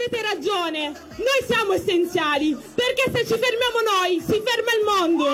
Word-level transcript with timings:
avete 0.00 0.22
ragione, 0.22 0.88
noi 1.18 1.46
siamo 1.46 1.72
essenziali, 1.72 2.56
perché 2.74 3.10
se 3.12 3.26
ci 3.26 3.38
fermiamo 3.38 3.80
noi, 4.00 4.18
si 4.18 4.40
ferma 4.42 4.72
il 4.78 4.84
mondo. 4.86 5.24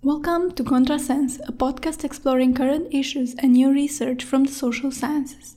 Welcome 0.00 0.54
to 0.54 0.62
Contrasense, 0.62 1.42
a 1.46 1.52
podcast 1.52 2.04
exploring 2.04 2.56
current 2.56 2.86
issues 2.90 3.34
and 3.36 3.52
new 3.52 3.70
research 3.70 4.24
from 4.24 4.44
the 4.44 4.52
social 4.52 4.90
sciences. 4.90 5.56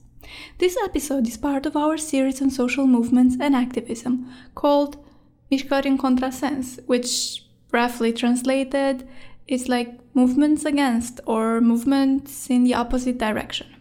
This 0.57 0.75
episode 0.85 1.27
is 1.27 1.37
part 1.37 1.65
of 1.65 1.75
our 1.75 1.97
series 1.97 2.41
on 2.41 2.49
social 2.49 2.85
movements 2.85 3.37
and 3.39 3.55
activism 3.55 4.27
called 4.53 4.97
Mișcări 5.49 5.87
în 5.87 5.95
Contrasens, 5.95 6.75
which, 6.87 7.43
roughly 7.71 8.11
translated, 8.11 9.05
is 9.45 9.67
like 9.67 9.97
movements 10.11 10.65
against 10.65 11.21
or 11.23 11.61
movements 11.61 12.47
in 12.47 12.65
the 12.65 12.75
opposite 12.75 13.17
direction. 13.17 13.76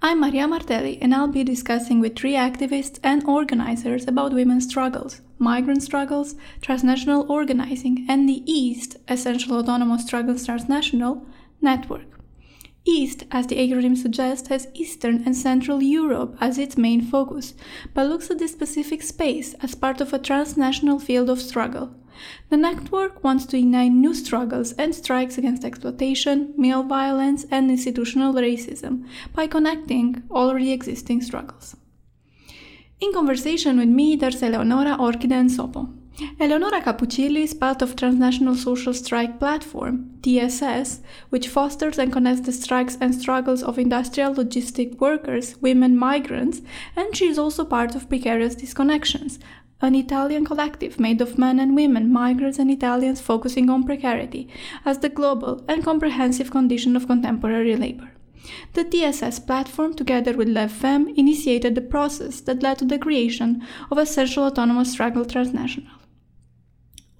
I'm 0.00 0.20
Maria 0.20 0.46
Martelli, 0.46 0.98
and 1.02 1.14
I'll 1.14 1.26
be 1.26 1.42
discussing 1.42 1.98
with 1.98 2.16
three 2.16 2.34
activists 2.34 3.00
and 3.02 3.24
organizers 3.24 4.06
about 4.06 4.32
women's 4.32 4.68
struggles, 4.68 5.20
migrant 5.38 5.82
struggles, 5.82 6.36
transnational 6.60 7.30
organizing, 7.30 8.06
and 8.08 8.28
the 8.28 8.44
EAST, 8.50 8.96
Essential 9.08 9.58
Autonomous 9.58 10.04
Struggles 10.06 10.46
Transnational, 10.46 11.26
network. 11.60 12.20
EAST, 12.84 13.24
as 13.32 13.48
the 13.48 13.56
acronym 13.56 13.96
suggests, 13.96 14.48
has 14.48 14.68
Eastern 14.74 15.24
and 15.26 15.36
Central 15.36 15.82
Europe 15.82 16.36
as 16.40 16.56
its 16.56 16.78
main 16.78 17.02
focus, 17.02 17.54
but 17.92 18.08
looks 18.08 18.30
at 18.30 18.38
this 18.38 18.52
specific 18.52 19.02
space 19.02 19.54
as 19.54 19.74
part 19.74 20.00
of 20.00 20.12
a 20.12 20.18
transnational 20.18 20.98
field 20.98 21.28
of 21.28 21.40
struggle. 21.40 21.97
The 22.50 22.56
network 22.56 23.22
wants 23.22 23.46
to 23.46 23.58
ignite 23.58 23.92
new 23.92 24.14
struggles 24.14 24.72
and 24.72 24.94
strikes 24.94 25.38
against 25.38 25.64
exploitation, 25.64 26.54
male 26.56 26.82
violence, 26.82 27.46
and 27.50 27.70
institutional 27.70 28.34
racism 28.34 29.06
by 29.34 29.46
connecting 29.46 30.22
already 30.30 30.72
existing 30.72 31.22
struggles. 31.22 31.76
In 33.00 33.12
conversation 33.12 33.78
with 33.78 33.88
me, 33.88 34.16
there's 34.16 34.42
Eleonora 34.42 34.96
Orkide 34.96 35.32
and 35.32 35.50
Sopo. 35.50 35.94
Eleonora 36.40 36.80
Cappuccilli 36.80 37.44
is 37.44 37.54
part 37.54 37.80
of 37.80 37.94
Transnational 37.94 38.56
Social 38.56 38.92
Strike 38.92 39.38
Platform, 39.38 40.18
TSS, 40.22 41.00
which 41.28 41.46
fosters 41.46 41.96
and 41.96 42.12
connects 42.12 42.40
the 42.40 42.50
strikes 42.50 42.98
and 43.00 43.14
struggles 43.14 43.62
of 43.62 43.78
industrial 43.78 44.34
logistic 44.34 44.98
workers, 44.98 45.56
women 45.60 45.96
migrants, 45.96 46.60
and 46.96 47.16
she 47.16 47.28
is 47.28 47.38
also 47.38 47.64
part 47.64 47.94
of 47.94 48.08
Precarious 48.08 48.56
Disconnections, 48.56 49.38
an 49.80 49.94
Italian 49.94 50.44
collective 50.44 50.98
made 50.98 51.20
of 51.20 51.38
men 51.38 51.60
and 51.60 51.76
women, 51.76 52.12
migrants 52.12 52.58
and 52.58 52.70
Italians 52.70 53.20
focusing 53.20 53.70
on 53.70 53.84
precarity 53.84 54.48
as 54.84 54.98
the 54.98 55.08
global 55.08 55.64
and 55.68 55.84
comprehensive 55.84 56.50
condition 56.50 56.96
of 56.96 57.06
contemporary 57.06 57.76
labor. 57.76 58.10
The 58.74 58.84
TSS 58.84 59.40
platform, 59.40 59.94
together 59.94 60.36
with 60.36 60.48
LevFem, 60.48 61.16
initiated 61.16 61.74
the 61.74 61.80
process 61.80 62.40
that 62.42 62.62
led 62.62 62.78
to 62.78 62.84
the 62.84 62.98
creation 62.98 63.62
of 63.90 63.98
Essential 63.98 64.44
Autonomous 64.44 64.92
Struggle 64.92 65.24
Transnational. 65.24 65.92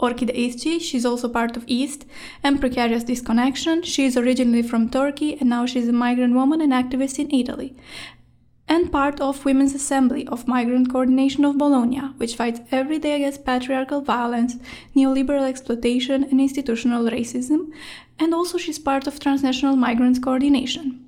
Orkide 0.00 0.34
Izci, 0.36 0.80
she's 0.80 1.04
also 1.04 1.28
part 1.28 1.56
of 1.56 1.64
East 1.66 2.06
and 2.44 2.60
Precarious 2.60 3.02
Disconnection. 3.02 3.82
She 3.82 4.04
is 4.04 4.16
originally 4.16 4.62
from 4.62 4.90
Turkey 4.90 5.36
and 5.40 5.50
now 5.50 5.66
she's 5.66 5.88
a 5.88 5.92
migrant 5.92 6.34
woman 6.34 6.60
and 6.60 6.72
activist 6.72 7.18
in 7.18 7.34
Italy 7.34 7.74
and 8.68 8.92
part 8.92 9.20
of 9.20 9.44
Women's 9.44 9.74
Assembly 9.74 10.26
of 10.28 10.46
Migrant 10.46 10.90
Coordination 10.92 11.44
of 11.44 11.56
Bologna, 11.56 12.00
which 12.18 12.36
fights 12.36 12.60
every 12.70 12.98
day 12.98 13.14
against 13.16 13.44
patriarchal 13.44 14.00
violence, 14.02 14.56
neoliberal 14.94 15.48
exploitation, 15.48 16.24
and 16.24 16.40
institutional 16.40 17.04
racism, 17.04 17.72
and 18.18 18.34
also 18.34 18.58
she's 18.58 18.78
part 18.78 19.06
of 19.06 19.18
Transnational 19.18 19.76
Migrants 19.76 20.18
Coordination. 20.18 21.04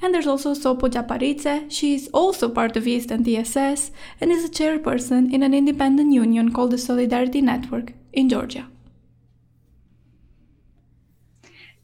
And 0.00 0.14
there's 0.14 0.26
also 0.26 0.54
Sopo 0.54 0.88
Japaridze. 0.88 1.70
She 1.70 1.94
is 1.94 2.08
also 2.12 2.48
part 2.48 2.76
of 2.76 2.86
East 2.86 3.10
and 3.10 3.24
TSS 3.24 3.90
and 4.20 4.32
is 4.32 4.44
a 4.44 4.48
chairperson 4.48 5.32
in 5.32 5.42
an 5.42 5.52
independent 5.52 6.12
union 6.12 6.52
called 6.52 6.70
the 6.70 6.78
Solidarity 6.78 7.42
Network 7.42 7.92
in 8.12 8.28
Georgia. 8.28 8.66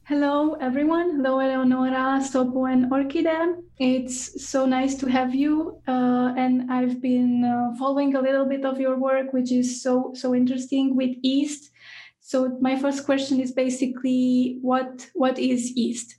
Hello, 0.05 0.55
everyone. 0.55 1.15
Hello, 1.15 1.39
Eleonora, 1.39 2.19
Sopo, 2.19 2.69
and 2.69 2.91
Orkide. 2.91 3.63
It's 3.79 4.45
so 4.45 4.65
nice 4.65 4.95
to 4.95 5.09
have 5.09 5.33
you. 5.33 5.79
Uh, 5.87 6.33
and 6.37 6.69
I've 6.69 7.01
been 7.01 7.45
uh, 7.45 7.73
following 7.79 8.13
a 8.13 8.19
little 8.19 8.45
bit 8.45 8.65
of 8.65 8.81
your 8.81 8.99
work, 8.99 9.31
which 9.31 9.49
is 9.49 9.81
so 9.81 10.11
so 10.13 10.35
interesting 10.35 10.97
with 10.97 11.11
East. 11.23 11.71
So 12.19 12.57
my 12.59 12.77
first 12.77 13.05
question 13.05 13.39
is 13.39 13.53
basically, 13.53 14.59
what 14.61 15.07
what 15.13 15.39
is 15.39 15.71
East? 15.77 16.17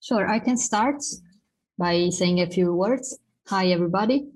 Sure, 0.00 0.28
I 0.28 0.40
can 0.40 0.56
start 0.56 1.04
by 1.78 2.08
saying 2.08 2.40
a 2.40 2.50
few 2.50 2.74
words. 2.74 3.20
Hi, 3.46 3.66
everybody. 3.68 4.26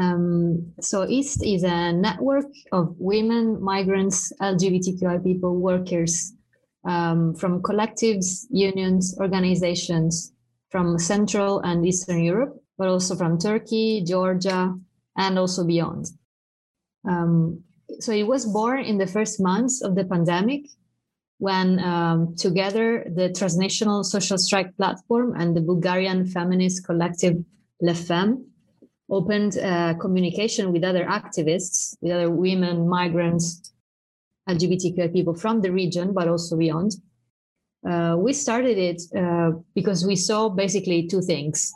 Um, 0.00 0.74
so 0.80 1.08
East 1.08 1.44
is 1.44 1.64
a 1.64 1.92
network 1.92 2.52
of 2.70 2.94
women, 3.00 3.60
migrants, 3.60 4.32
LGBTQI 4.40 5.24
people, 5.24 5.56
workers 5.58 6.34
um, 6.84 7.34
from 7.34 7.62
collectives, 7.62 8.46
unions, 8.50 9.16
organizations 9.20 10.32
from 10.70 10.98
Central 10.98 11.60
and 11.60 11.84
Eastern 11.86 12.22
Europe, 12.22 12.56
but 12.78 12.88
also 12.88 13.14
from 13.14 13.38
Turkey, 13.38 14.02
Georgia, 14.06 14.74
and 15.16 15.38
also 15.38 15.64
beyond. 15.64 16.06
Um, 17.08 17.64
so 17.98 18.12
it 18.12 18.26
was 18.26 18.46
born 18.46 18.84
in 18.84 18.98
the 18.98 19.06
first 19.06 19.40
months 19.40 19.82
of 19.82 19.94
the 19.94 20.04
pandemic 20.04 20.62
when 21.38 21.80
um, 21.80 22.34
together 22.36 23.04
the 23.14 23.30
transnational 23.30 24.04
social 24.04 24.38
strike 24.38 24.76
platform 24.76 25.34
and 25.36 25.56
the 25.56 25.60
Bulgarian 25.60 26.26
feminist 26.26 26.84
collective 26.84 27.36
LevFem 27.82 28.44
opened 29.10 29.58
uh, 29.58 29.94
communication 29.94 30.72
with 30.72 30.84
other 30.84 31.04
activists, 31.04 31.96
with 32.00 32.12
other 32.12 32.30
women, 32.30 32.88
migrants, 32.88 33.72
LGBTQI 34.48 35.12
people 35.12 35.34
from 35.34 35.60
the 35.60 35.72
region, 35.72 36.12
but 36.12 36.28
also 36.28 36.56
beyond. 36.56 36.92
Uh, 37.88 38.16
we 38.18 38.32
started 38.32 38.76
it 38.76 39.02
uh, 39.16 39.52
because 39.74 40.06
we 40.06 40.16
saw 40.16 40.48
basically 40.48 41.06
two 41.06 41.22
things. 41.22 41.72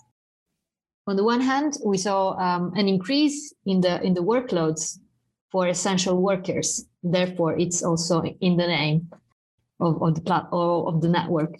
On 1.06 1.16
the 1.16 1.24
one 1.24 1.40
hand, 1.40 1.76
we 1.84 1.98
saw 1.98 2.32
um, 2.38 2.72
an 2.76 2.88
increase 2.88 3.54
in 3.66 3.80
the 3.80 4.02
in 4.02 4.14
the 4.14 4.22
workloads 4.22 4.98
for 5.50 5.66
essential 5.66 6.20
workers. 6.20 6.86
Therefore, 7.02 7.58
it's 7.58 7.82
also 7.82 8.22
in 8.22 8.56
the 8.56 8.66
name 8.66 9.10
of, 9.80 10.02
of 10.02 10.14
the 10.14 10.20
plat- 10.20 10.48
of 10.52 11.00
the 11.00 11.08
network, 11.08 11.56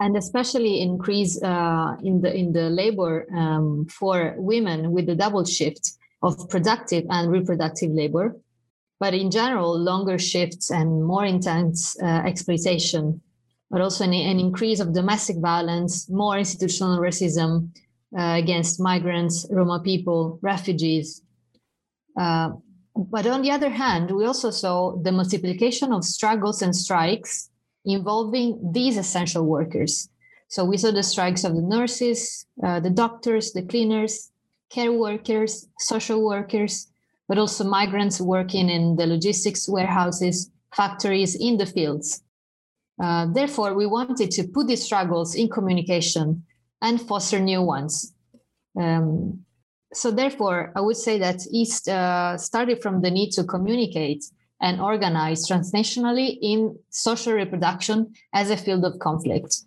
and 0.00 0.16
especially 0.16 0.80
increase 0.80 1.42
uh, 1.42 1.96
in 2.02 2.20
the 2.20 2.34
in 2.34 2.52
the 2.52 2.68
labor 2.70 3.26
um, 3.34 3.86
for 3.86 4.34
women 4.38 4.92
with 4.92 5.06
the 5.06 5.14
double 5.14 5.44
shift 5.44 5.92
of 6.22 6.48
productive 6.48 7.04
and 7.10 7.30
reproductive 7.30 7.90
labor 7.90 8.36
but 8.98 9.14
in 9.14 9.30
general, 9.30 9.78
longer 9.78 10.18
shifts 10.18 10.70
and 10.70 11.04
more 11.04 11.24
intense 11.24 11.96
uh, 12.02 12.22
exploitation, 12.24 13.20
but 13.70 13.80
also 13.80 14.04
an, 14.04 14.14
an, 14.14 14.40
increase 14.40 14.80
of 14.80 14.94
domestic 14.94 15.36
violence, 15.38 16.08
more 16.08 16.38
institutional 16.38 16.98
racism 16.98 17.68
uh, 18.18 18.34
against 18.36 18.80
migrants, 18.80 19.46
Roma 19.50 19.80
people, 19.80 20.38
refugees. 20.40 21.22
Uh, 22.18 22.50
but 22.94 23.26
on 23.26 23.42
the 23.42 23.50
other 23.50 23.68
hand, 23.68 24.10
we 24.10 24.24
also 24.24 24.50
saw 24.50 24.96
the 24.96 25.12
multiplication 25.12 25.92
of 25.92 26.04
struggles 26.04 26.62
and 26.62 26.74
strikes 26.74 27.50
involving 27.84 28.58
these 28.72 28.96
essential 28.96 29.44
workers. 29.44 30.08
So 30.48 30.64
we 30.64 30.78
saw 30.78 30.90
the 30.90 31.02
strikes 31.02 31.44
of 31.44 31.54
the 31.54 31.62
nurses, 31.62 32.46
uh, 32.64 32.80
the 32.80 32.90
doctors, 32.90 33.52
the 33.52 33.62
cleaners, 33.62 34.30
care 34.70 34.92
workers, 34.92 35.68
social 35.78 36.24
workers, 36.24 36.88
but 37.28 37.38
also 37.38 37.64
migrants 37.64 38.20
working 38.20 38.68
in 38.68 38.96
the 38.96 39.06
logistics 39.06 39.68
warehouses, 39.68 40.50
factories, 40.74 41.34
in 41.34 41.56
the 41.56 41.66
fields. 41.66 42.22
Uh, 43.02 43.26
therefore, 43.32 43.74
we 43.74 43.86
wanted 43.86 44.30
to 44.30 44.48
put 44.48 44.66
these 44.66 44.84
struggles 44.84 45.34
in 45.34 45.48
communication 45.48 46.44
and 46.80 47.00
foster 47.00 47.38
new 47.38 47.62
ones. 47.62 48.14
Um, 48.78 49.44
so, 49.92 50.10
therefore, 50.10 50.72
I 50.76 50.80
would 50.80 50.96
say 50.96 51.18
that 51.18 51.40
East 51.50 51.88
uh, 51.88 52.36
started 52.36 52.82
from 52.82 53.02
the 53.02 53.10
need 53.10 53.30
to 53.32 53.44
communicate 53.44 54.24
and 54.60 54.80
organize 54.80 55.46
transnationally 55.46 56.38
in 56.40 56.78
social 56.90 57.34
reproduction 57.34 58.14
as 58.32 58.50
a 58.50 58.56
field 58.56 58.84
of 58.84 58.98
conflict. 58.98 59.62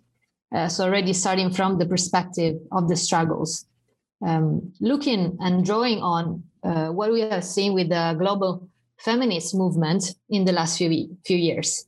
Uh, 0.54 0.68
so, 0.68 0.84
already 0.84 1.12
starting 1.12 1.50
from 1.50 1.78
the 1.78 1.86
perspective 1.86 2.56
of 2.72 2.88
the 2.88 2.96
struggles, 2.96 3.66
um, 4.26 4.72
looking 4.80 5.36
and 5.40 5.64
drawing 5.64 5.98
on 5.98 6.42
uh, 6.62 6.88
what 6.88 7.12
we 7.12 7.20
have 7.20 7.44
seen 7.44 7.72
with 7.74 7.88
the 7.88 8.14
global 8.18 8.68
feminist 8.98 9.54
movement 9.54 10.14
in 10.28 10.44
the 10.44 10.52
last 10.52 10.78
few, 10.78 11.16
few 11.24 11.36
years. 11.36 11.86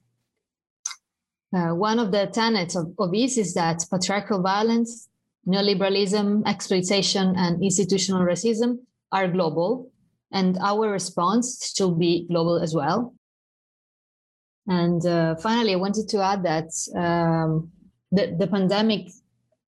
Uh, 1.54 1.74
one 1.74 1.98
of 1.98 2.12
the 2.12 2.26
tenets 2.28 2.74
of, 2.74 2.94
of 2.98 3.12
this 3.12 3.36
is 3.36 3.52
that 3.54 3.84
patriarchal 3.90 4.40
violence, 4.40 5.08
neoliberalism, 5.46 6.42
exploitation, 6.46 7.34
and 7.36 7.62
institutional 7.62 8.22
racism 8.22 8.78
are 9.10 9.28
global, 9.28 9.90
and 10.32 10.56
our 10.58 10.90
response 10.90 11.74
should 11.76 11.98
be 11.98 12.26
global 12.28 12.58
as 12.58 12.74
well. 12.74 13.14
And 14.66 15.04
uh, 15.04 15.34
finally, 15.36 15.74
I 15.74 15.76
wanted 15.76 16.08
to 16.10 16.22
add 16.22 16.42
that 16.44 16.70
um, 16.96 17.70
the, 18.10 18.34
the 18.38 18.46
pandemic 18.46 19.08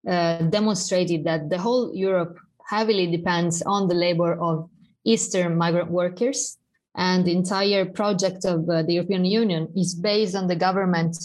uh, 0.08 0.38
demonstrated 0.42 1.24
that 1.24 1.50
the 1.50 1.58
whole 1.58 1.94
Europe 1.94 2.38
heavily 2.66 3.06
depends 3.10 3.62
on 3.62 3.88
the 3.88 3.94
labor 3.94 4.40
of 4.40 4.70
Eastern 5.04 5.56
migrant 5.56 5.90
workers. 5.90 6.58
And 6.96 7.24
the 7.24 7.36
entire 7.36 7.86
project 7.86 8.44
of 8.44 8.68
uh, 8.68 8.82
the 8.82 8.94
European 8.94 9.24
Union 9.24 9.68
is 9.76 9.94
based 9.94 10.36
on 10.36 10.46
the 10.46 10.56
government 10.56 11.16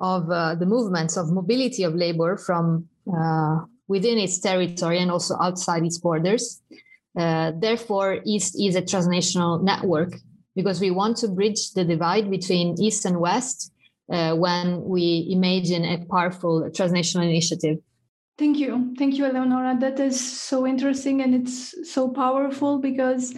of 0.00 0.30
uh, 0.30 0.54
the 0.54 0.66
movements 0.66 1.16
of 1.16 1.30
mobility 1.30 1.82
of 1.82 1.94
labor 1.94 2.36
from 2.36 2.88
uh, 3.12 3.58
within 3.88 4.18
its 4.18 4.38
territory 4.38 4.98
and 4.98 5.10
also 5.10 5.36
outside 5.40 5.84
its 5.84 5.98
borders. 5.98 6.62
Uh, 7.18 7.52
therefore, 7.58 8.20
East 8.24 8.54
is 8.60 8.76
a 8.76 8.82
transnational 8.82 9.58
network 9.58 10.14
because 10.54 10.80
we 10.80 10.90
want 10.90 11.16
to 11.18 11.28
bridge 11.28 11.72
the 11.72 11.84
divide 11.84 12.30
between 12.30 12.80
East 12.80 13.04
and 13.04 13.18
West 13.18 13.72
uh, 14.12 14.34
when 14.34 14.82
we 14.84 15.28
imagine 15.30 15.84
a 15.84 16.04
powerful 16.06 16.70
transnational 16.70 17.26
initiative. 17.26 17.78
Thank 18.40 18.56
you. 18.58 18.94
Thank 18.96 19.18
you, 19.18 19.26
Eleonora. 19.26 19.76
That 19.78 20.00
is 20.00 20.18
so 20.18 20.66
interesting 20.66 21.20
and 21.20 21.34
it's 21.34 21.74
so 21.92 22.08
powerful 22.08 22.78
because 22.78 23.34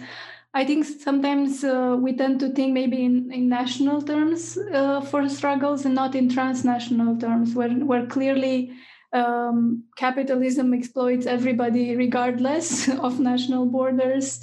I 0.53 0.63
think 0.63 0.85
sometimes 0.85 1.61
uh, 1.61 1.97
we 1.99 2.15
tend 2.15 2.39
to 2.39 2.47
think 2.51 2.71
maybe 2.71 3.03
in, 3.03 3.29
in 3.29 3.49
national 3.49 4.01
terms 4.01 4.57
uh, 4.57 5.01
for 5.01 5.27
struggles 5.27 5.83
and 5.83 5.93
not 5.93 6.15
in 6.15 6.29
transnational 6.29 7.17
terms, 7.17 7.53
where, 7.53 7.71
where 7.71 8.05
clearly 8.05 8.71
um, 9.11 9.83
capitalism 9.97 10.73
exploits 10.73 11.25
everybody 11.25 11.97
regardless 11.97 12.87
of 13.07 13.19
national 13.19 13.65
borders 13.65 14.41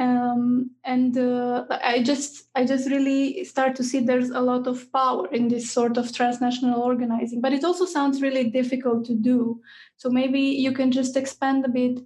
um, 0.00 0.70
and 0.84 1.16
uh, 1.18 1.66
i 1.82 2.02
just 2.02 2.48
i 2.54 2.64
just 2.64 2.90
really 2.90 3.44
start 3.44 3.76
to 3.76 3.84
see 3.84 4.00
there's 4.00 4.30
a 4.30 4.40
lot 4.40 4.66
of 4.66 4.90
power 4.92 5.28
in 5.28 5.46
this 5.46 5.70
sort 5.70 5.98
of 5.98 6.10
transnational 6.12 6.80
organizing 6.80 7.40
but 7.40 7.52
it 7.52 7.64
also 7.64 7.84
sounds 7.84 8.22
really 8.22 8.50
difficult 8.50 9.04
to 9.04 9.14
do. 9.14 9.60
So 9.98 10.08
maybe 10.08 10.40
you 10.40 10.72
can 10.72 10.90
just 10.90 11.16
expand 11.16 11.66
a 11.66 11.68
bit 11.68 12.00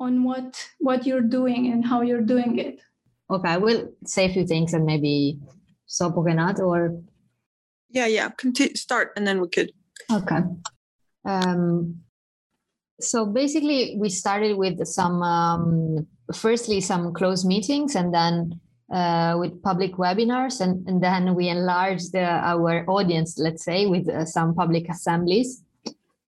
on 0.00 0.24
what 0.24 0.68
what 0.78 1.06
you're 1.06 1.28
doing 1.38 1.72
and 1.72 1.86
how 1.86 2.02
you're 2.02 2.28
doing 2.34 2.58
it. 2.58 2.80
Okay 3.30 3.50
i 3.50 3.56
will 3.56 3.92
say 4.04 4.26
a 4.26 4.32
few 4.32 4.46
things 4.46 4.74
and 4.74 4.84
maybe 4.84 5.38
Sopogenat 5.88 6.58
or 6.58 7.00
yeah 7.90 8.06
yeah 8.06 8.28
continue 8.30 8.74
start 8.74 9.12
and 9.16 9.26
then 9.26 9.40
we 9.40 9.48
could. 9.48 9.70
Okay. 10.10 10.40
Um, 11.24 12.00
so 13.00 13.26
basically 13.26 13.96
we 13.96 14.08
started 14.08 14.56
with 14.56 14.84
some 14.86 15.22
um, 15.22 16.06
firstly 16.34 16.80
some 16.80 17.12
closed 17.12 17.46
meetings 17.46 17.94
and 17.94 18.12
then 18.12 18.60
uh, 18.92 19.36
with 19.38 19.62
public 19.62 19.94
webinars 19.96 20.60
and, 20.60 20.86
and 20.88 21.02
then 21.02 21.34
we 21.34 21.48
enlarged 21.48 22.12
the, 22.12 22.24
our 22.24 22.88
audience 22.88 23.38
let's 23.38 23.64
say 23.64 23.86
with 23.86 24.08
uh, 24.08 24.24
some 24.24 24.54
public 24.54 24.88
assemblies. 24.88 25.62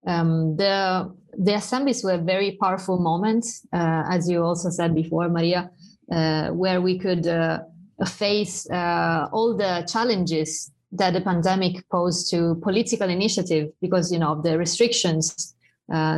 Um, 0.06 0.56
the 0.56 1.14
the 1.38 1.54
assemblies 1.54 2.02
were 2.02 2.18
very 2.18 2.58
powerful 2.60 2.98
moments 2.98 3.66
uh, 3.72 4.02
as 4.10 4.28
you 4.28 4.42
also 4.42 4.70
said 4.70 4.94
before 4.94 5.28
maria 5.28 5.70
uh, 6.10 6.48
where 6.48 6.80
we 6.80 6.98
could 6.98 7.26
uh, 7.26 7.60
face 8.06 8.68
uh, 8.70 9.28
all 9.30 9.56
the 9.56 9.86
challenges 9.90 10.72
that 10.92 11.12
the 11.12 11.20
pandemic 11.20 11.88
posed 11.90 12.30
to 12.30 12.56
political 12.62 13.08
initiative 13.08 13.70
because 13.80 14.10
you 14.10 14.18
know 14.18 14.32
of 14.32 14.42
the 14.42 14.58
restrictions 14.58 15.54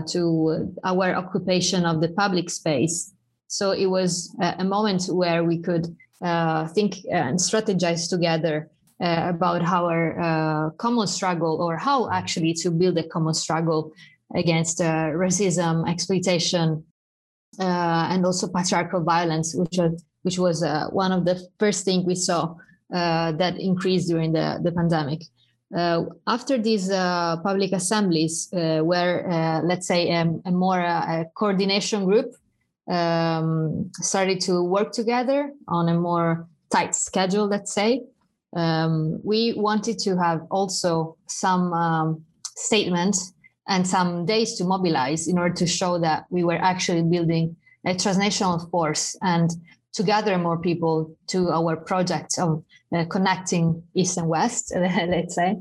to 0.06 0.75
our 0.85 1.14
occupation 1.14 1.87
of 1.87 2.00
the 2.00 2.08
public 2.11 2.50
space 2.50 3.12
so 3.52 3.72
it 3.72 3.84
was 3.84 4.34
a, 4.40 4.64
moment 4.64 5.04
where 5.10 5.44
we 5.44 5.58
could 5.58 5.94
uh, 6.22 6.66
think 6.69 6.96
and 7.10 7.38
strategize 7.38 8.08
together 8.08 8.70
uh, 8.99 9.26
about 9.28 9.60
our 9.60 10.19
uh, 10.19 10.70
common 10.78 11.06
struggle 11.06 11.60
or 11.60 11.76
how 11.76 12.10
actually 12.10 12.54
to 12.54 12.70
build 12.70 12.96
a 12.96 13.02
common 13.02 13.34
struggle 13.34 13.93
against 14.34 14.81
uh, 14.81 15.12
racism, 15.25 15.87
exploitation, 15.87 16.82
uh, 17.60 18.08
and 18.10 18.25
also 18.25 18.49
patriarchal 18.49 19.02
violence, 19.02 19.54
which 19.54 19.76
was, 19.76 20.02
which 20.22 20.38
was 20.38 20.62
uh, 20.62 20.87
one 20.88 21.12
of 21.12 21.26
the 21.26 21.38
first 21.58 21.84
things 21.84 22.06
we 22.06 22.14
saw 22.14 22.54
that 22.88 23.56
increased 23.58 24.08
during 24.08 24.32
the, 24.32 24.60
the 24.62 24.72
pandemic. 24.72 25.20
after 26.26 26.56
these 26.56 26.88
public 27.49 27.72
assemblies, 27.72 28.49
where 28.90 29.60
let's 29.62 29.87
say 29.87 30.10
um, 30.12 30.40
a 30.46 30.50
more 30.50 30.82
coordination 31.34 32.06
group 32.06 32.32
um, 32.92 33.90
started 33.94 34.40
to 34.40 34.62
work 34.62 34.92
together 34.92 35.52
on 35.66 35.88
a 35.88 35.94
more 35.98 36.46
tight 36.70 36.94
schedule, 36.94 37.46
let's 37.46 37.72
say. 37.72 38.02
Um, 38.54 39.20
we 39.24 39.54
wanted 39.54 39.98
to 40.00 40.16
have 40.18 40.42
also 40.50 41.16
some 41.26 41.72
um, 41.72 42.24
statements 42.56 43.32
and 43.68 43.86
some 43.86 44.26
days 44.26 44.56
to 44.56 44.64
mobilize 44.64 45.26
in 45.26 45.38
order 45.38 45.54
to 45.54 45.66
show 45.66 45.98
that 46.00 46.26
we 46.30 46.44
were 46.44 46.60
actually 46.60 47.02
building 47.02 47.56
a 47.86 47.94
transnational 47.94 48.58
force 48.70 49.16
and 49.22 49.50
to 49.94 50.02
gather 50.02 50.36
more 50.38 50.58
people 50.58 51.14
to 51.28 51.50
our 51.50 51.76
project 51.76 52.38
of 52.38 52.64
uh, 52.94 53.04
connecting 53.06 53.82
East 53.94 54.18
and 54.18 54.28
West, 54.28 54.72
let's 54.76 55.34
say, 55.34 55.56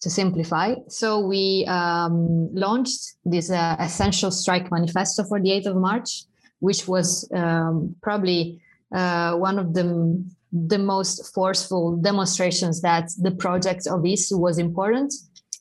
to 0.00 0.10
simplify. 0.10 0.74
So 0.88 1.20
we 1.20 1.64
um, 1.66 2.54
launched 2.54 3.14
this 3.24 3.50
uh, 3.50 3.76
essential 3.78 4.30
strike 4.30 4.70
manifesto 4.70 5.24
for 5.24 5.40
the 5.40 5.50
8th 5.50 5.66
of 5.66 5.76
March, 5.76 6.24
which 6.60 6.88
was 6.88 7.28
um, 7.34 7.94
probably 8.02 8.60
uh, 8.94 9.34
one 9.36 9.58
of 9.58 9.74
the 9.74 10.24
the 10.54 10.78
most 10.78 11.34
forceful 11.34 11.96
demonstrations 11.96 12.80
that 12.80 13.10
the 13.20 13.32
project 13.32 13.88
of 13.88 14.04
this 14.04 14.30
was 14.30 14.58
important. 14.58 15.12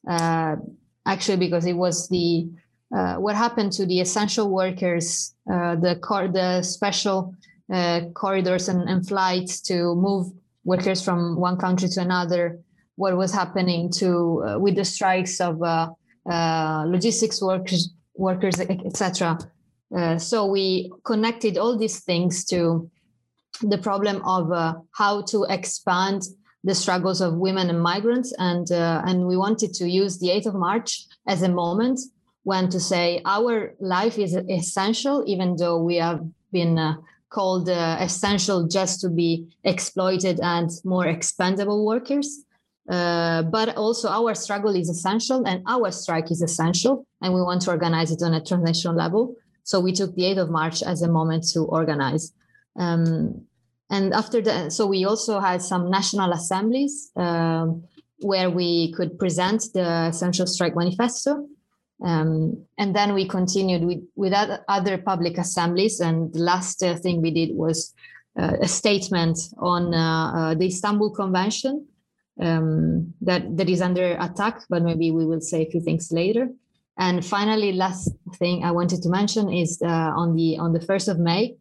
Uh, 0.08 0.56
actually, 1.08 1.38
because 1.38 1.66
it 1.66 1.74
was 1.74 2.08
the 2.10 2.48
uh, 2.96 3.16
what 3.16 3.36
happened 3.36 3.72
to 3.72 3.88
the 3.88 4.00
essential 4.00 4.52
workers, 4.52 5.34
uh, 5.52 5.76
the 5.76 5.96
cor- 5.96 6.28
the 6.28 6.62
special 6.62 7.34
uh, 7.74 8.02
corridors 8.14 8.70
and, 8.70 8.88
and, 8.88 9.08
flights 9.08 9.60
to 9.62 9.96
move 9.96 10.32
workers 10.64 11.04
from 11.04 11.40
one 11.40 11.58
country 11.58 11.90
to 11.90 12.02
another. 12.02 12.60
What 12.96 13.18
was 13.18 13.34
happening 13.34 13.90
to 13.94 14.44
uh, 14.46 14.60
with 14.60 14.76
the 14.76 14.86
strikes 14.86 15.42
of 15.42 15.58
logistics 16.88 17.42
workers, 17.42 17.90
workers, 18.16 18.60
etc. 18.60 19.40
Uh, 19.96 20.18
so 20.18 20.46
we 20.46 20.92
connected 21.04 21.58
all 21.58 21.78
these 21.78 22.00
things 22.00 22.46
to 22.46 22.90
the 23.62 23.78
problem 23.78 24.22
of 24.26 24.52
uh, 24.52 24.74
how 24.92 25.22
to 25.22 25.46
expand 25.50 26.24
the 26.64 26.74
struggles 26.74 27.22
of 27.22 27.36
women 27.36 27.70
and 27.70 27.82
migrants, 27.82 28.34
and 28.40 28.72
uh, 28.72 29.02
and 29.06 29.28
we 29.28 29.36
wanted 29.36 29.74
to 29.74 29.90
use 29.90 30.18
the 30.20 30.30
8th 30.30 30.48
of 30.48 30.56
March 30.56 31.06
as 31.28 31.42
a 31.42 31.50
moment 31.50 32.00
when 32.44 32.70
to 32.70 32.80
say 32.80 33.22
our 33.26 33.74
life 33.80 34.18
is 34.18 34.34
essential, 34.34 35.24
even 35.28 35.56
though 35.58 35.82
we 35.82 35.96
have 35.98 36.22
been 36.52 36.78
uh, 36.78 36.96
called 37.30 37.70
uh, 37.70 37.98
essential 38.00 38.68
just 38.68 39.02
to 39.02 39.10
be 39.10 39.48
exploited 39.64 40.40
and 40.42 40.70
more 40.84 41.08
expendable 41.08 41.86
workers. 41.86 42.44
Uh, 42.90 43.44
but 43.44 43.78
also 43.78 44.10
our 44.10 44.36
struggle 44.36 44.76
is 44.76 44.90
essential 44.90 45.48
and 45.48 45.64
our 45.68 45.90
strike 45.90 46.30
is 46.30 46.42
essential. 46.42 47.08
And 47.22 47.34
we 47.34 47.42
want 47.42 47.62
to 47.62 47.72
organize 47.72 48.12
it 48.12 48.22
on 48.22 48.34
a 48.34 48.44
transnational 48.44 48.96
level 48.96 49.36
so 49.64 49.80
we 49.80 49.94
took 49.94 50.16
the 50.16 50.24
8th 50.24 50.44
of 50.44 50.50
March 50.50 50.84
as 50.84 51.02
a 51.02 51.08
moment 51.08 51.46
to 51.54 51.62
organize. 51.62 52.34
Um, 52.76 53.46
and 53.90 54.14
after 54.14 54.42
that, 54.42 54.74
so 54.74 54.88
we 54.88 55.06
also 55.06 55.40
had 55.40 55.62
some 55.62 55.90
national 55.90 56.32
assemblies 56.32 57.12
um, 57.16 57.84
where 58.20 58.50
we 58.50 58.92
could 58.94 59.20
present 59.20 59.66
the 59.74 60.08
Essential 60.08 60.48
Strike 60.48 60.76
Manifesto. 60.76 61.48
Um, 62.04 62.66
and 62.78 62.96
then 62.96 63.14
we 63.14 63.28
continued 63.28 63.84
with, 63.84 64.04
with 64.16 64.34
other 64.68 64.98
public 64.98 65.38
assemblies. 65.38 66.00
And 66.00 66.34
the 66.34 66.40
last 66.40 66.84
uh, 66.84 66.96
thing 66.96 67.22
we 67.22 67.32
did 67.32 67.56
was 67.56 67.94
uh, 68.38 68.58
a 68.62 68.68
statement 68.68 69.38
on 69.60 69.94
uh, 69.94 70.32
uh 70.34 70.54
the 70.56 70.66
Istanbul 70.66 71.12
Convention 71.12 71.86
um, 72.42 73.14
that, 73.22 73.56
that 73.58 73.70
is 73.70 73.82
under 73.82 74.18
attack, 74.20 74.64
but 74.70 74.82
maybe 74.82 75.12
we 75.12 75.26
will 75.26 75.42
say 75.42 75.66
a 75.66 75.70
few 75.70 75.82
things 75.82 76.12
later. 76.12 76.50
And 76.98 77.26
finally, 77.26 77.74
last 77.74 78.12
thing 78.36 78.64
I 78.64 78.72
wanted 78.72 79.02
to 79.04 79.10
mention 79.10 79.52
is 79.52 79.82
uh, 79.84 79.88
on 79.88 80.36
the 80.36 80.58
on 80.58 80.74
the 80.74 80.82
first 80.82 81.08
of 81.08 81.18
May, 81.18 81.56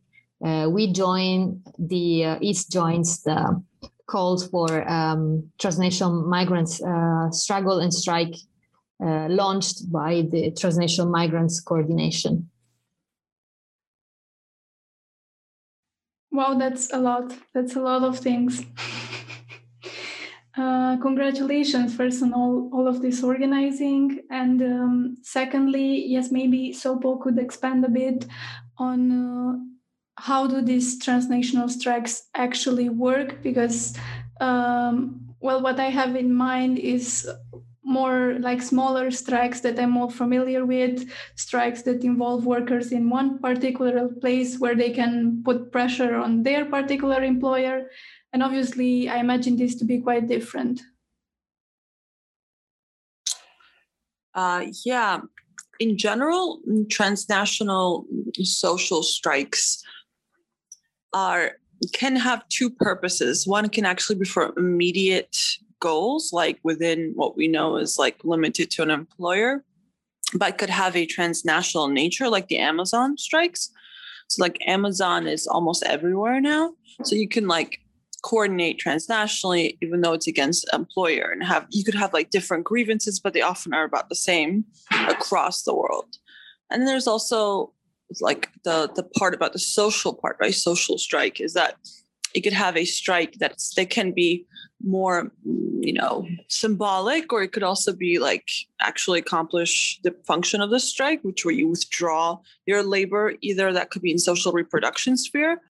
uh, 0.44 0.68
we 0.70 0.92
join 0.92 1.62
the 1.78 2.24
uh, 2.24 2.38
East 2.40 2.70
joins 2.70 3.22
the 3.22 3.62
calls 4.06 4.46
for 4.48 4.86
um, 4.88 5.50
transnational 5.58 6.28
migrants 6.28 6.82
uh, 6.82 7.30
struggle 7.30 7.78
and 7.78 7.94
strike 7.94 8.34
uh, 9.02 9.26
launched 9.28 9.90
by 9.90 10.22
the 10.30 10.52
Transnational 10.52 11.10
Migrants 11.10 11.60
Coordination. 11.60 12.50
Wow, 16.30 16.54
that's 16.54 16.92
a 16.92 16.98
lot. 16.98 17.32
That's 17.52 17.76
a 17.76 17.80
lot 17.80 18.02
of 18.04 18.18
things. 18.18 18.64
Uh, 20.54 20.98
congratulations 20.98 21.94
first 21.94 22.22
on 22.22 22.34
all, 22.34 22.68
all 22.74 22.86
of 22.86 23.00
this 23.00 23.24
organizing 23.24 24.20
and 24.30 24.60
um, 24.60 25.16
secondly 25.22 26.04
yes 26.06 26.30
maybe 26.30 26.74
sopo 26.74 27.18
could 27.18 27.38
expand 27.38 27.82
a 27.86 27.88
bit 27.88 28.26
on 28.76 29.10
uh, 29.10 29.52
how 30.18 30.46
do 30.46 30.60
these 30.60 31.02
transnational 31.02 31.70
strikes 31.70 32.28
actually 32.34 32.90
work 32.90 33.42
because 33.42 33.96
um, 34.42 35.22
well 35.40 35.62
what 35.62 35.80
i 35.80 35.88
have 35.88 36.16
in 36.16 36.30
mind 36.30 36.78
is 36.78 37.26
more 37.84 38.36
like 38.38 38.62
smaller 38.62 39.10
strikes 39.10 39.60
that 39.60 39.78
I'm 39.78 39.90
more 39.90 40.10
familiar 40.10 40.64
with, 40.64 41.10
strikes 41.36 41.82
that 41.82 42.04
involve 42.04 42.46
workers 42.46 42.92
in 42.92 43.10
one 43.10 43.38
particular 43.38 44.08
place 44.08 44.58
where 44.58 44.74
they 44.74 44.90
can 44.90 45.42
put 45.44 45.72
pressure 45.72 46.14
on 46.14 46.42
their 46.42 46.64
particular 46.64 47.22
employer. 47.22 47.90
And 48.32 48.42
obviously, 48.42 49.08
I 49.08 49.18
imagine 49.18 49.56
this 49.56 49.74
to 49.76 49.84
be 49.84 49.98
quite 49.98 50.26
different. 50.26 50.80
Uh, 54.34 54.66
yeah, 54.84 55.20
in 55.78 55.98
general, 55.98 56.60
transnational 56.90 58.06
social 58.42 59.02
strikes 59.02 59.82
are 61.12 61.52
can 61.92 62.16
have 62.16 62.48
two 62.48 62.70
purposes. 62.70 63.46
One 63.46 63.68
can 63.68 63.84
actually 63.84 64.16
be 64.16 64.24
for 64.24 64.52
immediate 64.56 65.36
goals, 65.80 66.32
like 66.32 66.58
within 66.62 67.12
what 67.16 67.36
we 67.36 67.48
know 67.48 67.76
is 67.76 67.98
like 67.98 68.24
limited 68.24 68.70
to 68.70 68.82
an 68.82 68.90
employer, 68.90 69.64
but 70.34 70.56
could 70.56 70.70
have 70.70 70.96
a 70.96 71.04
transnational 71.04 71.88
nature, 71.88 72.28
like 72.28 72.48
the 72.48 72.58
Amazon 72.58 73.18
strikes. 73.18 73.70
So, 74.28 74.42
like 74.42 74.56
Amazon 74.66 75.26
is 75.26 75.46
almost 75.46 75.82
everywhere 75.84 76.40
now. 76.40 76.74
So 77.02 77.14
you 77.16 77.28
can 77.28 77.48
like 77.48 77.80
coordinate 78.22 78.80
transnationally, 78.80 79.76
even 79.82 80.00
though 80.00 80.12
it's 80.12 80.26
against 80.26 80.68
employer, 80.72 81.30
and 81.32 81.44
have 81.44 81.66
you 81.70 81.84
could 81.84 81.94
have 81.94 82.12
like 82.12 82.30
different 82.30 82.64
grievances, 82.64 83.20
but 83.20 83.34
they 83.34 83.42
often 83.42 83.74
are 83.74 83.84
about 83.84 84.08
the 84.08 84.14
same 84.14 84.64
across 85.08 85.62
the 85.62 85.74
world. 85.74 86.16
And 86.70 86.86
there's 86.86 87.06
also 87.06 87.72
like 88.20 88.48
the 88.64 88.90
the 88.94 89.02
part 89.02 89.34
about 89.34 89.52
the 89.52 89.58
social 89.58 90.14
part, 90.14 90.36
right? 90.40 90.54
Social 90.54 90.98
strike 90.98 91.40
is 91.40 91.54
that 91.54 91.76
it 92.34 92.42
could 92.42 92.52
have 92.52 92.76
a 92.76 92.84
strike 92.84 93.34
that's 93.38 93.74
that 93.74 93.90
can 93.90 94.12
be 94.12 94.46
more 94.84 95.30
you 95.44 95.92
know 95.92 96.26
symbolic 96.48 97.32
or 97.32 97.42
it 97.42 97.52
could 97.52 97.62
also 97.62 97.92
be 97.92 98.18
like 98.18 98.48
actually 98.80 99.18
accomplish 99.18 100.00
the 100.02 100.14
function 100.26 100.60
of 100.60 100.70
the 100.70 100.80
strike 100.80 101.20
which 101.22 101.44
where 101.44 101.54
you 101.54 101.68
withdraw 101.68 102.38
your 102.66 102.82
labor 102.82 103.34
either 103.42 103.72
that 103.72 103.90
could 103.90 104.02
be 104.02 104.10
in 104.10 104.18
social 104.18 104.52
reproduction 104.52 105.16
sphere 105.16 105.60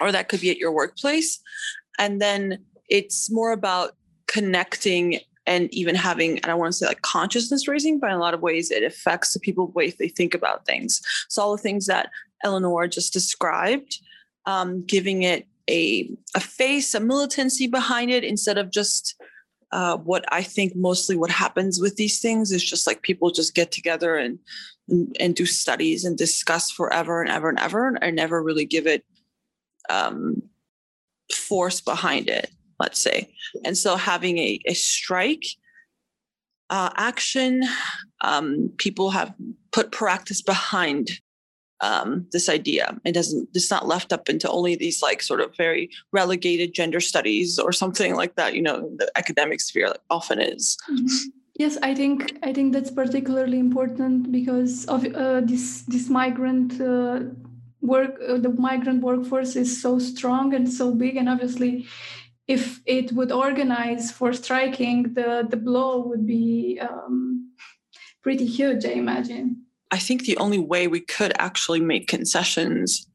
or 0.00 0.12
that 0.12 0.28
could 0.28 0.40
be 0.40 0.50
at 0.50 0.58
your 0.58 0.72
workplace. 0.72 1.40
And 1.98 2.20
then 2.20 2.58
it's 2.88 3.30
more 3.30 3.52
about 3.52 3.92
connecting 4.26 5.20
and 5.48 5.72
even 5.72 5.94
having 5.94 6.38
and 6.40 6.46
i 6.46 6.54
want 6.54 6.72
to 6.72 6.76
say 6.76 6.86
like 6.86 7.02
consciousness 7.02 7.68
raising 7.68 8.00
but 8.00 8.10
in 8.10 8.16
a 8.16 8.18
lot 8.18 8.34
of 8.34 8.42
ways 8.42 8.72
it 8.72 8.82
affects 8.82 9.32
the 9.32 9.38
people 9.38 9.66
the 9.66 9.72
way 9.72 9.90
they 9.90 10.08
think 10.08 10.34
about 10.34 10.66
things. 10.66 11.00
So 11.28 11.42
all 11.42 11.56
the 11.56 11.62
things 11.62 11.86
that 11.86 12.10
eleanor 12.42 12.88
just 12.88 13.12
described 13.12 14.00
um, 14.46 14.84
giving 14.86 15.22
it 15.22 15.46
a, 15.68 16.08
a 16.34 16.40
face, 16.40 16.94
a 16.94 17.00
militancy 17.00 17.66
behind 17.66 18.10
it 18.10 18.24
instead 18.24 18.58
of 18.58 18.70
just 18.70 19.20
uh, 19.72 19.96
what 19.96 20.24
I 20.32 20.42
think 20.42 20.74
mostly 20.76 21.16
what 21.16 21.30
happens 21.30 21.80
with 21.80 21.96
these 21.96 22.20
things 22.20 22.52
is 22.52 22.64
just 22.64 22.86
like 22.86 23.02
people 23.02 23.30
just 23.32 23.54
get 23.54 23.72
together 23.72 24.16
and, 24.16 24.38
and, 24.88 25.14
and 25.18 25.34
do 25.34 25.44
studies 25.44 26.04
and 26.04 26.16
discuss 26.16 26.70
forever 26.70 27.20
and 27.20 27.30
ever 27.30 27.48
and 27.48 27.58
ever 27.58 27.98
and 28.00 28.14
never 28.14 28.42
really 28.42 28.64
give 28.64 28.86
it 28.86 29.04
um, 29.90 30.42
force 31.34 31.80
behind 31.80 32.28
it, 32.28 32.50
let's 32.78 33.00
say. 33.00 33.32
And 33.64 33.76
so 33.76 33.96
having 33.96 34.38
a, 34.38 34.60
a 34.66 34.74
strike 34.74 35.46
uh, 36.70 36.90
action, 36.96 37.62
um, 38.22 38.70
people 38.78 39.10
have 39.10 39.34
put 39.72 39.92
practice 39.92 40.42
behind 40.42 41.10
um, 41.80 42.26
this 42.32 42.48
idea. 42.48 42.96
It 43.04 43.12
doesn't. 43.12 43.48
It's 43.54 43.70
not 43.70 43.86
left 43.86 44.12
up 44.12 44.28
into 44.28 44.48
only 44.48 44.76
these 44.76 45.02
like 45.02 45.22
sort 45.22 45.40
of 45.40 45.54
very 45.56 45.90
relegated 46.12 46.74
gender 46.74 47.00
studies 47.00 47.58
or 47.58 47.72
something 47.72 48.16
like 48.16 48.36
that. 48.36 48.54
You 48.54 48.62
know, 48.62 48.90
the 48.96 49.10
academic 49.16 49.60
sphere 49.60 49.88
like, 49.88 50.00
often 50.10 50.40
is. 50.40 50.76
Mm-hmm. 50.90 51.06
Yes, 51.58 51.78
I 51.82 51.94
think 51.94 52.38
I 52.42 52.52
think 52.52 52.72
that's 52.72 52.90
particularly 52.90 53.58
important 53.58 54.32
because 54.32 54.86
of 54.86 55.04
uh, 55.14 55.40
this 55.40 55.82
this 55.82 56.08
migrant 56.08 56.80
uh, 56.80 57.20
work. 57.86 58.20
Uh, 58.26 58.38
the 58.38 58.50
migrant 58.50 59.02
workforce 59.02 59.56
is 59.56 59.80
so 59.80 59.98
strong 59.98 60.54
and 60.54 60.70
so 60.70 60.94
big, 60.94 61.16
and 61.16 61.28
obviously, 61.28 61.86
if 62.46 62.80
it 62.86 63.12
would 63.12 63.32
organize 63.32 64.10
for 64.10 64.32
striking, 64.32 65.14
the 65.14 65.46
the 65.48 65.56
blow 65.56 66.06
would 66.06 66.26
be 66.26 66.78
um, 66.80 67.52
pretty 68.22 68.46
huge. 68.46 68.84
I 68.84 68.92
imagine. 68.92 69.62
I 69.90 69.98
think 69.98 70.22
the 70.22 70.36
only 70.38 70.58
way 70.58 70.88
we 70.88 71.00
could 71.00 71.32
actually 71.38 71.80
make 71.80 72.08
concessions 72.08 73.06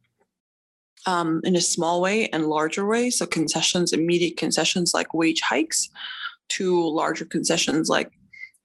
um, 1.05 1.41
in 1.43 1.55
a 1.55 1.61
small 1.61 2.01
way 2.01 2.29
and 2.29 2.47
larger 2.47 2.85
way, 2.85 3.09
so 3.09 3.25
concessions, 3.25 3.91
immediate 3.91 4.37
concessions 4.37 4.93
like 4.93 5.13
wage 5.13 5.41
hikes, 5.41 5.89
to 6.49 6.87
larger 6.87 7.25
concessions 7.25 7.89
like 7.89 8.11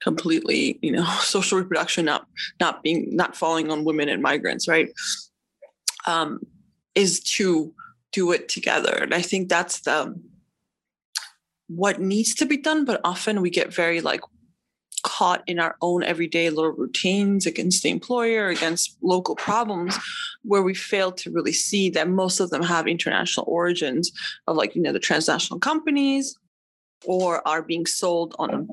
completely, 0.03 0.79
you 0.83 0.93
know, 0.93 1.05
social 1.21 1.59
reproduction 1.59 2.05
not 2.05 2.27
not 2.61 2.83
being 2.83 3.15
not 3.15 3.37
falling 3.37 3.71
on 3.71 3.85
women 3.85 4.09
and 4.09 4.23
migrants, 4.23 4.69
right? 4.69 4.89
Um, 6.07 6.41
is 6.95 7.21
to 7.21 7.75
do 8.13 8.33
it 8.33 8.49
together, 8.49 8.93
and 8.93 9.13
I 9.13 9.23
think 9.23 9.49
that's 9.49 9.81
the 9.81 10.19
what 11.69 12.01
needs 12.01 12.35
to 12.37 12.47
be 12.47 12.57
done. 12.57 12.85
But 12.85 13.01
often 13.05 13.43
we 13.43 13.51
get 13.51 13.75
very 13.75 14.01
like 14.01 14.21
caught 15.07 15.43
in 15.47 15.61
our 15.61 15.77
own 15.83 16.03
everyday 16.03 16.51
little 16.51 16.73
routines 16.73 17.47
against 17.47 17.83
the 17.83 17.91
employer, 17.91 18.49
against 18.49 18.97
local 19.03 19.37
problems, 19.37 19.97
where 20.43 20.63
we 20.63 20.75
fail 20.75 21.13
to 21.13 21.31
really 21.31 21.53
see 21.53 21.89
that 21.91 22.09
most 22.09 22.41
of 22.41 22.51
them 22.51 22.63
have 22.63 22.89
international 22.89 23.47
origins 23.49 24.11
of 24.49 24.57
like, 24.57 24.75
you 24.75 24.83
know, 24.83 24.93
the 24.93 24.99
transnational 24.99 25.61
companies 25.61 26.37
or 27.05 27.47
are 27.47 27.63
being 27.63 27.87
sold 27.87 28.35
on 28.39 28.69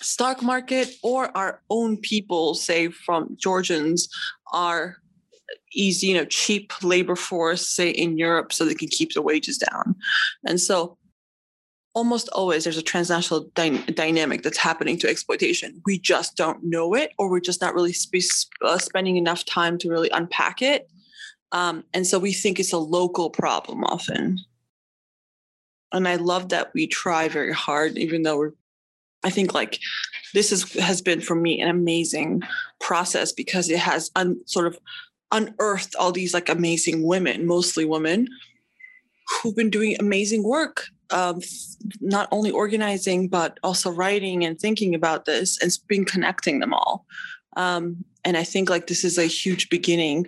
stock 0.00 0.42
market 0.42 0.96
or 1.02 1.36
our 1.36 1.62
own 1.70 1.96
people, 1.96 2.54
say 2.54 2.88
from 2.88 3.36
Georgians, 3.38 4.08
are 4.52 4.96
easy, 5.72 6.08
you 6.08 6.14
know, 6.14 6.24
cheap 6.24 6.72
labor 6.82 7.16
force, 7.16 7.68
say 7.68 7.90
in 7.90 8.18
Europe, 8.18 8.52
so 8.52 8.64
they 8.64 8.74
can 8.74 8.88
keep 8.88 9.12
the 9.12 9.22
wages 9.22 9.58
down. 9.58 9.94
And 10.46 10.60
so 10.60 10.96
almost 11.94 12.28
always 12.30 12.64
there's 12.64 12.76
a 12.76 12.82
transnational 12.82 13.50
dy- 13.54 13.82
dynamic 13.92 14.42
that's 14.42 14.58
happening 14.58 14.98
to 14.98 15.08
exploitation. 15.08 15.80
We 15.84 15.98
just 15.98 16.36
don't 16.36 16.62
know 16.62 16.94
it, 16.94 17.12
or 17.18 17.30
we're 17.30 17.40
just 17.40 17.60
not 17.60 17.74
really 17.74 17.92
sp- 17.92 18.54
uh, 18.62 18.78
spending 18.78 19.16
enough 19.16 19.44
time 19.44 19.78
to 19.78 19.90
really 19.90 20.10
unpack 20.10 20.62
it. 20.62 20.88
Um, 21.52 21.84
and 21.94 22.06
so 22.06 22.18
we 22.18 22.32
think 22.32 22.60
it's 22.60 22.72
a 22.72 22.78
local 22.78 23.30
problem 23.30 23.82
often. 23.84 24.38
And 25.92 26.06
I 26.06 26.16
love 26.16 26.50
that 26.50 26.70
we 26.74 26.86
try 26.86 27.28
very 27.28 27.54
hard, 27.54 27.96
even 27.96 28.22
though 28.22 28.38
we're, 28.38 28.52
I 29.24 29.30
think 29.30 29.54
like 29.54 29.80
this 30.34 30.52
is, 30.52 30.72
has 30.74 31.00
been 31.00 31.20
for 31.20 31.34
me 31.34 31.60
an 31.60 31.68
amazing 31.68 32.42
process 32.80 33.32
because 33.32 33.70
it 33.70 33.78
has 33.78 34.10
un, 34.14 34.40
sort 34.44 34.66
of 34.66 34.78
unearthed 35.32 35.94
all 35.96 36.12
these 36.12 36.34
like 36.34 36.48
amazing 36.48 37.02
women, 37.02 37.46
mostly 37.46 37.84
women, 37.84 38.28
who've 39.42 39.56
been 39.56 39.70
doing 39.70 39.96
amazing 40.00 40.42
work 40.42 40.86
um, 41.10 41.40
not 42.00 42.28
only 42.32 42.50
organizing 42.50 43.28
but 43.28 43.58
also 43.62 43.90
writing 43.90 44.44
and 44.44 44.58
thinking 44.58 44.94
about 44.94 45.24
this 45.24 45.60
and 45.62 45.76
been 45.88 46.04
connecting 46.04 46.60
them 46.60 46.74
all. 46.74 47.06
Um, 47.56 48.04
and 48.24 48.36
i 48.36 48.44
think 48.44 48.68
like 48.68 48.86
this 48.86 49.04
is 49.04 49.18
a 49.18 49.24
huge 49.24 49.68
beginning 49.70 50.26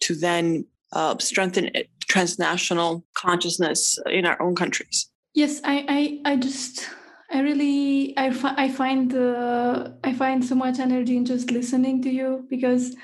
to 0.00 0.14
then 0.14 0.64
uh, 0.92 1.16
strengthen 1.18 1.70
transnational 2.00 3.04
consciousness 3.14 3.98
in 4.10 4.24
our 4.24 4.40
own 4.40 4.54
countries. 4.54 5.08
Yes 5.34 5.60
i 5.64 5.84
i, 5.88 6.32
I 6.32 6.36
just 6.36 6.88
I 7.28 7.40
really 7.40 8.14
I, 8.16 8.30
fi- 8.30 8.54
I 8.56 8.68
find 8.68 9.12
uh, 9.12 9.90
I 10.04 10.12
find 10.12 10.44
so 10.44 10.54
much 10.54 10.78
energy 10.78 11.16
in 11.16 11.24
just 11.24 11.50
listening 11.50 12.00
to 12.02 12.10
you 12.10 12.46
because 12.48 12.94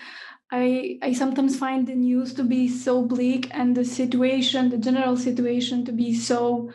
I 0.53 0.99
I 1.01 1.15
sometimes 1.15 1.59
find 1.59 1.87
the 1.87 1.95
news 1.95 2.35
to 2.35 2.45
be 2.45 2.69
so 2.69 3.03
bleak 3.03 3.49
and 3.53 3.75
the 3.75 3.85
situation 3.85 4.69
the 4.69 4.77
general 4.77 5.17
situation 5.17 5.85
to 5.87 5.93
be 5.93 6.15
so 6.15 6.71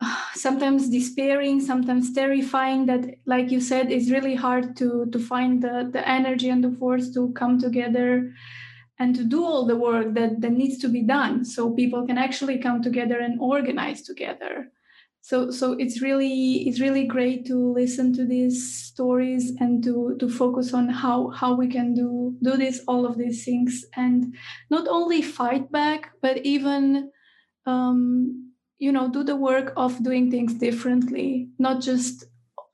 sometimes 0.34 0.90
despairing 0.90 1.60
sometimes 1.62 2.12
terrifying 2.12 2.84
that 2.86 3.06
like 3.24 3.50
you 3.50 3.60
said 3.60 3.90
it's 3.90 4.10
really 4.10 4.34
hard 4.34 4.76
to 4.76 5.06
to 5.12 5.18
find 5.18 5.62
the 5.62 5.88
the 5.92 6.06
energy 6.06 6.50
and 6.50 6.62
the 6.62 6.76
force 6.78 7.10
to 7.14 7.32
come 7.32 7.58
together 7.58 8.30
and 8.98 9.14
to 9.16 9.24
do 9.24 9.42
all 9.42 9.64
the 9.64 9.76
work 9.76 10.12
that 10.12 10.42
that 10.42 10.52
needs 10.52 10.78
to 10.78 10.88
be 10.88 11.02
done 11.02 11.42
so 11.44 11.70
people 11.70 12.06
can 12.06 12.18
actually 12.18 12.58
come 12.58 12.82
together 12.82 13.18
and 13.18 13.40
organize 13.40 14.02
together 14.02 14.70
so 15.24 15.50
so 15.50 15.72
it's 15.72 16.02
really 16.02 16.68
it's 16.68 16.80
really 16.80 17.06
great 17.06 17.46
to 17.46 17.56
listen 17.72 18.12
to 18.12 18.26
these 18.26 18.60
stories 18.84 19.52
and 19.58 19.82
to 19.82 20.14
to 20.20 20.28
focus 20.28 20.74
on 20.74 20.86
how 20.86 21.30
how 21.30 21.54
we 21.54 21.66
can 21.66 21.94
do 21.94 22.36
do 22.42 22.58
this 22.58 22.82
all 22.86 23.06
of 23.06 23.16
these 23.16 23.42
things 23.42 23.86
and 23.96 24.34
not 24.68 24.86
only 24.86 25.22
fight 25.22 25.72
back 25.72 26.10
but 26.20 26.36
even 26.44 27.10
um, 27.64 28.52
you 28.78 28.92
know 28.92 29.08
do 29.10 29.24
the 29.24 29.34
work 29.34 29.72
of 29.78 30.04
doing 30.04 30.30
things 30.30 30.52
differently 30.52 31.48
not 31.58 31.80
just 31.80 32.26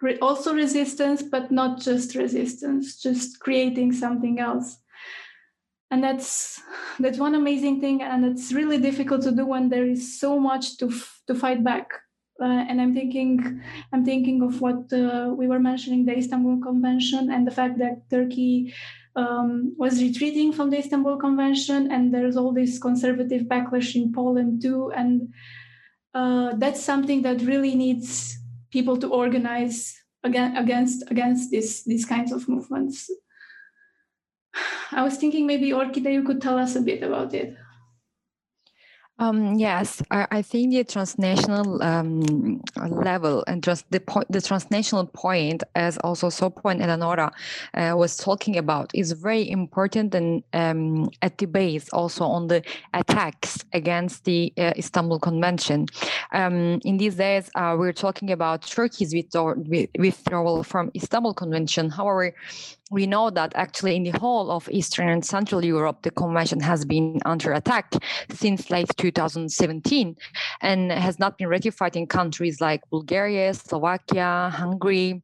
re- 0.03 0.19
also 0.19 0.53
resistance 0.53 1.23
but 1.23 1.53
not 1.53 1.81
just 1.81 2.17
resistance 2.17 3.01
just 3.01 3.39
creating 3.39 3.93
something 3.93 4.41
else. 4.41 4.77
And 5.93 6.03
that's 6.03 6.61
that's 6.99 7.19
one 7.19 7.37
amazing 7.37 7.81
thing 7.81 8.03
and 8.03 8.25
it's 8.25 8.53
really 8.53 8.79
difficult 8.79 9.23
to 9.23 9.31
do 9.31 9.47
when 9.47 9.69
there 9.69 9.87
is 9.87 10.19
so 10.19 10.41
much 10.41 10.79
to 10.79 10.89
f- 10.89 11.23
to 11.29 11.35
fight 11.37 11.63
back 11.63 11.91
uh, 12.41 12.65
and 12.69 12.81
I'm 12.81 12.95
thinking, 12.95 13.61
I'm 13.93 14.05
thinking 14.05 14.43
of 14.43 14.61
what 14.61 14.93
uh, 14.93 15.33
we 15.37 15.47
were 15.47 15.61
mentioning, 15.61 16.05
the 16.05 16.17
Istanbul 16.17 16.61
Convention, 16.61 17.31
and 17.31 17.47
the 17.47 17.51
fact 17.51 17.79
that 17.79 18.09
Turkey 18.09 18.75
um, 19.17 19.75
was 19.77 20.01
retreating 20.01 20.53
from 20.53 20.71
the 20.71 20.79
Istanbul 20.79 21.19
Convention, 21.19 21.91
and 21.91 22.15
there's 22.15 22.37
all 22.37 22.53
this 22.53 22.79
conservative 22.79 23.43
backlash 23.43 23.95
in 23.95 24.13
Poland 24.13 24.63
too, 24.63 24.91
and 24.93 25.33
uh, 26.15 26.55
that's 26.57 26.83
something 26.83 27.23
that 27.23 27.43
really 27.43 27.75
needs 27.75 28.39
people 28.71 28.97
to 28.97 29.09
organize 29.09 29.97
again 30.23 30.57
against 30.57 31.11
against 31.11 31.51
this 31.51 31.85
these 31.85 32.05
kinds 32.05 32.33
of 32.33 32.49
movements. 32.49 33.11
I 34.93 35.03
was 35.03 35.17
thinking 35.17 35.47
maybe 35.47 35.71
Orkide, 35.71 36.13
you 36.13 36.23
could 36.23 36.41
tell 36.41 36.59
us 36.59 36.77
a 36.77 36.81
bit 36.81 37.03
about 37.03 37.35
it. 37.35 37.57
Um, 39.21 39.57
yes, 39.57 40.03
I, 40.11 40.27
I, 40.31 40.41
think 40.41 40.73
the 40.73 40.83
transnational 40.83 41.83
um, 41.83 42.63
level 42.79 43.45
and 43.47 43.63
just 43.63 43.85
the 43.91 44.01
point, 44.01 44.33
the 44.33 44.41
transnational 44.41 45.05
point, 45.05 45.63
as 45.75 45.99
also 45.99 46.29
Sopo 46.29 46.71
and 46.71 46.81
Eleonora 46.81 47.31
uh, 47.75 47.93
was 47.95 48.17
talking 48.17 48.57
about, 48.57 48.91
is 48.95 49.13
very 49.13 49.51
important 49.51 50.15
and 50.15 50.43
um, 50.55 51.11
at 51.21 51.37
the 51.37 51.45
base 51.45 51.91
also 51.91 52.25
on 52.25 52.47
the 52.47 52.63
attacks 52.95 53.63
against 53.75 54.25
the 54.25 54.55
uh, 54.57 54.73
Istanbul 54.79 55.19
Convention. 55.19 55.85
Um, 56.33 56.81
in 56.87 56.97
these 56.97 57.17
days, 57.17 57.51
uh, 57.57 57.77
we're 57.79 57.93
talking 57.93 58.31
about 58.33 58.63
Turkey's 58.63 59.13
withdrawal 59.99 60.63
from 60.63 60.91
Istanbul 60.97 61.35
Convention. 61.35 61.91
However, 61.91 62.35
we 62.91 63.07
know 63.07 63.31
that 63.31 63.53
actually 63.55 63.97
in 63.97 64.03
the 64.03 64.19
whole 64.19 64.51
of 64.51 64.69
Eastern 64.69 65.09
and 65.09 65.25
Central 65.25 65.65
Europe, 65.65 66.03
the 66.03 66.11
convention 66.11 66.61
has 66.61 66.85
been 66.85 67.21
under 67.25 67.53
attack 67.53 67.95
since 68.31 68.71
late 68.71 68.89
2017 68.97 70.17
and 70.61 70.93
has 70.93 71.19
not 71.19 71.39
been 71.39 71.49
ratified 71.49 71.97
in 71.97 72.07
countries 72.07 72.61
like 72.61 72.81
Bulgaria, 72.91 73.55
Slovakia, 73.55 74.51
Hungary, 74.53 75.23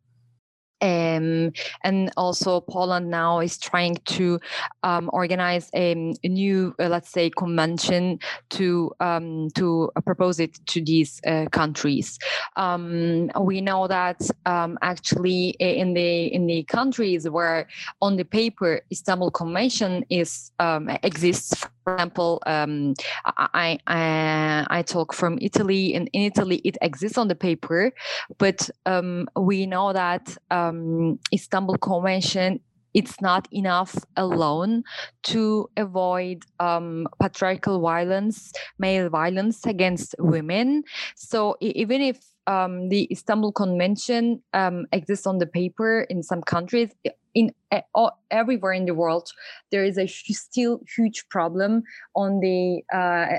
um, 0.81 1.53
and 1.85 2.11
also 2.17 2.61
Poland 2.61 3.11
now 3.11 3.41
is 3.41 3.59
trying 3.59 3.97
to 4.07 4.39
um, 4.83 5.11
organize 5.13 5.71
a, 5.75 6.15
a 6.23 6.29
new, 6.29 6.75
uh, 6.79 6.89
let's 6.89 7.11
say, 7.11 7.31
convention 7.31 8.19
to 8.51 8.93
um, 9.01 9.49
to 9.55 9.91
uh, 9.97 10.01
propose 10.01 10.41
it 10.41 10.59
to 10.67 10.83
these 10.83 11.21
uh, 11.27 11.47
countries. 11.51 12.19
Um, 12.57 13.31
we 13.41 13.61
know 13.61 13.87
that 13.87 14.21
um, 14.45 14.79
actually 14.83 15.51
in 15.61 15.95
the 15.95 16.27
in 16.27 16.47
the 16.47 16.65
countries 16.65 17.29
where 17.29 17.69
on 18.03 18.17
the 18.17 18.25
paper 18.25 18.81
Istanbul 18.91 19.31
Convention 19.31 20.05
is 20.11 20.53
um, 20.59 20.91
exists 21.03 21.67
for 21.87 21.95
example, 21.95 22.43
um, 22.47 22.95
I, 23.25 23.79
I, 23.87 24.67
I 24.69 24.83
talk 24.83 25.15
from 25.15 25.39
Italy, 25.41 25.95
and 25.95 26.11
in 26.13 26.23
Italy 26.23 26.61
it 26.65 26.77
exists 26.83 27.17
on 27.17 27.29
the 27.29 27.37
paper, 27.37 27.93
but 28.39 28.69
um, 28.87 29.29
we 29.37 29.67
know 29.67 29.93
that 29.93 30.37
um, 30.51 31.21
Istanbul 31.33 31.79
Convention 31.79 32.59
it's 32.93 33.21
not 33.21 33.47
enough 33.53 33.95
alone 34.17 34.83
to 35.23 35.69
avoid 35.77 36.45
um, 36.61 37.07
patriarchal 37.21 37.79
violence, 37.79 38.53
male 38.79 39.11
violence 39.11 39.67
against 39.67 40.15
women. 40.19 40.83
So 41.15 41.57
even 41.61 42.01
if 42.01 42.19
um, 42.47 42.89
the 42.89 43.09
Istanbul 43.11 43.53
Convention 43.53 44.43
um, 44.53 44.87
exists 44.93 45.27
on 45.27 45.39
the 45.39 45.47
paper 45.47 46.03
in 46.03 46.23
some 46.23 46.43
countries, 46.43 46.91
in 47.35 47.53
uh, 47.71 48.11
everywhere 48.31 48.73
in 48.73 48.87
the 48.87 48.95
world, 48.95 49.31
there 49.71 49.85
is 49.85 49.99
a 49.99 50.07
still 50.07 50.81
huge 50.97 51.29
problem 51.29 51.83
on 52.15 52.41
the 52.41 52.83
uh, 52.93 53.39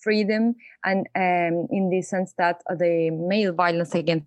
freedom 0.00 0.54
and 0.84 1.06
um, 1.16 1.66
in 1.70 1.90
the 1.90 2.02
sense 2.02 2.34
that 2.38 2.62
the 2.78 3.10
male 3.10 3.52
violence 3.52 3.94
against 3.94 4.26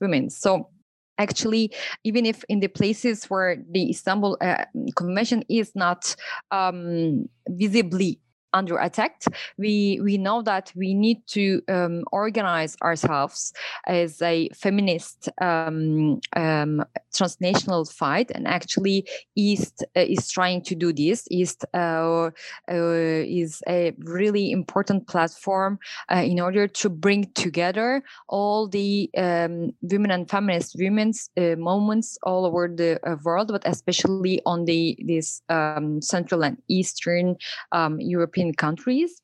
women. 0.00 0.30
So 0.30 0.70
actually 1.18 1.72
even 2.04 2.26
if 2.26 2.44
in 2.48 2.60
the 2.60 2.68
places 2.68 3.24
where 3.24 3.56
the 3.70 3.90
istanbul 3.90 4.36
uh, 4.40 4.64
convention 4.96 5.42
is 5.48 5.72
not 5.74 6.14
um, 6.50 7.28
visibly 7.48 8.20
under 8.58 8.76
attack 8.78 9.22
we 9.58 10.00
we 10.02 10.18
know 10.18 10.42
that 10.42 10.72
we 10.74 10.94
need 10.94 11.20
to 11.26 11.62
um, 11.68 12.02
organize 12.12 12.76
ourselves 12.82 13.52
as 13.86 14.20
a 14.22 14.48
feminist 14.50 15.28
um, 15.40 16.20
um, 16.34 16.84
transnational 17.14 17.84
fight. 17.84 18.30
And 18.34 18.46
actually 18.46 19.08
east 19.34 19.84
uh, 19.96 20.00
is 20.00 20.30
trying 20.30 20.62
to 20.62 20.74
do 20.74 20.92
this. 20.92 21.26
East 21.30 21.64
uh, 21.74 22.30
uh, 22.70 23.22
is 23.40 23.62
a 23.68 23.92
really 23.98 24.50
important 24.52 25.08
platform 25.08 25.78
uh, 26.12 26.16
in 26.16 26.40
order 26.40 26.68
to 26.68 26.88
bring 26.88 27.30
together 27.34 28.02
all 28.28 28.68
the 28.68 29.10
um, 29.16 29.72
women 29.82 30.10
and 30.10 30.28
feminist 30.28 30.76
women's 30.78 31.30
uh, 31.36 31.56
moments 31.56 32.18
all 32.22 32.44
over 32.44 32.68
the 32.68 32.98
uh, 33.08 33.16
world 33.24 33.48
but 33.48 33.62
especially 33.66 34.40
on 34.46 34.64
the 34.64 34.96
this 35.06 35.42
um, 35.48 36.00
central 36.02 36.44
and 36.44 36.56
eastern 36.68 37.36
um, 37.72 38.00
european 38.00 38.45
Countries. 38.54 39.22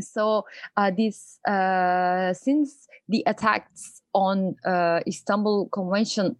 So 0.00 0.44
uh, 0.76 0.90
this 0.96 1.38
uh, 1.46 2.32
since 2.32 2.86
the 3.08 3.22
attacks 3.26 4.02
on 4.14 4.56
uh, 4.64 5.00
Istanbul 5.06 5.68
Convention 5.70 6.36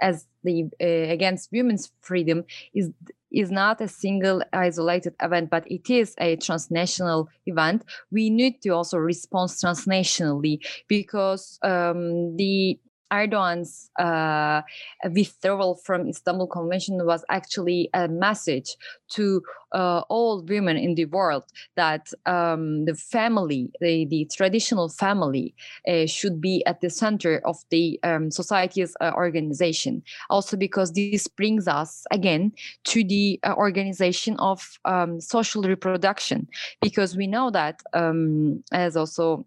as 0.00 0.26
the 0.44 0.64
uh, 0.80 1.12
against 1.12 1.50
women's 1.52 1.90
freedom 2.00 2.44
is 2.74 2.90
is 3.30 3.50
not 3.50 3.80
a 3.80 3.88
single 3.88 4.42
isolated 4.52 5.14
event, 5.22 5.48
but 5.48 5.64
it 5.70 5.88
is 5.88 6.14
a 6.18 6.36
transnational 6.36 7.28
event. 7.46 7.82
We 8.10 8.28
need 8.28 8.60
to 8.62 8.70
also 8.70 8.98
respond 8.98 9.50
transnationally 9.50 10.58
because 10.86 11.58
um, 11.62 12.36
the 12.36 12.78
Erdogan's 13.12 13.90
uh, 13.98 14.62
withdrawal 15.10 15.74
from 15.76 16.08
Istanbul 16.08 16.46
Convention 16.46 17.04
was 17.04 17.24
actually 17.28 17.90
a 17.92 18.08
message 18.08 18.76
to 19.10 19.42
uh, 19.72 20.02
all 20.08 20.42
women 20.42 20.76
in 20.76 20.94
the 20.94 21.04
world 21.06 21.44
that 21.76 22.10
um, 22.26 22.84
the 22.86 22.94
family, 22.94 23.70
the, 23.80 24.06
the 24.06 24.26
traditional 24.32 24.88
family, 24.88 25.54
uh, 25.88 26.06
should 26.06 26.40
be 26.40 26.64
at 26.66 26.80
the 26.80 26.90
center 26.90 27.42
of 27.44 27.56
the 27.70 28.00
um, 28.02 28.30
society's 28.30 28.96
uh, 29.00 29.12
organization. 29.14 30.02
Also, 30.30 30.56
because 30.56 30.92
this 30.92 31.28
brings 31.28 31.68
us 31.68 32.06
again 32.10 32.52
to 32.84 33.04
the 33.04 33.38
uh, 33.44 33.54
organization 33.56 34.36
of 34.38 34.78
um, 34.84 35.20
social 35.20 35.62
reproduction, 35.62 36.48
because 36.80 37.16
we 37.16 37.26
know 37.26 37.50
that, 37.50 37.82
um, 37.92 38.62
as 38.72 38.96
also 38.96 39.44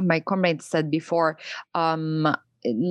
my 0.00 0.20
comrade 0.20 0.62
said 0.62 0.90
before, 0.90 1.38
um, 1.74 2.36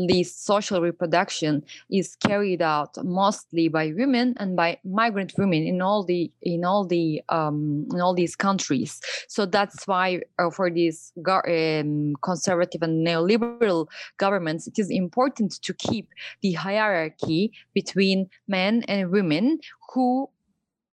this 0.08 0.36
social 0.36 0.82
reproduction 0.82 1.64
is 1.92 2.16
carried 2.16 2.62
out 2.62 2.98
mostly 3.04 3.68
by 3.68 3.92
women 3.96 4.36
and 4.38 4.56
by 4.56 4.78
migrant 4.84 5.34
women 5.38 5.64
in 5.64 5.82
all 5.82 6.04
the 6.04 6.32
in 6.42 6.64
all 6.64 6.86
the 6.86 7.22
um, 7.30 7.88
in 7.92 8.02
all 8.02 8.14
these 8.14 8.36
countries. 8.36 9.02
So 9.28 9.46
that's 9.46 9.88
why 9.88 10.22
uh, 10.40 10.50
for 10.50 10.70
these 10.70 11.12
um, 11.28 12.16
conservative 12.22 12.82
and 12.82 13.06
neoliberal 13.06 13.88
governments, 14.18 14.68
it 14.68 14.80
is 14.80 14.90
important 14.90 15.62
to 15.62 15.74
keep 15.74 16.08
the 16.42 16.54
hierarchy 16.54 17.52
between 17.74 18.30
men 18.48 18.84
and 18.88 19.12
women 19.12 19.60
who 19.94 20.30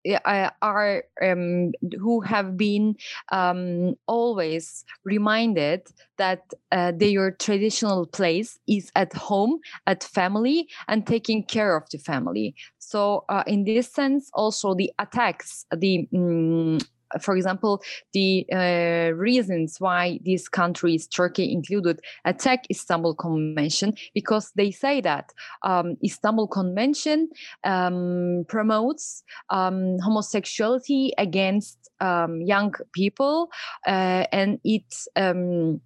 uh, 0.07 0.49
are 0.62 1.03
um, 1.21 1.71
who 1.99 2.21
have 2.21 2.57
been 2.57 2.95
um, 3.31 3.95
always 4.07 4.85
reminded 5.03 5.88
that 6.17 6.43
uh, 6.71 6.91
their 6.95 7.31
traditional 7.31 8.05
place 8.05 8.59
is 8.67 8.91
at 8.95 9.13
home, 9.13 9.59
at 9.88 10.03
family, 10.03 10.67
and 10.88 11.05
taking 11.05 11.43
care 11.43 11.75
of 11.75 11.89
the 11.89 11.97
family. 11.97 12.55
So, 12.77 13.25
uh, 13.29 13.43
in 13.47 13.63
this 13.63 13.91
sense, 13.91 14.29
also 14.33 14.73
the 14.73 14.91
attacks, 14.99 15.65
the 15.75 16.07
um, 16.15 16.79
for 17.19 17.36
example, 17.36 17.82
the 18.13 18.45
uh, 18.52 19.15
reasons 19.15 19.80
why 19.80 20.19
these 20.24 20.48
countries, 20.48 21.08
Turkey 21.08 21.52
included, 21.52 22.02
attack 22.26 22.65
Istanbul 22.69 23.15
Convention 23.15 23.95
because 24.13 24.52
they 24.56 24.72
say 24.72 25.02
that 25.02 25.34
um, 25.63 25.98
Istanbul 26.04 26.48
Convention 26.48 27.30
um, 27.63 28.45
promotes 28.48 29.24
um, 29.50 29.98
homosexuality 30.00 31.13
against 31.17 31.89
um, 32.00 32.41
young 32.41 32.74
people 32.93 33.50
uh, 33.88 34.26
and 34.32 34.60
it 34.63 34.95
um, 35.15 35.82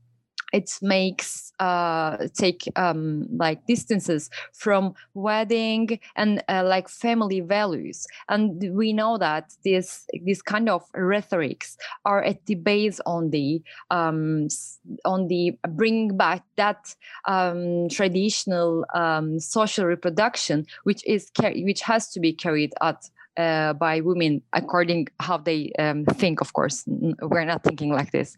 it 0.54 0.78
makes 0.82 1.52
uh, 1.60 2.28
take 2.34 2.64
um, 2.76 3.28
like 3.36 3.66
distances 3.66 4.30
from 4.54 4.94
wedding 5.16 6.00
and 6.16 6.44
uh, 6.48 6.64
like 6.64 6.88
family 6.88 7.42
values. 7.42 8.06
And 8.30 8.64
we 8.76 8.94
know 8.94 9.18
that 9.18 9.52
this 9.66 10.06
this 10.24 10.42
kind 10.42 10.70
of 10.70 10.84
rhetorics 10.94 11.78
are 12.06 12.24
at 12.24 12.46
the 12.46 12.56
base 12.56 13.02
on 13.06 13.32
the 13.32 13.62
um, 13.90 14.48
on 15.04 15.28
the 15.28 15.58
bring 15.70 16.16
back 16.16 16.44
that 16.56 16.96
um, 17.26 17.90
traditional 17.90 18.86
um, 18.94 19.40
social 19.40 19.86
reproduction 19.86 20.66
which 20.84 21.04
is 21.06 21.32
which 21.42 21.82
has 21.82 22.10
to 22.10 22.20
be 22.20 22.32
carried 22.34 22.74
out 22.82 23.10
uh, 23.38 23.74
by 23.74 24.02
women 24.02 24.42
according 24.54 25.08
how 25.20 25.38
they 25.38 25.72
um, 25.80 26.06
think 26.06 26.42
of 26.42 26.54
course. 26.54 26.84
We're 27.22 27.46
not 27.46 27.64
thinking 27.64 27.92
like 27.92 28.12
this. 28.12 28.36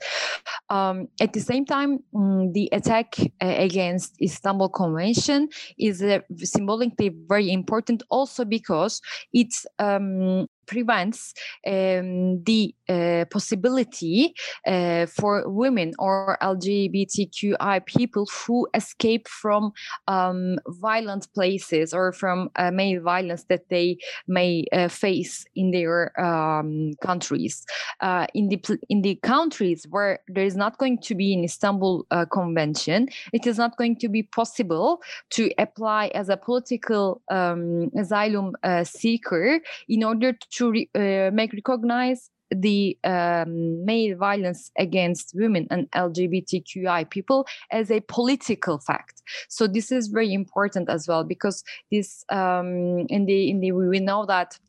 Um, 0.70 1.08
at 1.20 1.34
the 1.34 1.40
same 1.40 1.66
time 1.66 2.00
um, 2.16 2.52
the 2.54 2.70
attack 2.72 3.16
uh, 3.20 3.56
against 3.58 4.16
istanbul 4.22 4.70
convention 4.70 5.50
is 5.78 6.02
uh, 6.02 6.20
symbolically 6.38 7.16
very 7.28 7.52
important 7.52 8.04
also 8.10 8.46
because 8.46 9.02
it's 9.34 9.66
um, 9.80 10.48
prevents 10.68 11.34
um, 11.68 12.44
the 12.44 12.74
uh, 12.88 13.26
possibility 13.32 14.34
uh, 14.68 15.06
for 15.08 15.50
women 15.50 15.94
or 15.98 16.38
LGBTQI 16.42 17.86
people 17.86 18.28
who 18.46 18.68
escape 18.74 19.28
from 19.28 19.72
um, 20.08 20.58
violent 20.68 21.28
places 21.34 21.94
or 21.94 22.12
from 22.12 22.50
uh, 22.58 22.72
male 22.72 23.02
violence 23.02 23.46
that 23.46 23.68
they 23.70 23.98
may 24.28 24.66
uh, 24.72 24.88
face 24.88 25.46
in 25.56 25.72
their 25.72 26.20
um, 26.20 26.94
countries. 27.02 27.66
Uh, 28.02 28.28
in 28.34 28.50
the 28.50 28.80
in 28.90 29.02
the 29.02 29.16
countries 29.16 29.86
where 29.90 30.20
there 30.28 30.46
is 30.46 30.56
not 30.56 30.78
going 30.78 30.98
to 31.00 31.16
be 31.16 31.34
an 31.34 31.44
Istanbul 31.44 32.06
uh, 32.12 32.26
Convention, 32.26 33.08
it 33.34 33.48
is 33.48 33.58
not 33.58 33.78
going 33.78 33.96
to 33.98 34.10
be 34.10 34.24
possible 34.24 35.02
to 35.32 35.52
apply 35.58 36.08
as 36.14 36.30
a 36.30 36.38
political 36.38 37.22
um, 37.32 37.90
asylum 37.98 38.56
seeker 38.84 39.60
in 39.90 40.04
order 40.04 40.34
to 40.56 40.72
re- 40.72 40.90
uh, 40.96 41.32
make 41.32 41.54
recognize 41.54 42.30
the 42.52 42.98
um, 43.04 43.84
male 43.86 44.16
violence 44.18 44.72
against 44.78 45.34
women 45.36 45.68
and 45.72 45.90
LGBTQI 45.92 47.10
people 47.10 47.48
as 47.72 47.90
a 47.90 48.02
political 48.02 48.78
fact. 48.80 49.22
So 49.50 49.68
this 49.68 49.92
is 49.92 50.08
very 50.08 50.34
important 50.34 50.90
as 50.90 51.08
well 51.08 51.24
because 51.24 51.64
this 51.92 52.24
um, 52.30 53.06
in 53.10 53.26
the 53.26 53.50
in 53.50 53.60
the 53.62 53.72
we 53.72 54.00
know 54.00 54.26
that 54.26 54.60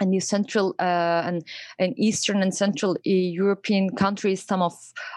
and 0.00 0.12
the 0.12 0.20
central 0.20 0.74
uh, 0.78 1.22
and, 1.24 1.44
and 1.78 1.98
eastern 1.98 2.42
and 2.42 2.54
central 2.54 2.92
uh, 2.92 2.96
european 3.04 3.90
countries 3.96 4.42
some 4.42 4.62
of 4.62 4.74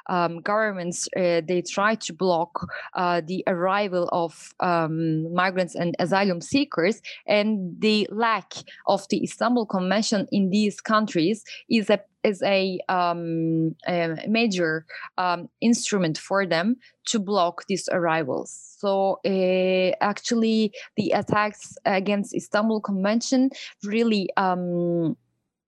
um, 0.08 0.40
governments 0.42 1.08
uh, 1.18 1.42
they 1.48 1.62
try 1.62 1.96
to 1.96 2.14
block 2.14 2.68
uh, 2.94 3.22
the 3.26 3.44
arrival 3.48 4.10
of 4.12 4.54
um, 4.60 5.34
migrants 5.34 5.76
and 5.76 5.96
asylum 6.00 6.42
seekers 6.42 7.02
and 7.28 7.76
the 7.80 8.08
lack 8.12 8.54
of 8.88 9.08
the 9.10 9.24
istanbul 9.24 9.66
convention 9.66 10.28
in 10.32 10.50
these 10.50 10.82
countries 10.82 11.44
is 11.70 11.90
a 11.90 12.00
is 12.24 12.42
a, 12.44 12.80
um, 12.90 13.76
a 13.88 14.16
major 14.28 14.86
um, 15.18 15.50
instrument 15.62 16.18
for 16.18 16.46
them 16.46 16.78
to 17.06 17.20
block 17.20 17.66
these 17.68 17.88
arrivals. 17.92 18.52
So 18.78 19.20
uh, 19.26 19.96
actually, 20.02 20.74
the 20.96 21.12
attacks 21.12 21.78
against 21.86 22.36
Istanbul 22.36 22.82
Convention 22.82 23.50
really 23.84 24.30
um, 24.38 25.18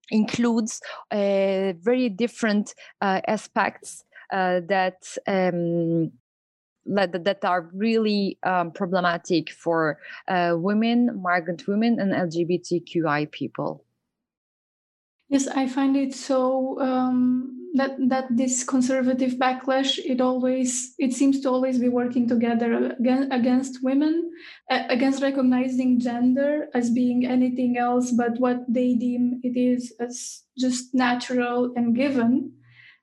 includes 0.10 0.82
uh, 1.12 1.74
very 1.82 2.10
different 2.10 2.76
uh, 3.02 3.22
aspects 3.28 4.04
uh, 4.32 4.62
that 4.68 5.18
um, 5.28 6.12
that, 6.86 7.24
that 7.26 7.46
are 7.46 7.70
really 7.74 8.38
um, 8.44 8.72
problematic 8.72 9.52
for 9.52 10.00
uh, 10.28 10.54
women, 10.56 11.22
migrant 11.22 11.68
women, 11.68 12.00
and 12.00 12.12
LGBTQI 12.12 13.32
people. 13.32 13.86
Yes, 15.32 15.48
I 15.48 15.66
find 15.66 15.96
it 15.96 16.14
so 16.14 16.78
um, 16.82 17.70
that 17.76 17.96
that 18.10 18.26
this 18.32 18.66
conservative 18.66 19.36
backlash 19.40 19.98
it 19.98 20.20
always 20.20 20.94
it 21.00 21.14
seems 21.14 21.40
to 21.40 21.50
always 21.50 21.80
be 21.80 21.88
working 21.88 22.28
together 22.28 22.94
against, 23.00 23.32
against 23.32 23.82
women, 23.82 24.30
against 24.70 25.24
recognizing 25.24 26.02
gender 26.02 26.68
as 26.74 26.90
being 26.90 27.26
anything 27.26 27.78
else 27.78 28.12
but 28.12 28.42
what 28.42 28.58
they 28.68 28.94
deem 28.96 29.40
it 29.42 29.56
is 29.58 29.94
as 30.02 30.44
just 30.60 30.94
natural 30.94 31.72
and 31.78 31.96
given. 31.96 32.52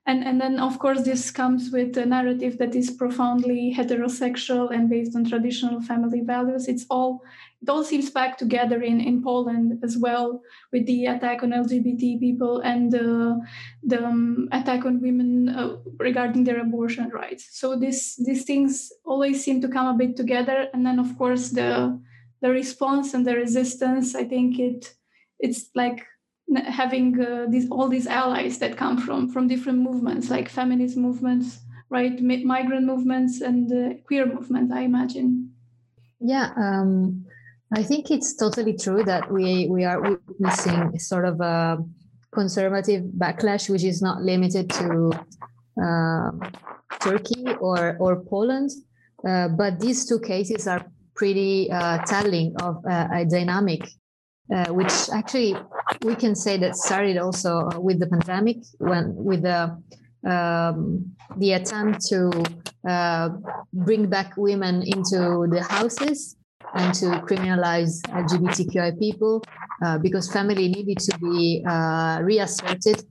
And, 0.05 0.23
and 0.23 0.41
then, 0.41 0.59
of 0.59 0.79
course, 0.79 1.03
this 1.03 1.29
comes 1.29 1.69
with 1.71 1.95
a 1.97 2.05
narrative 2.05 2.57
that 2.57 2.73
is 2.73 2.89
profoundly 2.89 3.75
heterosexual 3.77 4.73
and 4.73 4.89
based 4.89 5.15
on 5.15 5.25
traditional 5.25 5.81
family 5.81 6.21
values. 6.21 6.67
It's 6.67 6.87
all 6.89 7.21
it 7.61 7.69
all 7.69 7.83
seems 7.83 8.09
back 8.09 8.37
together 8.37 8.81
in, 8.81 9.01
in 9.01 9.21
Poland 9.21 9.79
as 9.83 9.97
well, 9.97 10.41
with 10.71 10.85
the 10.85 11.07
attack 11.07 11.43
on 11.43 11.49
LGBT 11.49 12.19
people 12.19 12.59
and 12.61 12.93
uh, 12.95 13.35
the 13.83 14.05
um, 14.05 14.47
attack 14.51 14.85
on 14.85 15.01
women 15.01 15.49
uh, 15.49 15.75
regarding 15.97 16.45
their 16.45 16.61
abortion 16.61 17.09
rights. 17.09 17.49
So 17.51 17.75
this 17.75 18.15
these 18.15 18.45
things 18.45 18.91
always 19.03 19.43
seem 19.43 19.59
to 19.61 19.67
come 19.67 19.87
a 19.87 19.97
bit 19.97 20.15
together, 20.15 20.69
and 20.73 20.85
then 20.85 20.99
of 20.99 21.17
course 21.17 21.49
the 21.49 21.99
the 22.41 22.49
response 22.49 23.13
and 23.13 23.27
the 23.27 23.35
resistance. 23.35 24.15
I 24.15 24.23
think 24.23 24.57
it 24.57 24.93
it's 25.39 25.69
like 25.75 26.05
having 26.63 27.19
uh, 27.19 27.47
these 27.49 27.69
all 27.69 27.89
these 27.89 28.07
allies 28.07 28.59
that 28.59 28.77
come 28.77 28.97
from 28.97 29.29
from 29.29 29.49
different 29.49 29.79
movements, 29.79 30.29
like 30.29 30.47
feminist 30.47 30.95
movements, 30.95 31.59
right, 31.89 32.21
migrant 32.21 32.85
movements, 32.85 33.41
and 33.41 33.99
queer 34.05 34.25
movements. 34.25 34.71
I 34.73 34.81
imagine. 34.81 35.51
Yeah. 36.21 36.53
Um 36.55 37.25
I 37.71 37.83
think 37.83 38.09
it's 38.09 38.35
totally 38.35 38.73
true 38.73 39.03
that 39.03 39.31
we 39.31 39.67
we 39.69 39.85
are 39.85 40.01
witnessing 40.01 40.97
sort 40.97 41.25
of 41.25 41.39
a 41.39 41.77
conservative 42.31 43.03
backlash, 43.17 43.69
which 43.69 43.83
is 43.83 44.01
not 44.01 44.23
limited 44.23 44.69
to 44.71 45.11
uh, 45.81 46.31
Turkey 46.99 47.45
or 47.59 47.95
or 47.99 48.23
Poland, 48.23 48.71
uh, 49.27 49.49
but 49.49 49.79
these 49.79 50.07
two 50.07 50.19
cases 50.19 50.67
are 50.67 50.83
pretty 51.15 51.69
uh, 51.71 51.99
telling 52.05 52.55
of 52.61 52.83
a 52.85 53.25
dynamic, 53.29 53.87
uh, 54.53 54.73
which 54.73 54.93
actually 55.13 55.55
we 56.03 56.15
can 56.15 56.33
say 56.35 56.57
that 56.57 56.75
started 56.75 57.17
also 57.17 57.69
with 57.79 57.99
the 57.99 58.07
pandemic 58.07 58.57
when 58.79 59.13
with 59.13 59.43
the 59.43 59.77
um, 60.25 61.05
the 61.37 61.53
attempt 61.53 62.01
to 62.07 62.31
uh, 62.89 63.29
bring 63.73 64.09
back 64.09 64.37
women 64.37 64.81
into 64.81 65.45
the 65.51 65.61
houses 65.69 66.35
and 66.75 66.93
to 66.93 67.05
criminalize 67.27 68.01
LGBTQI 68.07 68.99
people 68.99 69.43
uh, 69.83 69.97
because 69.97 70.31
family 70.31 70.67
needed 70.67 70.99
to 70.99 71.17
be 71.19 71.63
uh, 71.67 72.19
reasserted 72.21 73.03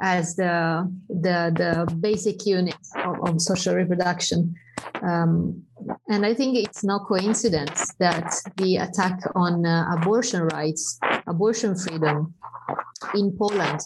as 0.00 0.36
the, 0.36 0.90
the, 1.08 1.52
the 1.56 1.94
basic 1.96 2.46
unit 2.46 2.76
of, 3.04 3.28
of 3.28 3.40
social 3.40 3.74
reproduction. 3.74 4.54
Um, 5.02 5.62
and 6.08 6.24
I 6.24 6.34
think 6.34 6.56
it's 6.56 6.84
no 6.84 6.98
coincidence 7.00 7.92
that 7.98 8.34
the 8.56 8.76
attack 8.76 9.20
on 9.34 9.66
uh, 9.66 9.96
abortion 9.98 10.42
rights, 10.42 10.98
abortion 11.26 11.76
freedom 11.76 12.34
in 13.14 13.36
Poland 13.36 13.80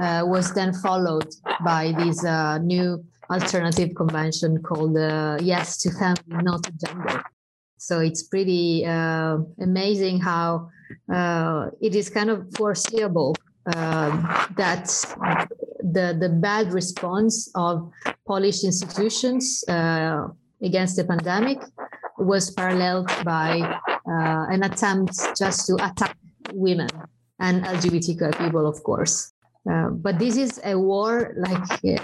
uh, 0.00 0.22
was 0.26 0.52
then 0.54 0.72
followed 0.72 1.28
by 1.64 1.92
this 1.98 2.24
uh, 2.24 2.58
new 2.58 3.04
alternative 3.30 3.94
convention 3.96 4.62
called 4.62 4.96
uh, 4.96 5.38
Yes 5.40 5.78
to 5.78 5.90
Family, 5.90 6.42
Not 6.42 6.62
to 6.64 6.72
Gender. 6.72 7.22
So 7.78 8.00
it's 8.00 8.22
pretty 8.22 8.84
uh, 8.86 9.38
amazing 9.60 10.20
how 10.20 10.70
uh, 11.12 11.70
it 11.80 11.94
is 11.94 12.08
kind 12.10 12.30
of 12.30 12.46
foreseeable 12.56 13.36
uh, 13.74 14.10
that 14.56 14.86
the 15.82 16.16
the 16.18 16.28
bad 16.28 16.72
response 16.72 17.50
of 17.54 17.90
Polish 18.26 18.64
institutions 18.64 19.64
uh, 19.68 20.28
against 20.62 20.96
the 20.96 21.04
pandemic 21.04 21.58
was 22.18 22.50
paralleled 22.50 23.10
by 23.24 23.60
uh, 23.60 24.46
an 24.54 24.62
attempt 24.62 25.14
just 25.36 25.66
to 25.66 25.74
attack 25.74 26.16
women 26.52 26.88
and 27.40 27.64
LGBTQ 27.64 28.38
people, 28.38 28.66
of 28.66 28.82
course. 28.82 29.32
Uh, 29.70 29.90
but 29.90 30.18
this 30.18 30.36
is 30.36 30.60
a 30.64 30.78
war, 30.78 31.34
like 31.36 32.00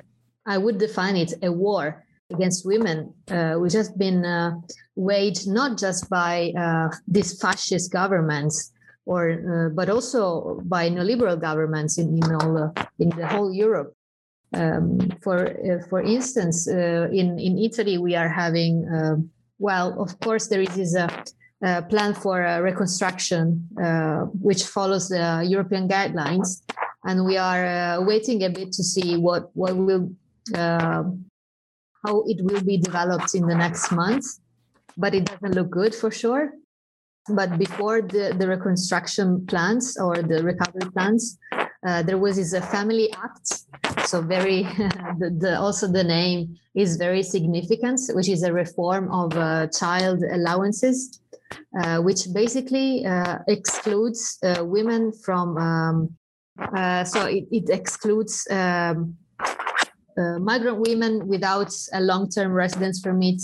I 0.47 0.59
would 0.59 0.79
define 0.79 1.17
it, 1.17 1.33
a 1.43 1.51
war 1.51 2.05
against 2.35 2.67
women, 2.73 2.99
uh, 3.31 3.55
which 3.63 3.75
has 3.81 3.91
been 4.05 4.25
uh, 4.25 4.51
waged 4.95 5.47
not 5.49 5.71
just 5.85 6.09
by 6.09 6.53
uh, 6.65 6.89
these 7.07 7.31
fascist 7.41 7.93
governments, 7.93 8.73
or 9.05 9.23
uh, 9.33 9.69
but 9.79 9.89
also 9.89 10.61
by 10.65 10.91
neoliberal 10.91 11.39
governments 11.49 11.99
in 11.99 12.09
in 12.21 12.29
all 12.39 12.55
uh, 12.65 12.71
in 12.99 13.11
the 13.19 13.27
whole 13.27 13.53
Europe. 13.53 13.91
Um, 14.55 14.99
for 15.25 15.39
uh, 15.49 15.81
for 15.91 16.01
instance, 16.03 16.69
in 17.21 17.39
in 17.39 17.55
Italy, 17.69 17.97
we 17.99 18.13
are 18.17 18.29
having 18.29 18.75
well, 19.59 19.89
of 20.05 20.11
course, 20.21 20.49
there 20.49 20.63
is 20.63 20.95
a 20.97 21.09
Uh, 21.63 21.81
plan 21.93 22.13
for 22.13 22.43
reconstruction, 22.71 23.63
which 24.43 24.63
follows 24.67 25.07
the 25.09 25.47
European 25.47 25.87
guidelines, 25.87 26.49
and 27.07 27.23
we 27.23 27.39
are 27.39 28.03
waiting 28.03 28.43
a 28.43 28.51
bit 28.51 28.75
to 28.75 28.83
see 28.83 29.15
what 29.27 29.43
what 29.55 29.73
will 29.77 30.11
how 32.05 32.25
it 32.27 32.43
will 32.43 32.63
be 32.63 32.79
developed 32.79 33.35
in 33.35 33.47
the 33.47 33.55
next 33.55 33.93
months, 33.93 34.41
but 34.97 35.15
it 35.15 35.25
doesn't 35.25 35.55
look 35.55 35.71
good 35.71 35.95
for 35.95 36.11
sure. 36.11 36.53
But 37.29 37.57
before 37.59 38.03
the, 38.03 38.35
the 38.37 38.49
reconstruction 38.49 39.47
plans 39.47 39.97
or 39.97 40.17
the 40.17 40.43
recovery 40.43 40.91
plans, 40.91 41.39
uh, 41.87 42.03
there 42.03 42.19
was 42.19 42.37
this 42.37 42.53
a 42.53 42.61
family 42.61 43.13
act. 43.13 44.09
So 44.09 44.21
very, 44.21 44.63
the, 45.19 45.37
the, 45.39 45.59
also 45.59 45.87
the 45.87 46.03
name 46.03 46.59
is 46.75 46.97
very 46.97 47.23
significant, 47.23 48.01
which 48.15 48.29
is 48.29 48.43
a 48.43 48.53
reform 48.53 49.11
of 49.13 49.37
uh, 49.37 49.69
child 49.69 50.23
allowances. 50.31 51.21
uh, 51.83 51.99
which 51.99 52.27
basically 52.33 53.05
uh, 53.07 53.39
excludes 53.49 54.39
uh, 54.43 54.65
women 54.65 55.13
from. 55.13 55.57
Um, 55.57 56.17
uh, 56.59 57.05
so 57.05 57.27
it, 57.27 57.45
it 57.51 57.71
excludes 57.71 58.47
um, 58.51 59.17
uh, 60.19 60.39
migrant 60.39 60.79
women 60.79 61.27
without 61.27 61.73
a 61.93 62.01
long-term 62.01 62.53
residence 62.53 63.01
permit 63.01 63.41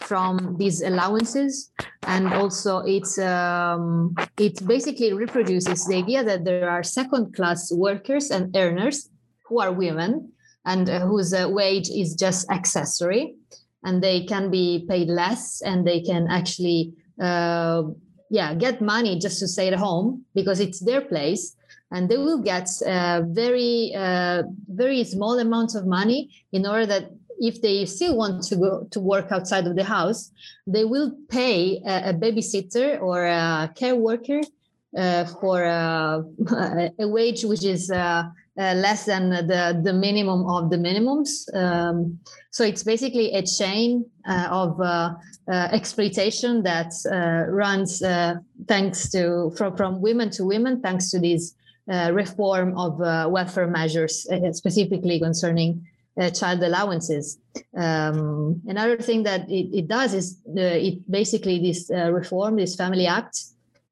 from 0.00 0.56
these 0.58 0.82
allowances. 0.82 1.70
And 2.04 2.32
also 2.32 2.78
it's 2.78 3.18
um, 3.18 4.14
it 4.38 4.66
basically 4.66 5.12
reproduces 5.12 5.86
the 5.86 5.96
idea 5.96 6.22
that 6.24 6.44
there 6.44 6.70
are 6.70 6.82
second 6.82 7.34
class 7.34 7.72
workers 7.72 8.30
and 8.30 8.56
earners 8.56 9.10
who 9.46 9.60
are 9.60 9.72
women 9.72 10.32
and 10.64 10.88
uh, 10.88 11.00
whose 11.00 11.34
uh, 11.34 11.48
wage 11.50 11.88
is 11.90 12.14
just 12.14 12.50
accessory. 12.50 13.34
And 13.84 14.02
they 14.02 14.24
can 14.24 14.50
be 14.50 14.84
paid 14.88 15.08
less 15.08 15.62
and 15.62 15.86
they 15.86 16.00
can 16.00 16.26
actually 16.28 16.92
uh, 17.20 17.82
yeah 18.30 18.54
get 18.54 18.80
money 18.80 19.18
just 19.18 19.38
to 19.38 19.48
stay 19.48 19.68
at 19.68 19.78
home 19.78 20.24
because 20.34 20.60
it's 20.60 20.80
their 20.80 21.00
place 21.00 21.56
and 21.96 22.10
they 22.10 22.18
will 22.18 22.42
get 22.52 22.68
uh, 22.86 23.22
very 23.42 23.94
uh, 23.96 24.42
very 24.68 25.02
small 25.04 25.38
amounts 25.38 25.74
of 25.74 25.86
money 25.86 26.20
in 26.52 26.66
order 26.66 26.84
that 26.84 27.04
if 27.38 27.62
they 27.62 27.86
still 27.86 28.14
want 28.16 28.42
to 28.42 28.56
go 28.56 28.86
to 28.90 29.00
work 29.00 29.28
outside 29.30 29.66
of 29.66 29.74
the 29.76 29.84
house, 29.84 30.30
they 30.66 30.84
will 30.84 31.10
pay 31.28 31.80
a, 31.86 32.10
a 32.10 32.14
babysitter 32.14 33.00
or 33.00 33.24
a 33.24 33.70
care 33.74 33.96
worker 33.96 34.40
uh, 34.96 35.24
for 35.40 35.64
uh, 35.64 36.22
a 36.98 37.08
wage 37.08 37.44
which 37.44 37.64
is 37.64 37.90
uh, 37.90 38.24
less 38.56 39.04
than 39.04 39.30
the, 39.30 39.80
the 39.82 39.92
minimum 39.92 40.48
of 40.48 40.70
the 40.70 40.78
minimums. 40.78 41.30
Um, 41.54 42.18
so 42.50 42.64
it's 42.64 42.82
basically 42.82 43.32
a 43.32 43.42
chain 43.42 44.06
of 44.26 44.80
exploitation 45.48 46.62
that 46.62 46.92
runs 47.50 48.00
thanks 48.66 49.10
to 49.10 49.52
from, 49.56 49.76
from 49.76 50.00
women 50.00 50.30
to 50.30 50.44
women, 50.44 50.80
thanks 50.80 51.10
to 51.10 51.18
this 51.86 52.10
reform 52.12 52.76
of 52.76 52.98
welfare 53.30 53.66
measures, 53.66 54.26
specifically 54.52 55.18
concerning 55.20 55.86
uh, 56.18 56.30
child 56.30 56.62
allowances. 56.62 57.38
Um, 57.76 58.62
another 58.66 58.96
thing 58.96 59.22
that 59.24 59.50
it, 59.50 59.80
it 59.80 59.88
does 59.88 60.14
is 60.14 60.38
uh, 60.48 60.60
it 60.60 61.10
basically 61.10 61.58
this 61.60 61.90
uh, 61.90 62.10
reform, 62.10 62.56
this 62.56 62.74
Family 62.74 63.06
Act, 63.06 63.38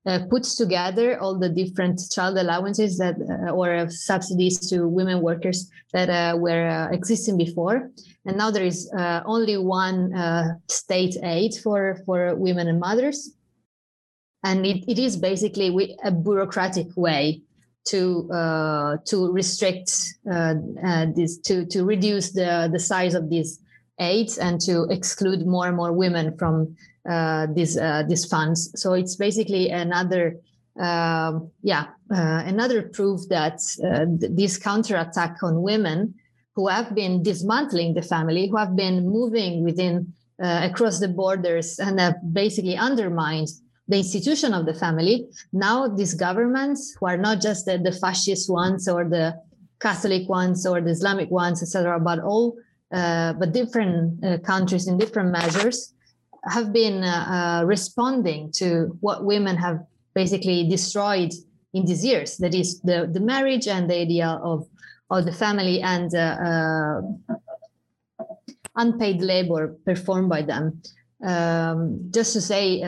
uh, 0.07 0.20
puts 0.28 0.54
together 0.54 1.18
all 1.18 1.38
the 1.38 1.48
different 1.48 2.00
child 2.11 2.37
allowances 2.37 2.98
that 2.98 3.16
uh, 3.20 3.50
or 3.50 3.88
subsidies 3.88 4.59
to 4.68 4.87
women 4.87 5.22
workers 5.22 5.70
that 5.92 6.11
uh, 6.11 6.37
were 6.37 6.88
existing 6.92 7.38
before, 7.38 7.90
and 8.26 8.37
now 8.37 8.50
there 8.50 8.64
is 8.64 8.90
only 9.24 9.57
one 9.57 10.12
state 10.68 11.16
aid 11.22 11.54
for 11.62 12.02
for 12.04 12.35
women 12.35 12.68
and 12.68 12.78
mothers, 12.78 13.35
and 14.44 14.66
it, 14.66 14.85
it 14.87 14.98
is 14.98 15.16
basically 15.16 15.96
a 16.04 16.11
bureaucratic 16.11 16.88
way 16.96 17.40
to 17.85 18.31
uh, 18.33 18.97
to 19.05 19.31
restrict 19.33 20.14
uh, 20.31 20.55
uh, 20.85 21.07
this 21.14 21.38
to 21.38 21.66
to 21.66 21.85
reduce 21.85 22.33
the 22.33 22.68
the 22.73 22.81
size 22.81 23.14
of 23.14 23.29
these 23.29 23.61
aids 24.01 24.38
and 24.38 24.61
to 24.61 24.85
exclude 24.90 25.47
more 25.47 25.68
and 25.68 25.77
more 25.77 25.92
women 25.92 26.37
from 26.37 26.77
uh, 27.09 27.47
these 27.55 27.77
uh, 27.77 28.03
these 28.09 28.25
funds. 28.25 28.70
So 28.81 28.94
it's 28.94 29.16
basically 29.16 29.70
another 29.70 30.37
um, 30.81 31.51
yeah 31.62 31.88
uh, 32.11 32.42
another 32.47 32.83
proof 32.83 33.20
that 33.29 33.61
th- 34.20 34.33
this 34.33 34.57
counterattack 34.57 35.42
on 35.42 35.62
women 35.62 36.14
who 36.55 36.68
have 36.68 36.94
been 36.94 37.23
dismantling 37.23 37.94
the 37.94 38.03
family, 38.03 38.49
who 38.49 38.57
have 38.57 38.77
been 38.77 39.09
moving 39.09 39.64
within 39.64 40.12
across 40.38 40.99
the 41.01 41.09
borders 41.09 41.79
and 41.79 41.99
have 42.01 42.16
basically 42.33 42.77
undermined 42.77 43.49
the 43.88 43.99
institution 43.99 44.55
of 44.55 44.66
the 44.66 44.75
family. 44.75 45.27
Now 45.53 45.88
these 45.88 46.14
governments, 46.14 46.97
who 46.99 47.07
are 47.07 47.16
not 47.16 47.40
just 47.40 47.66
the, 47.66 47.79
the 47.79 47.92
fascist 47.92 48.51
ones 48.51 48.88
or 48.88 49.05
the 49.09 49.38
Catholic 49.81 50.29
ones 50.29 50.66
or 50.66 50.81
the 50.81 50.90
Islamic 50.90 51.31
ones, 51.31 51.62
etc., 51.62 52.01
but 52.01 52.18
all, 52.20 52.57
uh, 52.92 53.35
but 53.35 53.53
different 53.53 54.25
uh, 54.25 54.38
countries 54.38 54.88
in 54.88 54.97
different 54.97 55.31
measures, 55.31 55.92
have 56.47 56.75
been 56.75 57.03
uh, 57.03 57.61
uh 57.62 57.64
responding 57.64 58.53
to 58.53 58.99
what 59.01 59.25
women 59.25 59.57
have 59.57 59.79
basically 60.14 60.68
destroyed 60.68 61.33
in 61.73 61.87
these 61.87 62.05
years. 62.05 62.37
That 62.37 62.55
is 62.55 62.81
the 62.83 63.09
the 63.11 63.20
marriage 63.20 63.66
and 63.66 63.88
the 63.88 63.99
idea 63.99 64.29
of 64.29 64.66
of 65.11 65.25
the 65.25 65.33
family 65.33 65.81
and 65.81 66.14
uh, 66.14 66.37
uh, 66.49 67.01
unpaid 68.77 69.23
labor 69.23 69.77
performed 69.85 70.29
by 70.29 70.42
them. 70.42 70.83
Um, 71.25 72.11
just 72.11 72.35
to 72.35 72.40
say 72.40 72.83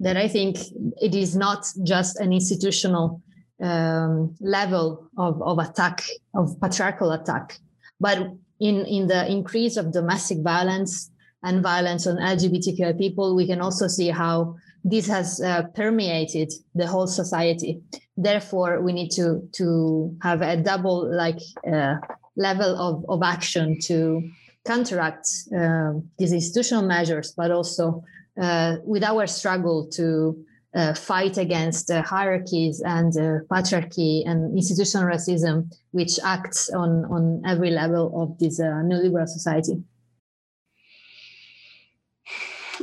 that 0.00 0.16
I 0.16 0.28
think 0.28 0.58
it 1.00 1.14
is 1.14 1.36
not 1.36 1.66
just 1.84 2.20
an 2.20 2.32
institutional 2.32 3.22
um, 3.62 4.34
level 4.40 5.08
of, 5.16 5.40
of 5.42 5.58
attack, 5.58 6.02
of 6.34 6.60
patriarchal 6.60 7.12
attack, 7.12 7.58
but 8.00 8.18
in, 8.60 8.84
in 8.86 9.06
the 9.06 9.30
increase 9.30 9.76
of 9.76 9.92
domestic 9.92 10.38
violence 10.42 11.10
and 11.42 11.62
violence 11.62 12.06
on 12.06 12.16
LGBTQI 12.16 12.98
people, 12.98 13.36
we 13.36 13.46
can 13.46 13.60
also 13.60 13.86
see 13.86 14.08
how 14.08 14.56
this 14.84 15.06
has 15.06 15.40
uh, 15.40 15.62
permeated 15.74 16.52
the 16.74 16.86
whole 16.86 17.06
society. 17.06 17.80
Therefore, 18.16 18.82
we 18.82 18.92
need 18.92 19.10
to 19.12 19.48
to 19.52 20.16
have 20.22 20.42
a 20.42 20.56
double 20.56 21.10
like 21.10 21.40
uh, 21.66 21.96
level 22.36 22.76
of, 22.76 23.04
of 23.08 23.22
action 23.22 23.78
to 23.84 24.22
counteract 24.66 25.26
uh, 25.56 25.92
these 26.18 26.32
institutional 26.32 26.84
measures, 26.84 27.32
but 27.36 27.50
also 27.50 28.02
uh, 28.40 28.76
with 28.84 29.04
our 29.04 29.26
struggle 29.26 29.86
to 29.90 30.44
uh, 30.74 30.92
fight 30.92 31.38
against 31.38 31.90
uh, 31.90 32.02
hierarchies 32.02 32.82
and 32.84 33.12
patriarchy 33.48 34.26
and 34.26 34.56
institutional 34.56 35.06
racism, 35.06 35.72
which 35.92 36.18
acts 36.24 36.68
on, 36.70 37.04
on 37.04 37.40
every 37.46 37.70
level 37.70 38.10
of 38.20 38.36
this 38.38 38.60
neoliberal 38.60 39.28
society. 39.28 39.80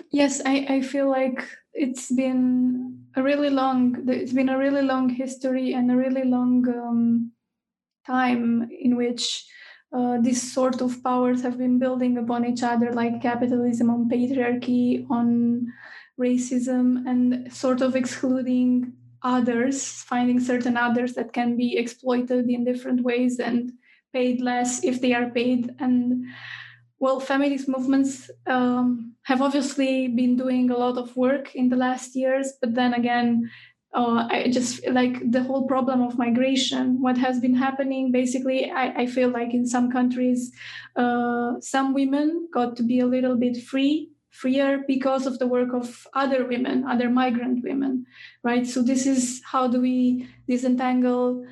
Yes, 0.10 0.42
I, 0.46 0.66
I 0.70 0.82
feel 0.82 1.10
like 1.10 1.46
it's 1.74 2.12
been 2.12 3.06
a 3.16 3.24
really 3.24 3.50
long 3.50 4.08
it's 4.08 4.34
been 4.34 4.50
a 4.50 4.58
really 4.58 4.82
long 4.82 5.10
history 5.10 5.74
and 5.74 5.92
a 5.92 5.96
really 5.96 6.24
long 6.24 6.68
um, 6.70 7.32
time 8.06 8.70
in 8.72 8.96
which 8.96 9.46
uh, 9.94 10.18
these 10.22 10.54
sort 10.54 10.82
of 10.82 11.04
powers 11.04 11.42
have 11.42 11.58
been 11.58 11.78
building 11.78 12.18
upon 12.18 12.46
each 12.46 12.64
other, 12.64 12.94
like 12.94 13.22
capitalism 13.22 13.90
on 13.90 14.10
patriarchy, 14.10 15.06
on 15.10 15.68
racism, 16.20 17.06
and 17.08 17.52
sort 17.52 17.82
of 17.82 17.96
excluding 17.96 18.94
others, 19.24 20.04
finding 20.04 20.40
certain 20.40 20.78
others 20.78 21.14
that 21.14 21.34
can 21.34 21.58
be 21.58 21.78
exploited 21.78 22.50
in 22.50 22.64
different 22.64 23.04
ways 23.04 23.40
and 23.40 23.72
paid 24.14 24.42
less 24.42 24.84
if 24.84 25.02
they 25.02 25.14
are 25.14 25.30
paid. 25.30 25.76
And 25.80 26.26
well, 27.00 27.20
feminist 27.20 27.68
movements 27.68 28.30
um, 28.48 29.16
have 29.24 29.42
obviously 29.42 30.08
been 30.08 30.38
doing 30.38 30.70
a 30.70 30.78
lot 30.78 30.98
of 30.98 31.16
work 31.18 31.56
in 31.56 31.70
the 31.70 31.76
last 31.76 32.16
years, 32.16 32.54
but 32.62 32.76
then 32.76 32.94
again, 32.94 33.50
uh, 33.94 34.28
I 34.30 34.50
just 34.50 34.88
like 34.88 35.20
the 35.32 35.44
whole 35.44 35.68
problem 35.68 36.02
of 36.02 36.18
migration. 36.18 37.02
What 37.02 37.18
has 37.18 37.40
been 37.40 37.56
happening, 37.56 38.12
basically, 38.12 38.72
I, 38.72 39.02
I 39.02 39.06
feel 39.06 39.30
like 39.30 39.54
in 39.54 39.66
some 39.66 39.92
countries, 39.92 40.52
uh, 40.96 41.60
some 41.60 41.94
women 41.94 42.48
got 42.54 42.78
to 42.78 42.84
be 42.84 43.00
a 43.00 43.06
little 43.06 43.36
bit 43.36 43.62
free, 43.62 44.10
freer 44.30 44.84
because 44.88 45.26
of 45.26 45.40
the 45.40 45.48
work 45.48 45.74
of 45.74 46.08
other 46.14 46.46
women, 46.46 46.86
other 46.86 47.10
migrant 47.10 47.64
women, 47.64 48.06
right? 48.44 48.66
So 48.66 48.82
this 48.82 49.06
is 49.06 49.42
how 49.44 49.68
do 49.68 49.82
we 49.82 50.30
disentangle 50.48 51.46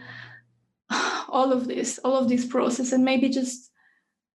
all 1.28 1.52
of 1.52 1.68
this, 1.68 2.00
all 2.06 2.16
of 2.16 2.30
this 2.30 2.46
process, 2.46 2.94
and 2.94 3.04
maybe 3.04 3.28
just 3.28 3.69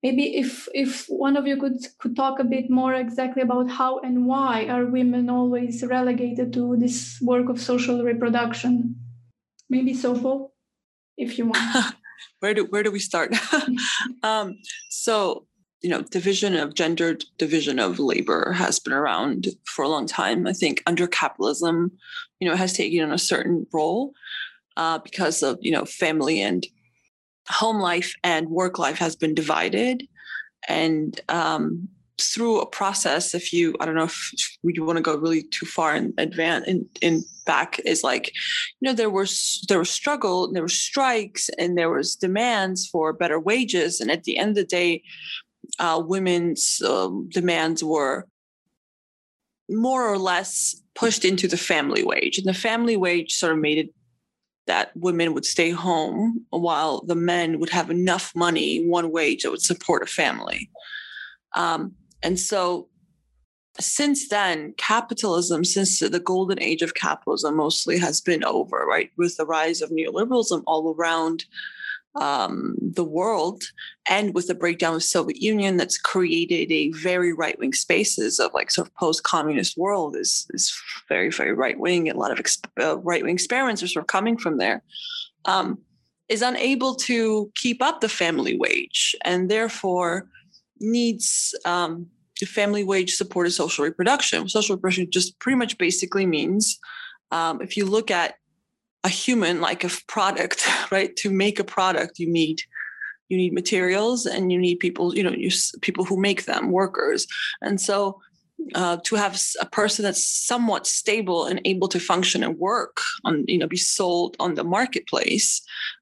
maybe 0.05 0.37
if 0.37 0.67
if 0.73 1.05
one 1.07 1.35
of 1.35 1.47
you 1.47 1.57
could 1.57 1.79
could 1.97 2.15
talk 2.15 2.39
a 2.39 2.51
bit 2.55 2.69
more 2.69 2.93
exactly 2.93 3.41
about 3.41 3.71
how 3.77 3.91
and 4.07 4.27
why 4.27 4.67
are 4.73 4.85
women 4.85 5.29
always 5.29 5.83
relegated 5.83 6.53
to 6.53 6.77
this 6.77 7.19
work 7.21 7.49
of 7.49 7.59
social 7.59 8.03
reproduction? 8.03 8.95
Maybe 9.67 9.93
Sopo, 9.95 10.51
if 11.17 11.39
you 11.39 11.45
want. 11.47 11.95
Where 12.39 12.53
do 12.53 12.65
where 12.65 12.83
do 12.83 12.91
we 12.91 12.99
start? 12.99 13.35
Um, 14.23 14.57
so 14.89 15.47
you 15.81 15.89
know 15.89 16.01
division 16.17 16.55
of 16.55 16.75
gendered 16.81 17.25
division 17.37 17.77
of 17.79 17.99
labor 17.99 18.53
has 18.53 18.79
been 18.79 18.93
around 18.93 19.47
for 19.73 19.83
a 19.85 19.89
long 19.89 20.05
time. 20.07 20.47
I 20.47 20.53
think 20.53 20.83
under 20.85 21.07
capitalism 21.07 21.91
you 22.39 22.47
know 22.47 22.55
has 22.55 22.73
taken 22.73 23.03
on 23.03 23.11
a 23.11 23.27
certain 23.31 23.65
role 23.73 24.13
uh, 24.77 24.99
because 24.99 25.43
of 25.43 25.57
you 25.61 25.71
know 25.71 25.85
family 25.85 26.41
and 26.41 26.65
home 27.47 27.79
life 27.79 28.13
and 28.23 28.49
work 28.49 28.79
life 28.79 28.97
has 28.97 29.15
been 29.15 29.35
divided 29.35 30.07
and 30.67 31.21
um, 31.29 31.87
through 32.19 32.61
a 32.61 32.65
process 32.65 33.35
if 33.35 33.51
you 33.51 33.75
i 33.79 33.85
don't 33.85 33.95
know 33.95 34.05
if 34.05 34.31
you 34.63 34.85
want 34.85 34.97
to 34.97 35.03
go 35.03 35.17
really 35.17 35.43
too 35.43 35.65
far 35.65 35.95
in 35.95 36.13
advance 36.17 36.65
in, 36.65 36.87
in 37.01 37.23
back 37.45 37.79
is 37.85 38.03
like 38.03 38.31
you 38.79 38.87
know 38.87 38.93
there 38.93 39.09
was 39.09 39.63
there 39.67 39.79
was 39.79 39.89
struggle 39.89 40.51
there 40.51 40.61
were 40.61 40.69
strikes 40.69 41.49
and 41.59 41.77
there 41.77 41.91
was 41.91 42.15
demands 42.15 42.87
for 42.87 43.11
better 43.11 43.39
wages 43.39 43.99
and 43.99 44.09
at 44.09 44.23
the 44.23 44.37
end 44.37 44.51
of 44.51 44.55
the 44.55 44.63
day 44.63 45.03
uh, 45.79 46.01
women's 46.03 46.81
um, 46.83 47.27
demands 47.29 47.83
were 47.83 48.25
more 49.69 50.07
or 50.07 50.17
less 50.17 50.81
pushed 50.95 51.25
into 51.25 51.47
the 51.47 51.57
family 51.57 52.03
wage. 52.03 52.37
And 52.37 52.47
the 52.47 52.53
family 52.53 52.97
wage 52.97 53.33
sort 53.33 53.53
of 53.53 53.59
made 53.59 53.77
it 53.77 53.94
that 54.67 54.91
women 54.95 55.33
would 55.33 55.45
stay 55.45 55.69
home 55.69 56.45
while 56.49 57.01
the 57.05 57.15
men 57.15 57.59
would 57.59 57.69
have 57.69 57.89
enough 57.89 58.33
money, 58.35 58.85
one 58.87 59.11
wage 59.11 59.43
that 59.43 59.51
would 59.51 59.61
support 59.61 60.03
a 60.03 60.07
family. 60.07 60.69
Um, 61.53 61.93
and 62.23 62.39
so 62.39 62.89
since 63.79 64.29
then, 64.29 64.73
capitalism, 64.77 65.65
since 65.65 65.99
the 65.99 66.19
golden 66.19 66.61
age 66.61 66.81
of 66.81 66.95
capitalism, 66.95 67.57
mostly 67.57 67.97
has 67.99 68.21
been 68.21 68.43
over, 68.43 68.85
right? 68.87 69.11
With 69.17 69.37
the 69.37 69.45
rise 69.45 69.81
of 69.81 69.89
neoliberalism 69.89 70.63
all 70.65 70.93
around 70.93 71.45
um, 72.15 72.75
the 72.79 73.03
world, 73.03 73.63
and 74.09 74.33
with 74.33 74.47
the 74.47 74.55
breakdown 74.55 74.93
of 74.93 75.01
the 75.01 75.05
Soviet 75.05 75.41
Union, 75.41 75.77
that's 75.77 75.97
created 75.97 76.71
a 76.71 76.91
very 76.91 77.33
right 77.33 77.57
wing 77.59 77.73
spaces 77.73 78.39
of 78.39 78.53
like 78.53 78.71
sort 78.71 78.87
of 78.87 78.95
post 78.95 79.23
communist 79.23 79.77
world 79.77 80.15
is 80.15 80.47
is 80.51 80.73
very 81.09 81.29
very 81.29 81.53
right 81.53 81.79
wing. 81.79 82.09
A 82.09 82.17
lot 82.17 82.31
of 82.31 82.45
uh, 82.79 82.97
right 82.99 83.23
wing 83.23 83.33
experiments 83.33 83.83
are 83.83 83.87
sort 83.87 84.03
of 84.03 84.07
coming 84.07 84.37
from 84.37 84.57
there. 84.57 84.81
Um, 85.45 85.79
is 86.27 86.41
unable 86.41 86.95
to 86.95 87.51
keep 87.55 87.81
up 87.83 88.01
the 88.01 88.09
family 88.09 88.57
wage, 88.57 89.15
and 89.23 89.49
therefore 89.49 90.27
needs 90.79 91.53
um, 91.65 92.07
family 92.45 92.83
wage 92.83 93.15
supported 93.15 93.51
social 93.51 93.85
reproduction. 93.85 94.47
Social 94.49 94.75
reproduction 94.75 95.09
just 95.11 95.39
pretty 95.39 95.57
much 95.57 95.77
basically 95.77 96.25
means 96.25 96.79
um, 97.31 97.61
if 97.61 97.77
you 97.77 97.85
look 97.85 98.11
at 98.11 98.35
a 99.05 99.09
human 99.09 99.61
like 99.61 99.83
a 99.83 99.89
product, 100.07 100.67
right? 100.91 101.15
To 101.17 101.29
make 101.29 101.59
a 101.59 101.63
product, 101.63 102.19
you 102.19 102.29
need 102.29 102.61
you 103.29 103.37
need 103.37 103.53
materials 103.53 104.27
and 104.27 104.51
you 104.51 104.59
need 104.59 104.79
people, 104.79 105.15
you 105.15 105.23
know, 105.23 105.31
you 105.31 105.49
people 105.81 106.05
who 106.05 106.17
make 106.17 106.45
them, 106.45 106.71
workers. 106.71 107.25
And 107.59 107.81
so 107.81 108.21
uh, 108.75 108.97
to 109.03 109.15
have 109.15 109.41
a 109.59 109.65
person 109.65 110.03
that's 110.03 110.23
somewhat 110.23 110.85
stable 110.85 111.45
and 111.45 111.59
able 111.65 111.87
to 111.87 111.99
function 111.99 112.43
and 112.43 112.59
work 112.59 112.97
on, 113.23 113.43
you 113.47 113.57
know, 113.57 113.67
be 113.67 113.77
sold 113.77 114.35
on 114.39 114.53
the 114.53 114.63
marketplace 114.63 115.61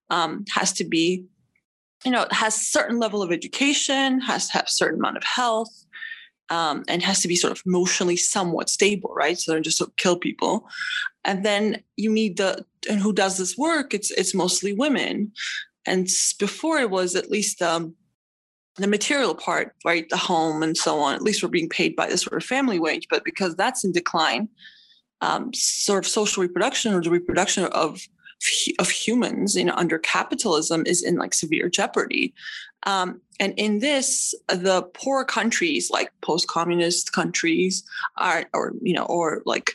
um, 0.10 0.44
has 0.52 0.74
to 0.74 0.84
be, 0.84 1.26
you 2.04 2.12
know, 2.12 2.26
has 2.32 2.56
certain 2.56 3.00
level 3.00 3.22
of 3.22 3.32
education, 3.32 4.20
has 4.20 4.48
to 4.48 4.54
have 4.54 4.68
certain 4.68 5.00
amount 5.00 5.18
of 5.18 5.24
health, 5.24 5.83
um, 6.54 6.84
and 6.88 7.02
has 7.02 7.20
to 7.22 7.28
be 7.28 7.36
sort 7.36 7.52
of 7.52 7.64
emotionally 7.66 8.16
somewhat 8.16 8.70
stable, 8.70 9.12
right? 9.16 9.40
So 9.40 9.52
they 9.52 9.56
don't 9.56 9.64
just 9.64 9.80
sort 9.80 9.90
of 9.90 9.96
kill 9.96 10.18
people. 10.18 10.68
And 11.26 11.44
then 11.44 11.82
you 11.98 12.12
need 12.12 12.38
the 12.38 12.64
and 12.88 13.00
who 13.00 13.12
does 13.12 13.38
this 13.40 13.58
work? 13.58 13.94
It's 13.94 14.12
it's 14.12 14.36
mostly 14.36 14.72
women. 14.74 15.32
And 15.88 16.08
before 16.40 16.78
it 16.78 16.92
was 16.92 17.16
at 17.16 17.32
least 17.32 17.62
um, 17.62 17.96
the 18.76 18.88
material 18.88 19.34
part, 19.34 19.74
right? 19.84 20.08
The 20.10 20.18
home 20.18 20.62
and 20.62 20.78
so 20.78 21.00
on. 21.00 21.16
At 21.16 21.24
least 21.24 21.42
we're 21.42 21.50
being 21.50 21.70
paid 21.70 21.96
by 21.96 22.08
this 22.08 22.22
sort 22.22 22.42
of 22.42 22.48
family 22.48 22.80
wage, 22.80 23.08
but 23.10 23.26
because 23.26 23.56
that's 23.56 23.84
in 23.84 23.92
decline, 23.92 24.48
um, 25.22 25.52
sort 25.56 26.06
of 26.06 26.12
social 26.12 26.44
reproduction 26.44 26.94
or 26.94 27.02
the 27.02 27.10
reproduction 27.10 27.66
of 27.66 28.00
of 28.78 28.90
humans 28.90 29.56
you 29.56 29.64
know 29.64 29.74
under 29.78 29.98
capitalism 29.98 30.84
is 30.86 31.02
in 31.02 31.16
like 31.16 31.34
severe 31.34 31.70
jeopardy 31.70 32.34
um, 32.86 33.22
and 33.40 33.54
in 33.58 33.80
this 33.80 34.34
the 34.48 34.84
poor 34.94 35.24
countries 35.24 35.90
like 35.92 36.12
post-communist 36.22 37.14
countries 37.14 37.84
are 38.18 38.46
or 38.54 38.74
you 38.82 38.94
know 38.94 39.06
or 39.06 39.42
like 39.46 39.74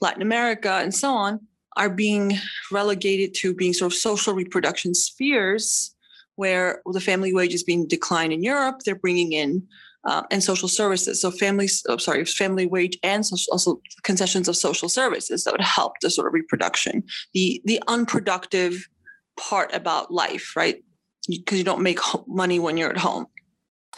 latin 0.00 0.22
america 0.22 0.72
and 0.82 0.94
so 0.94 1.12
on 1.12 1.40
are 1.76 1.90
being 1.90 2.38
relegated 2.72 3.34
to 3.34 3.54
being 3.54 3.72
sort 3.72 3.92
of 3.92 3.98
social 3.98 4.34
reproduction 4.34 4.94
spheres 4.94 5.94
where 6.36 6.82
the 6.92 7.00
family 7.00 7.32
wage 7.32 7.54
is 7.54 7.62
being 7.62 7.86
declined 7.86 8.32
in 8.32 8.42
europe 8.42 8.80
they're 8.84 8.94
bringing 8.94 9.32
in 9.32 9.66
uh, 10.06 10.22
and 10.30 10.42
social 10.42 10.68
services. 10.68 11.20
So 11.20 11.30
families, 11.30 11.84
oh, 11.88 11.96
sorry, 11.96 12.24
family 12.24 12.66
wage 12.66 12.96
and 13.02 13.26
social, 13.26 13.52
also 13.52 13.80
concessions 14.04 14.48
of 14.48 14.56
social 14.56 14.88
services 14.88 15.44
that 15.44 15.52
would 15.52 15.60
help 15.60 15.94
the 16.00 16.10
sort 16.10 16.28
of 16.28 16.32
reproduction, 16.32 17.02
the 17.34 17.60
the 17.64 17.82
unproductive 17.88 18.88
part 19.36 19.74
about 19.74 20.12
life, 20.12 20.54
right? 20.56 20.82
Because 21.28 21.58
you 21.58 21.64
don't 21.64 21.82
make 21.82 21.98
money 22.26 22.58
when 22.58 22.76
you're 22.76 22.90
at 22.90 22.98
home, 22.98 23.26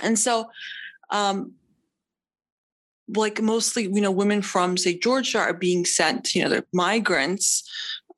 and 0.02 0.18
so. 0.18 0.50
Um, 1.10 1.54
like 3.16 3.40
mostly, 3.40 3.84
you 3.84 4.02
know, 4.02 4.10
women 4.10 4.42
from 4.42 4.76
say 4.76 4.98
Georgia 4.98 5.38
are 5.38 5.54
being 5.54 5.86
sent, 5.86 6.34
you 6.34 6.42
know, 6.42 6.50
they're 6.50 6.66
migrants, 6.74 7.66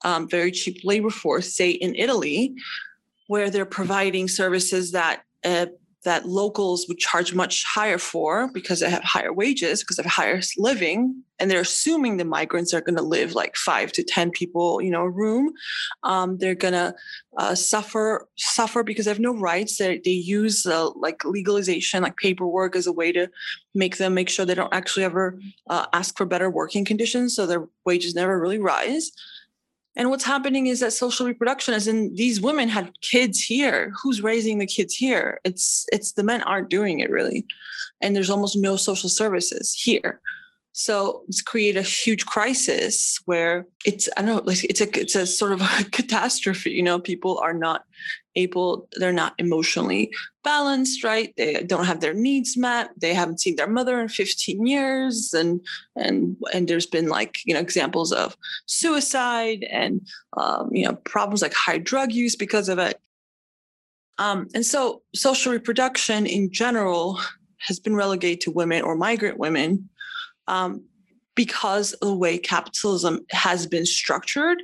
um, 0.05 0.29
very 0.29 0.51
cheap 0.51 0.81
labor 0.83 1.11
force, 1.11 1.55
say 1.55 1.71
in 1.71 1.95
Italy, 1.95 2.55
where 3.29 3.51
they're 3.51 3.67
providing 3.67 4.27
services 4.27 4.93
that 4.93 5.23
uh, 5.45 5.67
that 6.05 6.27
locals 6.27 6.87
would 6.89 6.99
charge 6.99 7.35
much 7.35 7.63
higher 7.65 7.99
for 7.99 8.51
because 8.55 8.81
they 8.81 8.89
have 8.89 9.05
higher 9.05 9.33
wages, 9.33 9.81
because 9.81 9.99
have 9.99 10.07
higher 10.07 10.41
living, 10.57 11.23
and 11.39 11.51
they're 11.51 11.61
assuming 11.61 12.17
the 12.17 12.25
migrants 12.25 12.73
are 12.73 12.81
going 12.81 12.97
to 12.97 13.03
live 13.03 13.35
like 13.35 13.55
five 13.55 13.93
to 13.93 14.03
ten 14.03 14.31
people, 14.31 14.81
you 14.81 14.91
know, 14.91 15.03
a 15.03 15.11
room. 15.11 15.53
Um, 16.03 16.39
they're 16.39 16.55
going 16.55 16.73
to 16.75 16.95
uh, 17.37 17.55
suffer 17.55 18.27
suffer 18.37 18.83
because 18.83 19.05
they 19.05 19.11
have 19.11 19.21
no 19.21 19.37
rights. 19.37 19.77
They, 19.77 20.01
they 20.03 20.11
use 20.11 20.65
uh, 20.65 20.91
like 20.93 21.23
legalization, 21.25 22.03
like 22.03 22.17
paperwork, 22.17 22.77
as 22.77 22.87
a 22.87 22.93
way 22.93 23.13
to 23.13 23.29
make 23.75 23.99
them 23.99 24.15
make 24.15 24.31
sure 24.31 24.47
they 24.47 24.55
don't 24.55 24.75
actually 24.75 25.05
ever 25.05 25.39
uh, 25.69 25.87
ask 25.93 26.17
for 26.17 26.25
better 26.25 26.49
working 26.49 26.85
conditions, 26.85 27.37
so 27.37 27.47
their 27.47 27.69
wages 27.85 28.15
never 28.15 28.41
really 28.41 28.59
rise. 28.59 29.11
And 29.97 30.09
what's 30.09 30.25
happening 30.25 30.69
is 30.69 30.81
that 30.81 30.93
social 30.93 31.27
reproduction, 31.27 31.75
as 31.75 31.89
in 31.89 32.15
these 32.15 32.41
women 32.41 32.69
had 32.69 32.93
kids 33.01 33.43
here. 33.43 33.93
Who's 34.03 34.23
raising 34.23 34.59
the 34.59 34.67
kids 34.67 34.95
here? 34.95 35.41
It's 35.45 35.85
it's 35.93 36.13
the 36.13 36.23
men 36.23 36.43
aren't 36.43 36.71
doing 36.71 37.01
it 37.01 37.11
really, 37.11 37.45
and 38.01 38.15
there's 38.15 38.31
almost 38.31 38.57
no 38.57 38.77
social 38.77 39.09
services 39.09 39.75
here. 39.75 40.21
So 40.73 41.25
it's 41.29 41.43
create 41.43 41.77
a 41.77 41.83
huge 41.83 42.27
crisis 42.27 43.19
where 43.25 43.67
it's 43.85 44.09
I 44.17 44.23
don't 44.23 44.37
know 44.37 44.43
like 44.45 44.65
it's 44.65 44.81
a 44.81 44.99
it's 44.99 45.17
a 45.17 45.27
sort 45.27 45.53
of 45.53 45.61
a 45.81 45.85
catastrophe. 45.85 46.71
You 46.71 46.83
know, 46.83 46.99
people 46.99 47.39
are 47.39 47.55
not 47.55 47.85
able 48.37 48.89
they're 48.93 49.13
not 49.13 49.35
emotionally 49.39 50.13
balanced 50.45 51.03
right? 51.03 51.35
They 51.37 51.65
don't 51.65 51.87
have 51.87 52.01
their 52.01 52.15
needs 52.15 52.57
met. 52.57 52.91
They 52.97 53.13
haven't 53.13 53.41
seen 53.41 53.57
their 53.57 53.67
mother 53.67 54.01
in 54.01 54.09
15 54.09 54.67
years. 54.67 55.35
And 55.35 55.61
and 55.97 56.37
and 56.53 56.69
there's 56.69 56.87
been 56.87 57.09
like 57.09 57.41
you 57.45 57.55
know 57.55 57.61
examples 57.61 58.13
of 58.13 58.37
suicide 58.67 59.65
and 59.71 60.07
um, 60.37 60.71
you 60.73 60.85
know 60.85 60.95
problems 61.05 61.43
like 61.43 61.55
high 61.55 61.79
drug 61.79 62.13
use 62.13 62.37
because 62.37 62.69
of 62.69 62.79
it. 62.79 63.01
Um, 64.19 64.49
and 64.55 64.65
so 64.67 65.03
social 65.15 65.53
reproduction 65.53 66.27
in 66.27 66.53
general 66.53 67.19
has 67.59 67.81
been 67.81 67.97
relegated 67.97 68.43
to 68.43 68.51
women 68.51 68.83
or 68.83 68.95
migrant 68.95 69.39
women 69.39 69.89
um, 70.51 70.85
because 71.37 71.93
of 71.95 72.09
the 72.09 72.15
way 72.15 72.37
capitalism 72.37 73.25
has 73.31 73.67
been 73.67 73.87
structured 73.87 74.63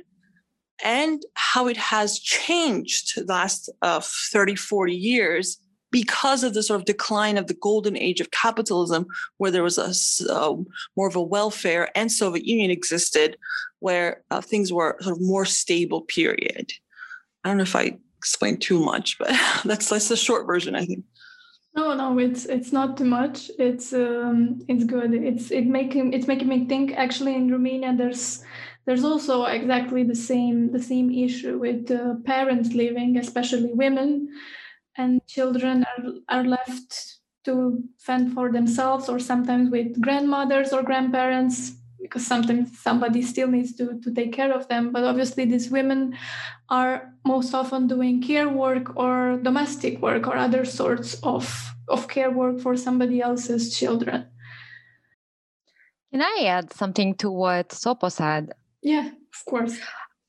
and 0.83 1.23
how 1.35 1.67
it 1.67 1.77
has 1.77 2.19
changed 2.19 3.15
the 3.15 3.23
last 3.23 3.71
uh, 3.81 4.01
30, 4.03 4.55
40 4.55 4.93
years 4.93 5.57
because 5.89 6.43
of 6.43 6.53
the 6.53 6.61
sort 6.61 6.79
of 6.81 6.85
decline 6.85 7.37
of 7.37 7.47
the 7.47 7.53
golden 7.53 7.95
age 7.95 8.19
of 8.19 8.29
capitalism, 8.31 9.07
where 9.37 9.49
there 9.49 9.63
was 9.63 9.77
a 9.77 10.31
uh, 10.31 10.55
more 10.97 11.07
of 11.07 11.15
a 11.15 11.21
welfare 11.21 11.89
and 11.95 12.11
Soviet 12.11 12.45
Union 12.45 12.69
existed, 12.69 13.37
where 13.79 14.21
uh, 14.29 14.41
things 14.41 14.71
were 14.73 14.97
sort 14.99 15.15
of 15.15 15.21
more 15.21 15.45
stable 15.45 16.01
period. 16.01 16.73
I 17.43 17.47
don't 17.47 17.57
know 17.57 17.63
if 17.63 17.75
I 17.75 17.97
explained 18.17 18.61
too 18.61 18.83
much, 18.83 19.17
but 19.17 19.29
that's 19.65 19.89
that's 19.89 20.09
the 20.09 20.17
short 20.17 20.45
version, 20.45 20.75
I 20.75 20.85
think. 20.85 21.05
No, 21.77 21.93
no, 21.93 22.17
it's 22.17 22.45
it's 22.45 22.73
not 22.73 22.97
too 22.97 23.05
much. 23.05 23.51
It's 23.59 23.93
um, 23.93 24.59
it's 24.67 24.83
good. 24.83 25.13
It's 25.13 25.51
it 25.51 25.65
making 25.67 26.13
it's 26.13 26.27
making 26.27 26.47
me 26.47 26.65
think. 26.65 26.93
Actually, 26.93 27.35
in 27.35 27.51
Romania, 27.51 27.93
there's 27.95 28.43
there's 28.85 29.03
also 29.03 29.45
exactly 29.45 30.03
the 30.03 30.15
same 30.15 30.71
the 30.71 30.81
same 30.81 31.11
issue 31.11 31.59
with 31.59 31.91
uh, 31.91 32.15
parents 32.25 32.73
leaving, 32.73 33.17
especially 33.17 33.73
women, 33.73 34.27
and 34.97 35.21
children 35.27 35.85
are, 35.97 36.39
are 36.39 36.43
left 36.43 37.19
to 37.45 37.83
fend 37.99 38.33
for 38.33 38.51
themselves, 38.51 39.07
or 39.07 39.19
sometimes 39.19 39.69
with 39.69 40.01
grandmothers 40.01 40.73
or 40.73 40.83
grandparents, 40.83 41.73
because 42.07 42.25
sometimes 42.25 42.79
somebody 42.79 43.21
still 43.21 43.47
needs 43.47 43.75
to, 43.75 43.99
to 44.01 44.13
take 44.13 44.33
care 44.33 44.51
of 44.53 44.67
them. 44.67 44.91
But 44.91 45.03
obviously, 45.03 45.45
these 45.45 45.69
women 45.69 46.17
are 46.69 47.13
most 47.25 47.53
often 47.53 47.87
doing 47.87 48.21
care 48.21 48.49
work 48.49 48.95
or 48.95 49.39
domestic 49.41 50.01
work 50.01 50.27
or 50.27 50.35
other 50.35 50.65
sorts 50.65 51.19
of, 51.23 51.73
of 51.87 52.07
care 52.07 52.31
work 52.31 52.59
for 52.59 52.75
somebody 52.77 53.21
else's 53.21 53.77
children. 53.77 54.27
Can 56.11 56.21
I 56.21 56.45
add 56.45 56.73
something 56.73 57.15
to 57.15 57.29
what 57.29 57.69
Sopo 57.69 58.11
said? 58.11 58.53
Yeah, 58.81 59.07
of 59.07 59.45
course. 59.45 59.77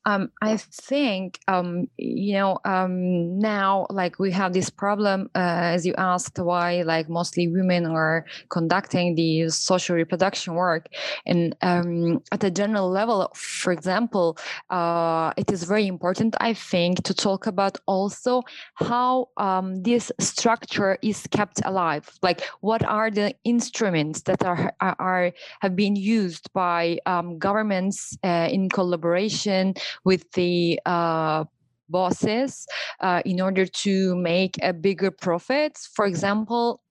Um, 0.09 0.31
I 0.41 0.57
think 0.57 1.39
um, 1.47 1.87
you 1.97 2.33
know 2.33 2.59
um, 2.65 3.37
now 3.37 3.85
like 3.89 4.17
we 4.17 4.31
have 4.31 4.53
this 4.53 4.69
problem 4.69 5.29
uh, 5.35 5.75
as 5.75 5.85
you 5.85 5.93
asked 5.97 6.39
why 6.39 6.81
like 6.81 7.09
mostly 7.09 7.47
women 7.47 7.85
are 7.85 8.25
conducting 8.49 9.15
the 9.15 9.49
social 9.49 9.95
reproduction 9.95 10.55
work. 10.55 10.87
And 11.25 11.55
um, 11.61 12.23
at 12.31 12.43
a 12.43 12.49
general 12.49 12.89
level 12.89 13.31
for 13.35 13.71
example 13.71 14.37
uh, 14.69 15.31
it 15.37 15.51
is 15.51 15.63
very 15.63 15.85
important 15.85 16.35
I 16.39 16.53
think 16.53 17.03
to 17.03 17.13
talk 17.13 17.45
about 17.45 17.77
also 17.85 18.41
how 18.75 19.29
um, 19.37 19.83
this 19.83 20.11
structure 20.19 20.97
is 21.03 21.27
kept 21.29 21.61
alive. 21.65 22.09
Like 22.23 22.41
what 22.61 22.83
are 22.83 23.11
the 23.11 23.35
instruments 23.43 24.21
that 24.23 24.43
are 24.43 24.73
are, 24.81 24.95
are 24.99 25.31
have 25.61 25.75
been 25.75 25.95
used 25.95 26.51
by 26.53 26.97
um, 27.05 27.37
governments 27.37 28.17
uh, 28.23 28.47
in 28.51 28.69
collaboration 28.69 29.75
with 30.03 30.31
the 30.31 30.79
uh, 30.85 31.45
bosses 31.89 32.67
uh, 32.99 33.21
in 33.25 33.41
order 33.41 33.65
to 33.65 34.15
make 34.15 34.57
a 34.63 34.73
bigger 34.73 35.11
profits. 35.11 35.87
For 35.93 36.05
example, 36.05 36.81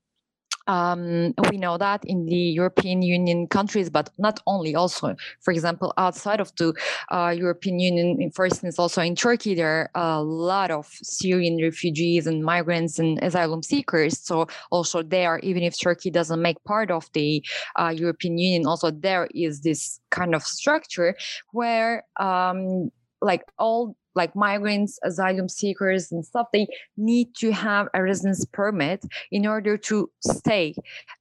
um, 0.68 1.34
we 1.50 1.56
know 1.56 1.78
that 1.78 2.04
in 2.04 2.26
the 2.26 2.36
European 2.36 3.02
Union 3.02 3.46
countries, 3.48 3.90
but 3.90 4.10
not 4.18 4.40
only, 4.46 4.74
also, 4.74 5.16
for 5.40 5.52
example, 5.52 5.92
outside 5.96 6.40
of 6.40 6.52
the 6.56 6.74
uh, 7.10 7.34
European 7.36 7.80
Union, 7.80 8.30
for 8.30 8.44
instance, 8.44 8.78
also 8.78 9.02
in 9.02 9.16
Turkey, 9.16 9.54
there 9.54 9.90
are 9.94 10.18
a 10.18 10.22
lot 10.22 10.70
of 10.70 10.86
Syrian 11.02 11.58
refugees 11.60 12.26
and 12.26 12.44
migrants 12.44 12.98
and 12.98 13.18
asylum 13.22 13.62
seekers. 13.62 14.20
So, 14.20 14.46
also 14.70 15.02
there, 15.02 15.38
even 15.40 15.62
if 15.62 15.80
Turkey 15.80 16.10
doesn't 16.10 16.40
make 16.40 16.62
part 16.64 16.90
of 16.90 17.10
the 17.14 17.44
uh, 17.76 17.88
European 17.88 18.38
Union, 18.38 18.66
also 18.66 18.90
there 18.90 19.28
is 19.34 19.62
this 19.62 20.00
kind 20.10 20.34
of 20.34 20.42
structure 20.42 21.16
where 21.52 22.04
um, 22.20 22.90
like 23.20 23.42
all 23.58 23.96
like 24.14 24.34
migrants, 24.34 24.98
asylum 25.04 25.48
seekers, 25.48 26.12
and 26.12 26.24
stuff, 26.24 26.48
they 26.52 26.66
need 26.96 27.34
to 27.36 27.52
have 27.52 27.88
a 27.94 28.02
residence 28.02 28.44
permit 28.46 29.04
in 29.30 29.46
order 29.46 29.76
to 29.76 30.10
stay 30.20 30.74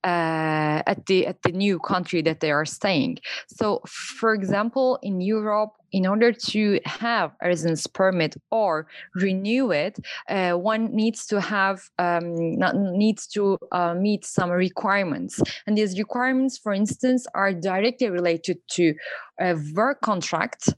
uh, 0.04 0.82
at 0.86 1.06
the 1.06 1.26
at 1.26 1.42
the 1.42 1.52
new 1.52 1.78
country 1.78 2.22
that 2.22 2.40
they 2.40 2.50
are 2.50 2.64
staying. 2.64 3.18
So, 3.48 3.80
for 3.86 4.34
example, 4.34 4.98
in 5.02 5.20
Europe, 5.20 5.72
in 5.92 6.06
order 6.06 6.32
to 6.32 6.80
have 6.84 7.32
a 7.40 7.48
residence 7.48 7.86
permit 7.86 8.36
or 8.50 8.86
renew 9.14 9.70
it, 9.70 9.98
uh, 10.28 10.52
one 10.52 10.94
needs 10.94 11.26
to 11.26 11.40
have 11.40 11.80
um, 11.98 12.58
not, 12.58 12.76
needs 12.76 13.26
to 13.28 13.58
uh, 13.72 13.94
meet 13.94 14.24
some 14.24 14.50
requirements, 14.50 15.40
and 15.66 15.76
these 15.76 15.98
requirements, 15.98 16.58
for 16.58 16.72
instance, 16.72 17.26
are 17.34 17.52
directly 17.52 18.10
related 18.10 18.58
to 18.68 18.94
a 19.40 19.54
work 19.74 20.00
contract 20.00 20.68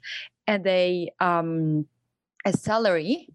and 0.47 0.67
a 0.67 1.09
um, 1.21 1.87
a 2.45 2.53
salary 2.53 3.29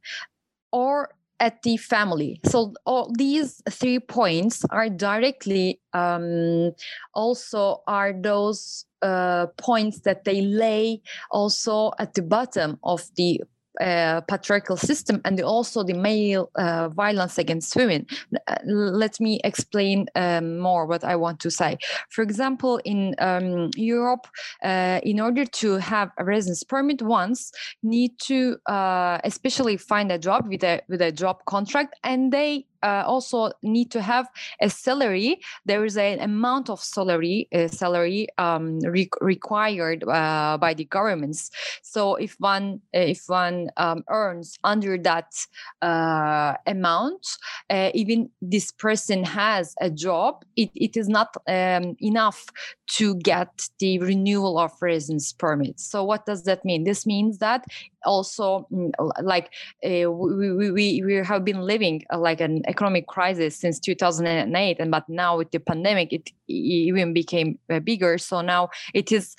or 0.72 1.10
at 1.40 1.62
the 1.64 1.78
family. 1.78 2.40
So 2.46 2.74
all 2.86 3.12
these 3.18 3.62
three 3.70 4.00
points 4.00 4.64
are 4.70 4.90
directly 4.90 5.82
um, 5.94 6.72
also 7.14 7.82
are 7.88 8.14
those 8.14 8.86
uh, 9.02 9.48
points 9.58 10.02
that 10.02 10.24
they 10.24 10.42
lay 10.42 11.02
also 11.32 11.92
at 12.00 12.14
the 12.14 12.22
bottom 12.22 12.80
of 12.84 13.04
the 13.18 13.42
uh, 13.82 14.22
patriarchal 14.22 14.78
system 14.78 15.22
and 15.26 15.40
also 15.42 15.84
the 15.84 15.94
male 15.94 16.50
uh, 16.56 16.90
violence 16.90 17.38
against 17.38 17.76
women. 17.76 18.06
Uh, 18.48 18.56
let 18.66 19.20
me 19.20 19.40
explain 19.44 20.08
um, 20.16 20.60
more 20.60 20.86
what 20.86 21.04
I 21.04 21.16
want 21.16 21.40
to 21.42 21.52
say. 21.52 21.78
For 22.10 22.22
example, 22.22 22.80
in 22.86 23.16
um, 23.20 23.70
Europe, 23.76 24.28
uh, 24.64 25.00
in 25.04 25.20
order 25.20 25.46
to 25.46 25.78
have 25.78 26.12
a 26.18 26.24
residence 26.24 26.64
permit, 26.64 27.02
once 27.02 27.52
need 27.84 28.12
to 28.20 28.58
uh, 28.68 29.20
especially 29.24 29.78
find 29.78 30.12
a 30.12 30.18
job 30.18 30.48
with 30.48 30.64
a 30.64 30.82
with 30.88 31.02
a 31.02 31.12
job 31.12 31.44
contract, 31.46 31.96
and 32.04 32.32
they 32.32 32.66
uh, 32.84 33.04
also 33.06 33.52
need 33.62 33.92
to 33.92 34.02
have 34.02 34.28
a 34.62 34.70
salary. 34.70 35.40
There 35.66 35.86
is 35.86 35.98
an 35.98 36.20
amount 36.20 36.70
of 36.70 36.80
salary 36.80 37.48
salary 37.68 38.28
um, 38.38 38.80
re- 38.80 39.10
required 39.22 40.04
uh, 40.08 40.58
by 40.58 40.74
the 40.74 40.86
governments. 40.86 41.52
So 41.84 42.16
if 42.16 42.36
one 42.40 42.82
if 42.94 43.24
one 43.28 43.70
um, 43.78 44.04
earns 44.10 44.58
under 44.64 44.98
that 45.00 45.34
uh, 45.82 46.54
amount, 46.66 47.28
uh, 47.70 47.92
even 47.94 48.30
this 48.42 48.72
person 48.72 49.24
has 49.24 49.76
a 49.82 49.90
job, 49.90 50.44
it, 50.56 50.70
it 50.76 50.98
is 50.98 51.08
not 51.08 51.36
um, 51.48 51.96
enough 52.00 52.46
to 52.88 53.16
get 53.16 53.68
the 53.80 54.00
renewal 54.00 54.60
of 54.60 54.72
residence 54.82 55.34
permits. 55.34 55.86
So 55.86 56.04
what 56.04 56.26
does 56.26 56.44
that 56.44 56.64
mean? 56.64 56.84
This 56.84 57.06
means 57.06 57.40
that 57.40 57.66
also 58.06 58.68
mm, 58.72 58.92
like 59.22 59.52
uh, 59.84 60.12
we, 60.12 60.72
we, 60.72 61.02
we, 61.04 61.16
have 61.16 61.44
been 61.44 61.62
living 61.62 62.04
uh, 62.14 62.20
like 62.20 62.42
an 62.42 62.62
economic 62.68 63.08
crisis 63.08 63.56
since 63.56 63.80
2008 63.80 64.78
and 64.80 64.92
but 64.92 65.08
now 65.10 65.38
with 65.38 65.52
the 65.52 65.60
pandemic 65.60 66.12
it 66.14 66.32
even 66.48 67.14
became 67.14 67.58
uh, 67.70 67.80
bigger. 67.80 68.18
So 68.18 68.42
now 68.42 68.70
it 68.94 69.12
is 69.12 69.36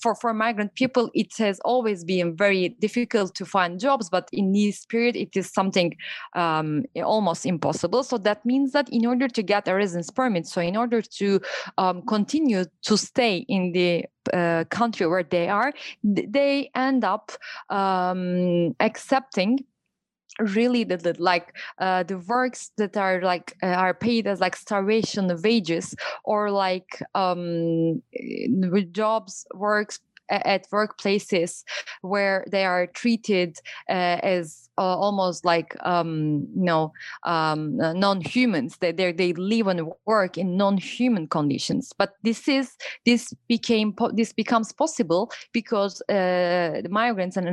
for 0.00 0.14
for 0.14 0.34
migrant 0.34 0.74
people 0.74 1.10
it 1.14 1.32
has 1.38 1.60
always 1.60 2.04
been 2.04 2.36
very 2.36 2.70
difficult 2.80 3.34
to 3.36 3.44
find 3.44 3.80
jobs 3.80 4.10
but 4.10 4.28
in 4.32 4.52
this 4.52 4.84
period 4.86 5.16
it 5.16 5.36
is 5.36 5.52
something 5.52 5.96
um, 6.34 6.84
almost 7.02 7.46
impossible. 7.46 8.02
So 8.02 8.18
that 8.18 8.44
means 8.44 8.72
that 8.72 8.88
in 8.90 9.06
order 9.06 9.28
to 9.28 9.42
get 9.42 9.68
a 9.68 9.74
residence 9.74 10.10
permit 10.10 10.46
so 10.46 10.60
in 10.60 10.76
order 10.76 11.00
to 11.00 11.40
um, 11.78 12.02
continue 12.02 12.64
to 12.82 12.96
stay 12.96 13.38
in 13.48 13.72
the 13.72 14.04
uh, 14.32 14.64
country 14.70 15.06
where 15.06 15.22
they 15.22 15.48
are, 15.48 15.72
they 16.02 16.70
end 16.74 17.04
up 17.04 17.32
um, 17.68 18.74
accepting 18.80 19.64
really 20.38 20.84
the, 20.84 20.96
the 20.96 21.14
like 21.18 21.56
uh, 21.78 22.02
the 22.02 22.18
works 22.18 22.70
that 22.76 22.96
are 22.96 23.20
like 23.22 23.56
uh, 23.62 23.66
are 23.66 23.94
paid 23.94 24.26
as 24.26 24.40
like 24.40 24.56
starvation 24.56 25.30
wages 25.42 25.94
or 26.24 26.50
like 26.50 27.02
um 27.14 28.02
jobs 28.92 29.46
works 29.54 30.00
at 30.30 30.70
workplaces 30.70 31.64
where 32.02 32.44
they 32.50 32.64
are 32.64 32.86
treated 32.86 33.58
uh, 33.88 34.18
as 34.22 34.68
uh, 34.76 34.96
almost 34.96 35.44
like 35.44 35.76
um, 35.86 36.46
you 36.56 36.64
know 36.64 36.92
um, 37.24 37.80
uh, 37.80 37.92
non-humans. 37.92 38.78
They 38.78 38.92
they 38.92 39.32
live 39.34 39.68
and 39.68 39.92
work 40.06 40.36
in 40.36 40.56
non-human 40.56 41.28
conditions. 41.28 41.92
But 41.96 42.14
this 42.22 42.48
is 42.48 42.76
this 43.04 43.32
became 43.48 43.94
this 44.14 44.32
becomes 44.32 44.72
possible 44.72 45.30
because 45.52 46.00
uh, 46.08 46.80
the 46.82 46.88
migrants 46.90 47.36
and 47.36 47.46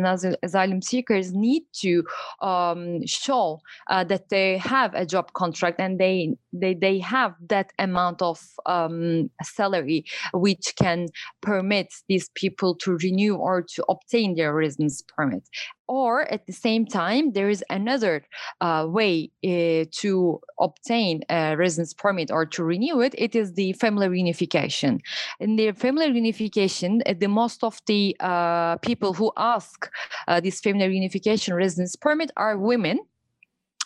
asylum 0.43 0.81
seekers 0.81 1.33
need 1.33 1.63
to 1.73 2.03
um, 2.41 3.05
show 3.05 3.61
uh, 3.89 4.03
that 4.05 4.29
they 4.29 4.57
have 4.57 4.93
a 4.95 5.05
job 5.05 5.33
contract 5.33 5.79
and 5.79 5.99
they 5.99 6.35
they 6.53 6.73
they 6.73 6.99
have 6.99 7.35
that 7.47 7.71
amount 7.79 8.21
of 8.21 8.39
um, 8.65 9.29
salary 9.43 10.05
which 10.33 10.73
can 10.75 11.07
permit 11.41 11.93
these 12.07 12.29
people 12.29 12.60
to 12.81 12.97
renew 12.97 13.35
or 13.35 13.61
to 13.73 13.83
obtain 13.89 14.35
their 14.35 14.53
residence 14.53 15.03
permit. 15.15 15.43
Or 15.87 16.31
at 16.31 16.45
the 16.45 16.53
same 16.53 16.85
time 16.85 17.33
there 17.33 17.49
is 17.49 17.63
another 17.69 18.23
uh, 18.61 18.85
way 18.87 19.31
uh, 19.43 19.85
to 20.01 20.39
obtain 20.59 21.21
a 21.29 21.55
residence 21.57 21.93
permit 21.93 22.31
or 22.31 22.45
to 22.45 22.63
renew 22.63 23.01
it. 23.01 23.13
It 23.17 23.35
is 23.35 23.53
the 23.53 23.73
family 23.73 24.07
reunification. 24.07 24.99
In 25.39 25.57
the 25.57 25.71
family 25.73 26.07
reunification 26.07 27.01
uh, 27.05 27.13
the 27.19 27.27
most 27.27 27.63
of 27.63 27.81
the 27.87 28.15
uh, 28.19 28.77
people 28.77 29.13
who 29.13 29.31
ask 29.35 29.89
uh, 30.27 30.39
this 30.39 30.59
family 30.59 30.87
reunification 30.87 31.55
residence 31.55 31.95
permit 31.95 32.31
are 32.37 32.57
women 32.57 32.99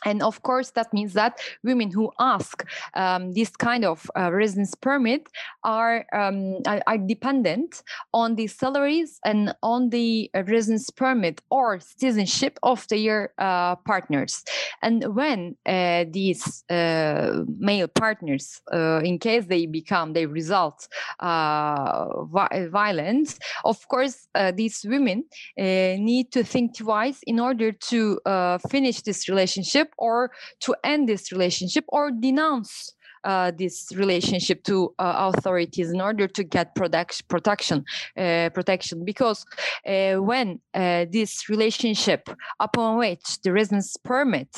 and 0.06 0.22
of 0.22 0.41
course 0.43 0.72
that 0.72 0.93
means 0.93 1.14
that 1.14 1.39
women 1.64 1.91
who 1.91 2.12
ask 2.20 2.64
um, 2.93 3.34
this 3.34 3.49
kind 3.56 3.84
of 3.84 4.10
uh, 4.16 4.32
residence 4.32 4.76
permit 4.76 5.28
are, 5.64 6.06
um, 6.14 6.58
are, 6.66 6.97
dependent 6.97 7.84
on 8.14 8.36
the 8.36 8.47
salaries 8.47 9.20
and 9.26 9.53
on 9.62 9.89
the 9.89 10.30
uh, 10.34 10.43
residence 10.43 10.89
permit 10.89 11.41
or 11.49 11.80
citizenship 11.80 12.58
of 12.64 12.88
their 12.88 13.34
uh, 13.38 13.76
partners. 13.78 14.43
And 14.82 15.16
when 15.16 15.56
uh, 15.66 16.06
these 16.10 16.64
uh, 16.70 17.43
male 17.58 17.88
partners 17.88 18.62
uh, 18.72 19.01
in 19.03 19.20
case 19.20 19.45
they 19.47 19.66
become 19.66 20.14
they 20.14 20.26
result 20.26 20.88
vi- 21.22 22.68
violent 22.72 23.39
of 23.64 23.88
course 23.88 24.28
these 24.53 24.86
women 24.88 25.24
need 25.58 26.32
to 26.32 26.43
think 26.43 26.78
twice 26.78 27.20
in 27.26 27.39
order 27.39 27.72
to 27.72 28.20
finish 28.70 29.01
this 29.01 29.28
relationship 29.28 29.95
or 29.98 30.32
to 30.62 30.76
end 30.84 31.10
this 31.10 31.32
relationship 31.32 31.86
or 31.88 32.12
denounce 32.12 32.93
uh, 33.26 33.51
this 33.51 33.91
relationship 33.95 34.63
to 34.63 34.93
uh, 34.99 35.32
authorities 35.34 35.91
in 35.91 35.99
order 35.99 36.28
to 36.28 36.43
get 36.43 36.76
product, 36.76 37.28
protection 37.28 37.84
uh, 38.17 38.49
protection. 38.53 39.03
Because 39.03 39.45
uh, 39.86 40.15
when 40.15 40.59
uh, 40.73 41.05
this 41.11 41.49
relationship 41.49 42.30
upon 42.59 42.97
which 42.97 43.41
the 43.43 43.51
residence 43.51 43.97
permit 43.97 44.49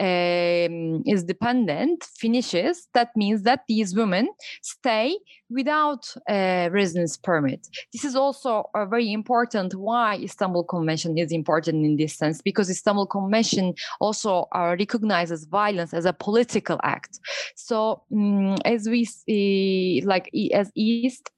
um, 0.00 1.02
is 1.06 1.24
dependent 1.24 2.04
finishes 2.16 2.88
that 2.94 3.10
means 3.16 3.42
that 3.42 3.60
these 3.68 3.94
women 3.94 4.28
stay 4.62 5.16
without 5.50 6.12
a 6.28 6.68
residence 6.70 7.16
permit. 7.16 7.68
This 7.92 8.04
is 8.04 8.16
also 8.16 8.70
a 8.74 8.86
very 8.86 9.12
important 9.12 9.74
why 9.74 10.16
istanbul 10.16 10.64
convention 10.64 11.18
is 11.18 11.32
important 11.32 11.84
in 11.84 11.96
this 11.96 12.14
sense 12.14 12.40
because 12.42 12.70
istanbul 12.70 13.06
convention 13.06 13.74
also 14.00 14.48
uh, 14.54 14.74
recognizes 14.78 15.44
violence 15.44 15.92
as 15.92 16.04
a 16.04 16.12
political 16.12 16.80
act. 16.82 17.20
So 17.54 18.02
um, 18.14 18.56
as 18.64 18.88
we 18.88 19.04
see 19.04 20.02
like 20.04 20.30
as 20.52 20.70
east 20.74 21.30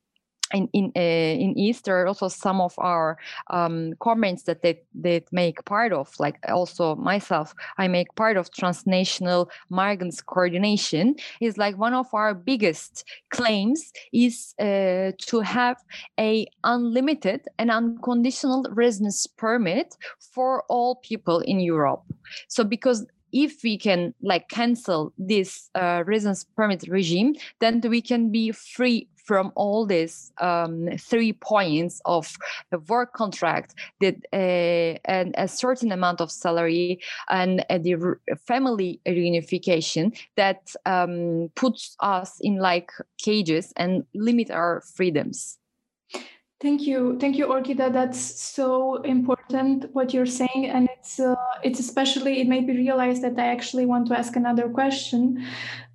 in 0.55 0.69
in 0.73 0.93
uh, 0.97 1.01
in 1.01 1.59
East, 1.59 1.85
there 1.85 2.01
are 2.03 2.07
also 2.07 2.29
some 2.29 2.61
of 2.61 2.75
our 2.79 3.19
um, 3.51 3.95
comments 4.01 4.45
that 4.45 4.63
they 4.63 4.81
they 4.95 5.25
make 5.33 5.65
part 5.65 5.93
of. 5.93 6.13
Like 6.19 6.39
also 6.49 6.95
myself, 6.97 7.55
I 7.79 7.89
make 7.89 8.15
part 8.15 8.37
of 8.37 8.53
transnational 8.53 9.51
migrants 9.71 10.21
coordination. 10.21 11.17
Is 11.41 11.59
like 11.59 11.77
one 11.79 11.95
of 11.95 12.07
our 12.13 12.35
biggest 12.35 13.05
claims 13.31 13.93
is 14.13 14.55
uh, 14.61 15.13
to 15.19 15.41
have 15.41 15.79
a 16.19 16.47
unlimited 16.63 17.47
and 17.59 17.71
unconditional 17.71 18.67
residence 18.71 19.27
permit 19.27 19.97
for 20.21 20.63
all 20.69 20.97
people 20.97 21.41
in 21.41 21.61
Europe. 21.61 22.05
So 22.49 22.63
because 22.63 23.07
if 23.45 23.63
we 23.63 23.77
can 23.77 24.15
like 24.23 24.49
cancel 24.49 25.13
this 25.19 25.71
uh, 25.75 26.03
residence 26.07 26.45
permit 26.57 26.89
regime, 26.89 27.35
then 27.61 27.81
we 27.81 28.01
can 28.01 28.31
be 28.31 28.51
free 28.53 29.09
from 29.27 29.53
all 29.57 29.85
these 29.85 30.33
um, 30.41 30.89
three 30.99 31.33
points 31.33 32.01
of 32.05 32.33
work 32.89 33.13
contract 33.13 33.75
that 34.01 34.15
uh, 34.33 34.99
and 35.05 35.35
a 35.37 35.49
certain 35.49 35.91
amount 35.91 36.21
of 36.21 36.31
salary 36.31 37.01
and 37.29 37.65
uh, 37.69 37.79
the 37.79 37.97
family 38.47 39.01
reunification 39.07 40.17
that 40.37 40.73
um, 40.87 41.51
puts 41.57 41.97
us 42.01 42.39
in 42.41 42.57
like 42.59 42.91
cages 43.19 43.73
and 43.77 44.05
limit 44.15 44.51
our 44.51 44.81
freedoms 44.95 45.59
Thank 46.59 46.87
you, 46.87 47.19
thank 47.21 47.37
you, 47.37 47.47
Orkide. 47.49 47.93
That's 47.93 48.19
so 48.19 49.03
important 49.03 49.93
what 49.93 50.15
you're 50.15 50.25
saying, 50.25 50.71
and 50.73 50.89
it's 50.97 51.21
uh, 51.21 51.35
it's 51.63 51.79
especially 51.79 52.41
it 52.41 52.49
made 52.49 52.67
me 52.67 52.75
realize 52.75 53.21
that 53.21 53.39
I 53.39 53.49
actually 53.49 53.85
want 53.85 54.09
to 54.09 54.19
ask 54.19 54.37
another 54.37 54.71
question 54.71 55.45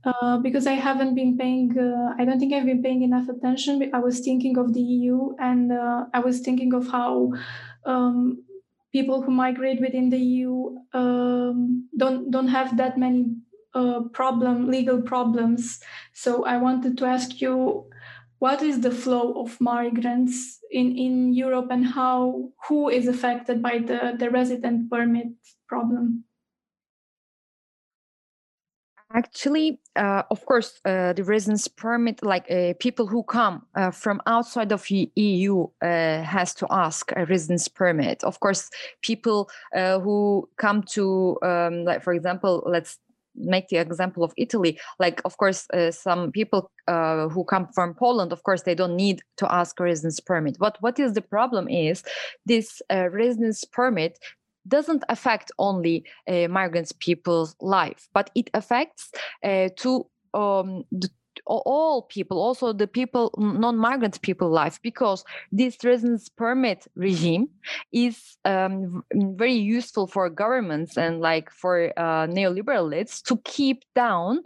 uh, 0.04 0.38
because 0.38 0.68
I 0.68 0.74
haven't 0.74 1.16
been 1.16 1.36
paying. 1.36 1.76
Uh, 1.76 2.14
I 2.20 2.26
don't 2.26 2.40
think 2.40 2.54
I've 2.54 2.68
been 2.68 2.84
paying 2.84 3.02
enough 3.02 3.28
attention. 3.28 3.90
I 3.92 3.98
was 3.98 4.20
thinking 4.20 4.56
of 4.60 4.76
the 4.76 4.82
EU, 4.82 5.36
and 5.40 5.72
uh, 5.72 6.06
I 6.14 6.20
was 6.20 6.42
thinking 6.42 6.74
of 6.74 6.88
how. 6.88 7.34
Um, 7.86 8.44
people 8.94 9.22
who 9.22 9.32
migrate 9.32 9.80
within 9.80 10.10
the 10.10 10.18
EU 10.18 10.76
um, 10.94 11.88
don't 11.98 12.30
don't 12.30 12.50
have 12.50 12.76
that 12.76 12.98
many 12.98 13.26
uh, 13.74 14.02
problem 14.14 14.70
legal 14.70 15.02
problems. 15.02 15.80
So 16.14 16.44
I 16.46 16.58
wanted 16.58 16.98
to 16.98 17.06
ask 17.06 17.42
you 17.42 17.86
what 18.42 18.64
is 18.64 18.82
the 18.82 18.90
flow 18.90 19.34
of 19.34 19.62
migrants 19.62 20.58
in, 20.72 20.98
in 20.98 21.32
Europe 21.32 21.68
and 21.70 21.86
how 21.86 22.50
who 22.68 22.90
is 22.90 23.08
affected 23.08 23.62
by 23.62 23.78
the, 23.78 24.16
the 24.18 24.32
resident 24.32 24.90
permit 24.90 25.28
problem? 25.70 26.24
Actually, 29.14 29.80
uh, 29.96 30.24
of 30.32 30.44
course, 30.48 30.80
uh, 30.86 31.14
the 31.14 31.24
residence 31.24 31.68
permit, 31.68 32.24
like 32.24 32.50
uh, 32.50 32.74
people 32.80 33.06
who 33.06 33.22
come 33.22 33.62
uh, 33.76 33.92
from 33.92 34.20
outside 34.26 34.72
of 34.72 34.88
the 34.88 35.12
EU, 35.16 35.68
uh, 35.84 36.24
has 36.24 36.56
to 36.56 36.66
ask 36.72 37.12
a 37.16 37.26
residence 37.26 37.68
permit. 37.68 38.24
Of 38.24 38.40
course, 38.40 38.72
people 39.04 39.52
uh, 39.76 40.00
who 40.00 40.50
come 40.58 40.82
to, 40.94 41.38
um, 41.44 41.84
like 41.84 42.02
for 42.02 42.14
example, 42.14 42.64
let's 42.66 42.98
make 43.36 43.68
the 43.70 43.78
example 43.78 44.24
of 44.24 44.34
Italy, 44.38 44.80
like 45.00 45.22
of 45.26 45.38
course 45.38 45.68
uh, 45.74 45.92
some 45.92 46.32
people 46.32 46.72
uh, 46.88 47.28
who 47.30 47.44
come 47.44 47.68
from 47.74 47.94
Poland, 47.94 48.32
of 48.32 48.44
course 48.44 48.64
they 48.64 48.76
don't 48.76 48.96
need 48.96 49.22
to 49.38 49.52
ask 49.54 49.80
a 49.80 49.84
residence 49.84 50.20
permit. 50.20 50.58
But 50.60 50.78
what 50.82 51.00
is 51.00 51.14
the 51.14 51.22
problem 51.22 51.68
is 51.68 52.04
this 52.46 52.82
uh, 52.90 53.10
residence 53.10 53.64
permit 53.64 54.20
doesn't 54.68 55.04
affect 55.10 55.52
only 55.58 56.06
uh, 56.28 56.48
migrants 56.48 56.92
people's 56.92 57.56
life, 57.62 58.08
but 58.14 58.30
it 58.36 58.50
affects 58.54 59.12
uh, 59.44 59.70
to 59.78 60.06
um, 60.34 60.84
the 60.92 61.10
all 61.46 62.04
people 62.04 62.42
also 62.42 62.74
the 62.74 62.88
people 62.88 63.34
non-migrant 63.38 64.22
people 64.22 64.50
life 64.50 64.80
because 64.82 65.24
this 65.52 65.78
residence 65.84 66.30
permit 66.30 66.88
regime 66.96 67.50
is 67.92 68.38
um, 68.46 69.04
very 69.14 69.54
useful 69.54 70.08
for 70.08 70.30
governments 70.30 70.98
and 70.98 71.20
like 71.20 71.52
for 71.52 71.92
uh, 71.98 72.28
neoliberal 72.28 72.90
elites 72.90 73.22
to 73.22 73.38
keep 73.44 73.84
down 73.96 74.40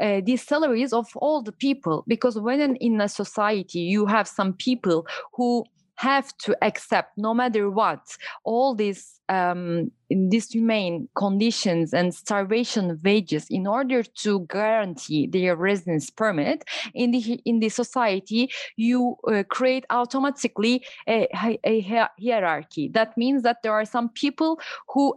uh, 0.00 0.20
the 0.24 0.36
salaries 0.36 0.92
of 0.92 1.06
all 1.16 1.42
the 1.42 1.52
people 1.52 2.04
because 2.06 2.38
when 2.38 2.76
in 2.76 3.00
a 3.00 3.08
society 3.08 3.80
you 3.80 4.06
have 4.06 4.28
some 4.28 4.52
people 4.52 5.06
who 5.32 5.64
have 6.00 6.34
to 6.38 6.56
accept 6.62 7.10
no 7.18 7.34
matter 7.34 7.70
what 7.70 8.16
all 8.44 8.74
these 8.74 9.20
um, 9.28 9.90
dishumane 10.10 11.06
conditions 11.14 11.92
and 11.92 12.14
starvation 12.14 12.98
wages 13.04 13.46
in 13.50 13.66
order 13.66 14.02
to 14.02 14.40
guarantee 14.48 15.26
their 15.26 15.54
residence 15.54 16.08
permit 16.08 16.64
in 16.94 17.10
the 17.10 17.20
in 17.44 17.60
the 17.60 17.68
society 17.68 18.50
you 18.76 19.14
uh, 19.28 19.42
create 19.50 19.84
automatically 19.90 20.82
a, 21.06 21.28
a 21.64 21.80
hierarchy. 22.18 22.88
That 22.88 23.16
means 23.18 23.42
that 23.42 23.58
there 23.62 23.74
are 23.74 23.84
some 23.84 24.08
people 24.08 24.58
who 24.88 25.14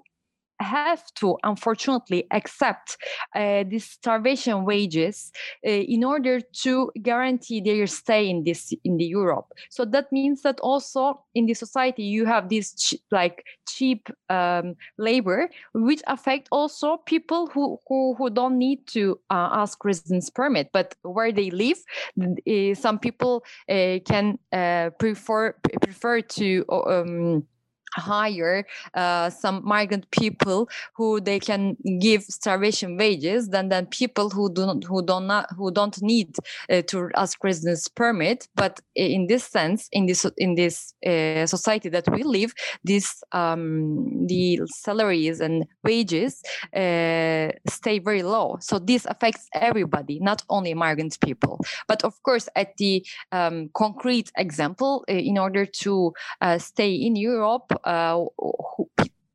have 0.60 1.04
to 1.16 1.38
unfortunately 1.44 2.26
accept 2.32 2.98
uh, 3.36 3.64
these 3.68 3.86
starvation 3.90 4.66
wages 4.66 5.32
uh, 5.66 5.70
in 5.70 6.04
order 6.04 6.40
to 6.40 6.92
guarantee 7.02 7.62
their 7.62 7.88
stay 7.88 8.30
in 8.30 8.44
this 8.44 8.74
in 8.84 8.98
the 8.98 9.06
Europe. 9.06 9.52
So 9.70 9.86
that 9.86 10.12
means 10.12 10.42
that 10.44 10.60
also 10.60 11.24
in 11.36 11.46
the 11.46 11.54
society 11.54 12.04
you 12.04 12.26
have 12.26 12.50
this 12.50 12.74
ch- 12.76 12.96
like 13.12 13.46
cheap 13.68 14.10
um, 14.30 14.76
labor, 14.98 15.50
which 15.74 16.02
affect 16.08 16.48
also 16.52 16.98
people 16.98 17.48
who 17.48 17.80
who, 17.88 18.16
who 18.16 18.30
don't 18.30 18.58
need 18.58 18.88
to 18.88 19.20
uh, 19.30 19.50
ask 19.52 19.84
residence 19.84 20.30
permit, 20.30 20.70
but 20.74 20.96
where 21.02 21.32
they 21.32 21.50
live, 21.50 21.78
uh, 22.22 22.76
some 22.76 23.00
people 23.00 23.44
uh, 23.70 24.00
can 24.06 24.38
uh, 24.52 24.90
prefer 25.00 25.54
prefer 25.82 26.22
to. 26.22 26.66
Um, 26.70 27.48
hire 27.96 28.66
uh, 28.94 29.30
some 29.30 29.62
migrant 29.64 30.10
people 30.12 30.70
who 30.94 31.20
they 31.20 31.40
can 31.40 31.76
give 32.00 32.24
starvation 32.24 32.98
wages 32.98 33.50
than 33.50 33.70
than 33.70 33.86
people 33.88 34.30
who 34.30 34.52
do 34.52 34.66
not 34.66 34.84
who 34.84 35.02
don't 35.02 35.28
not 35.28 35.46
who 35.58 35.72
don't 35.72 36.02
need 36.02 36.36
uh, 36.70 36.82
to 36.88 37.10
ask 37.16 37.44
residence 37.44 37.88
permit. 37.88 38.48
But 38.56 38.80
in 38.96 39.28
this 39.28 39.44
sense 39.44 39.90
in 39.92 40.06
this 40.06 40.26
in 40.38 40.56
this 40.56 40.94
uh, 41.06 41.46
society 41.46 41.90
that 41.90 42.10
we 42.12 42.24
live 42.24 42.54
this 42.84 43.24
um, 43.32 44.28
the 44.28 44.62
salaries 44.68 45.40
and 45.40 45.66
wages 45.84 46.42
uh, 46.76 47.50
stay 47.70 48.00
very 48.00 48.24
low. 48.24 48.58
So 48.60 48.80
this 48.80 49.06
affects 49.06 49.48
everybody 49.54 50.20
not 50.20 50.44
only 50.50 50.74
migrant 50.74 51.20
people. 51.20 51.60
But 51.88 52.04
of 52.04 52.22
course 52.24 52.50
at 52.56 52.78
the 52.78 53.06
um, 53.32 53.70
concrete 53.74 54.32
example 54.38 55.06
uh, 55.10 55.14
in 55.14 55.38
order 55.38 55.66
to 55.66 56.14
uh, 56.42 56.58
stay 56.58 56.94
in 56.94 57.16
europe 57.16 57.72
who, 57.86 58.90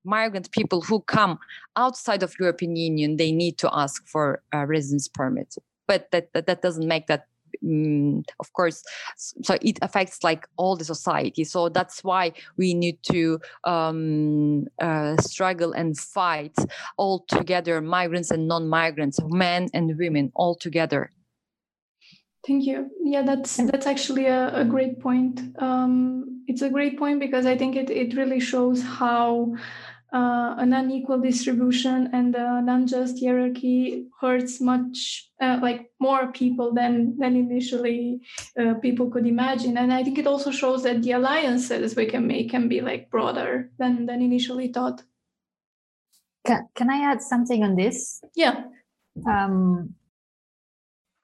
migrant 0.05 0.51
people 0.53 0.80
who 0.80 1.01
come 1.01 1.38
outside 1.76 2.22
of 2.22 2.34
European 2.40 2.76
Union, 2.76 3.16
they 3.16 3.32
need 3.32 3.59
to 3.59 3.68
ask 3.72 4.07
for 4.07 4.42
a 4.53 4.66
residence 4.66 5.09
permit. 5.09 5.55
But 5.86 6.11
that, 6.12 6.32
that, 6.32 6.46
that 6.46 6.62
doesn't 6.62 6.86
make 6.86 7.07
that 7.07 7.26
um, 7.64 8.22
of 8.40 8.53
course 8.53 8.84
so 9.16 9.57
it 9.62 9.78
affects 9.82 10.22
like 10.22 10.46
all 10.59 10.76
the 10.76 10.84
society 10.84 11.44
so 11.44 11.68
that's 11.70 12.05
why 12.05 12.30
we 12.57 12.74
need 12.74 12.99
to 13.03 13.40
um, 13.64 14.66
uh, 14.80 15.16
struggle 15.16 15.72
and 15.72 15.99
fight 15.99 16.55
all 16.99 17.24
together 17.28 17.80
migrants 17.80 18.30
and 18.30 18.46
non-migrants 18.46 19.18
men 19.28 19.68
and 19.72 19.96
women 19.99 20.30
all 20.34 20.55
together 20.55 21.11
Thank 22.49 22.64
you. 22.64 22.90
Yeah, 23.05 23.24
that's 23.24 23.59
that's 23.59 23.86
actually 23.86 24.24
a, 24.24 24.61
a 24.61 24.64
great 24.64 25.01
point. 25.01 25.38
Um, 25.59 26.44
it's 26.46 26.62
a 26.62 26.70
great 26.70 26.99
point 26.99 27.20
because 27.20 27.44
I 27.44 27.59
think 27.59 27.76
it, 27.76 27.90
it 27.90 28.16
really 28.16 28.40
shows 28.40 28.82
how 28.82 29.55
uh, 30.14 30.55
an 30.57 30.72
unequal 30.72 31.18
distribution 31.20 32.09
and 32.14 32.34
an 32.34 32.70
unjust 32.70 33.20
hierarchy 33.22 34.07
hurts 34.18 34.62
much 34.62 35.28
uh, 35.42 35.59
like 35.61 35.90
more 36.01 36.32
people 36.32 36.72
than 36.72 37.18
than 37.18 37.36
initially 37.36 38.22
uh, 38.59 38.72
people 38.80 39.11
could 39.11 39.26
imagine. 39.26 39.76
And 39.76 39.92
I 39.92 40.03
think 40.03 40.16
it 40.16 40.26
also 40.26 40.51
shows 40.51 40.84
that 40.84 41.03
the 41.03 41.12
alliances 41.12 41.96
we 41.96 42.07
can 42.07 42.26
make 42.26 42.49
can 42.51 42.66
be 42.66 42.80
like 42.80 43.11
broader 43.11 43.70
than 43.78 44.07
than 44.07 44.22
initially 44.22 44.72
thought. 44.72 45.03
Can, 46.46 46.66
can 46.74 46.88
I 46.88 47.12
add 47.12 47.20
something 47.20 47.62
on 47.62 47.76
this? 47.76 48.22
Yeah. 48.34 48.64
Um, 49.26 49.96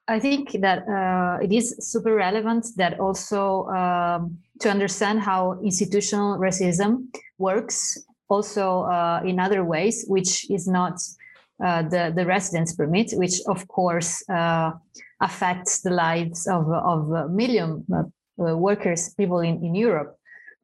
I 0.07 0.19
think 0.19 0.51
that 0.61 0.87
uh, 0.87 1.43
it 1.43 1.51
is 1.51 1.75
super 1.79 2.13
relevant 2.13 2.67
that 2.77 2.99
also 2.99 3.65
um, 3.67 4.37
to 4.59 4.69
understand 4.69 5.19
how 5.19 5.59
institutional 5.63 6.37
racism 6.37 7.07
works 7.39 7.97
also 8.29 8.83
uh, 8.83 9.21
in 9.25 9.39
other 9.39 9.63
ways, 9.63 10.05
which 10.07 10.49
is 10.51 10.67
not 10.67 10.99
uh, 11.63 11.81
the, 11.83 12.13
the 12.15 12.25
residence 12.25 12.75
permit, 12.75 13.13
which 13.13 13.41
of 13.47 13.67
course 13.67 14.27
uh, 14.29 14.71
affects 15.21 15.81
the 15.81 15.89
lives 15.89 16.47
of, 16.47 16.69
of 16.69 17.11
a 17.11 17.29
million 17.29 17.85
uh, 17.91 18.03
workers, 18.57 19.13
people 19.15 19.39
in, 19.39 19.63
in 19.63 19.73
Europe. 19.73 20.17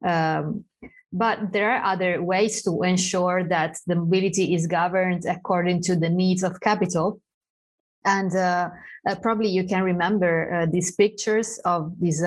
Um, 0.05 0.65
but 1.13 1.51
there 1.51 1.71
are 1.71 1.83
other 1.83 2.21
ways 2.21 2.61
to 2.63 2.83
ensure 2.83 3.43
that 3.43 3.77
the 3.87 3.95
mobility 3.95 4.53
is 4.53 4.67
governed 4.67 5.25
according 5.25 5.81
to 5.83 5.95
the 5.95 6.09
needs 6.09 6.43
of 6.43 6.59
capital. 6.61 7.21
And 8.05 8.35
uh, 8.35 8.69
uh, 9.07 9.15
probably 9.21 9.49
you 9.49 9.63
can 9.63 9.83
remember 9.83 10.53
uh, 10.53 10.65
these 10.71 10.91
pictures 10.95 11.59
of 11.65 11.93
these 11.99 12.23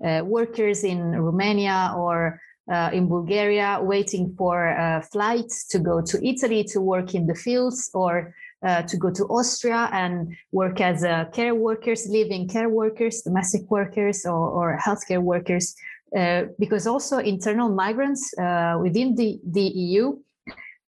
workers 0.00 0.84
in 0.84 1.12
Romania 1.12 1.94
or 1.96 2.40
uh, 2.70 2.90
in 2.92 3.08
Bulgaria, 3.08 3.78
waiting 3.82 4.34
for 4.38 4.68
uh, 4.68 5.00
flights 5.02 5.66
to 5.68 5.78
go 5.78 6.00
to 6.00 6.26
Italy 6.26 6.64
to 6.64 6.80
work 6.80 7.14
in 7.14 7.26
the 7.26 7.34
fields 7.34 7.90
or 7.92 8.34
uh, 8.66 8.82
to 8.82 8.96
go 8.96 9.10
to 9.10 9.24
Austria 9.24 9.90
and 9.92 10.34
work 10.52 10.80
as 10.80 11.04
uh, 11.04 11.26
care 11.26 11.54
workers, 11.54 12.06
living 12.08 12.48
care 12.48 12.70
workers, 12.70 13.20
domestic 13.22 13.70
workers, 13.70 14.24
or, 14.24 14.48
or 14.48 14.78
healthcare 14.82 15.20
workers. 15.20 15.74
Uh, 16.16 16.44
because 16.58 16.86
also 16.86 17.18
internal 17.18 17.68
migrants 17.68 18.32
uh, 18.38 18.78
within 18.80 19.14
the, 19.16 19.40
the 19.50 19.60
EU 19.60 20.16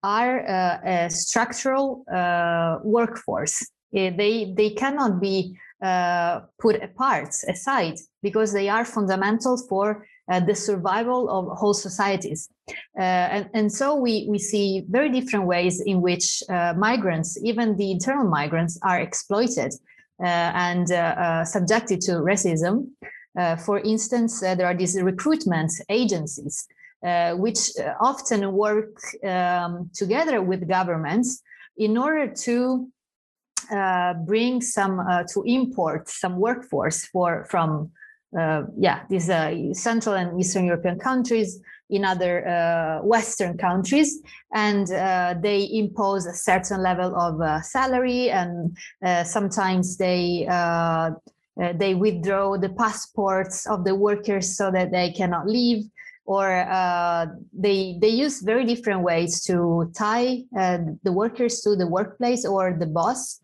are 0.04 0.40
a 0.40 1.10
structural 1.12 2.04
workforce. 2.84 3.64
They, 3.92 4.54
they 4.56 4.70
cannot 4.72 5.20
be 5.22 5.58
put 6.60 6.82
apart, 6.82 7.36
aside, 7.48 7.98
because 8.22 8.54
they 8.54 8.70
are 8.70 8.86
fundamental 8.86 9.58
for 9.58 10.06
uh, 10.32 10.40
the 10.40 10.56
survival 10.56 11.30
of 11.30 11.58
whole 11.58 11.74
societies. 11.74 12.50
Uh, 12.98 13.02
and, 13.02 13.50
and 13.54 13.72
so 13.72 13.96
we, 13.96 14.28
we 14.30 14.40
see 14.40 14.86
very 14.90 15.10
different 15.10 15.46
ways 15.46 15.82
in 15.82 16.02
which 16.02 16.42
uh, 16.50 16.74
migrants, 16.78 17.38
even 17.44 17.76
the 17.76 17.92
internal 17.92 18.24
migrants, 18.24 18.80
are 18.84 19.02
exploited 19.02 19.74
uh, 20.22 20.26
and 20.26 20.92
uh, 20.92 20.96
uh, 20.96 21.44
subjected 21.44 22.00
to 22.00 22.12
racism. 22.22 22.88
for 23.66 23.80
instance, 23.80 24.42
there 24.42 24.68
are 24.68 24.78
these 24.78 25.02
recruitment 25.02 25.72
agencies 25.90 26.68
which 27.34 27.72
often 28.00 28.52
work 28.54 28.96
um, 29.26 29.90
together 29.94 30.42
with 30.42 30.68
governments 30.68 31.42
in 31.78 31.98
order 31.98 32.28
to 32.28 32.56
uh, 32.86 33.01
bring 34.26 34.62
some 34.62 35.00
uh, 35.00 35.24
to 35.34 35.44
import 35.46 36.10
some 36.10 36.38
workforce 36.38 37.06
for 37.06 37.46
from 37.50 37.92
uh, 38.38 38.64
yeah, 38.78 39.02
these 39.10 39.30
uh, 39.30 39.74
Central 39.74 40.16
and 40.16 40.40
Eastern 40.40 40.66
European 40.66 40.98
countries, 40.98 41.60
in 41.92 42.06
other 42.06 42.48
uh, 42.48 43.04
Western 43.04 43.58
countries, 43.58 44.22
and 44.54 44.90
uh, 44.92 45.36
they 45.42 45.70
impose 45.74 46.26
a 46.26 46.34
certain 46.34 46.82
level 46.82 47.14
of 47.16 47.42
uh, 47.42 47.62
salary, 47.62 48.32
and 48.32 48.76
uh, 49.06 49.24
sometimes 49.24 49.98
they 49.98 50.48
they 51.78 51.94
withdraw 51.94 52.58
the 52.58 52.70
passports 52.70 53.68
of 53.68 53.84
the 53.84 53.94
workers 53.94 54.58
so 54.58 54.72
that 54.72 54.90
they 54.92 55.12
cannot 55.12 55.46
leave, 55.46 55.84
or 56.26 56.66
they 57.54 57.98
they 58.02 58.08
use 58.08 58.42
very 58.42 58.66
different 58.66 59.02
ways 59.04 59.44
to 59.44 59.92
tie 59.96 60.44
the 61.04 61.12
workers 61.12 61.60
to 61.60 61.76
the 61.76 61.86
workplace 61.86 62.46
or 62.46 62.74
the 62.80 62.88
boss, 62.88 63.41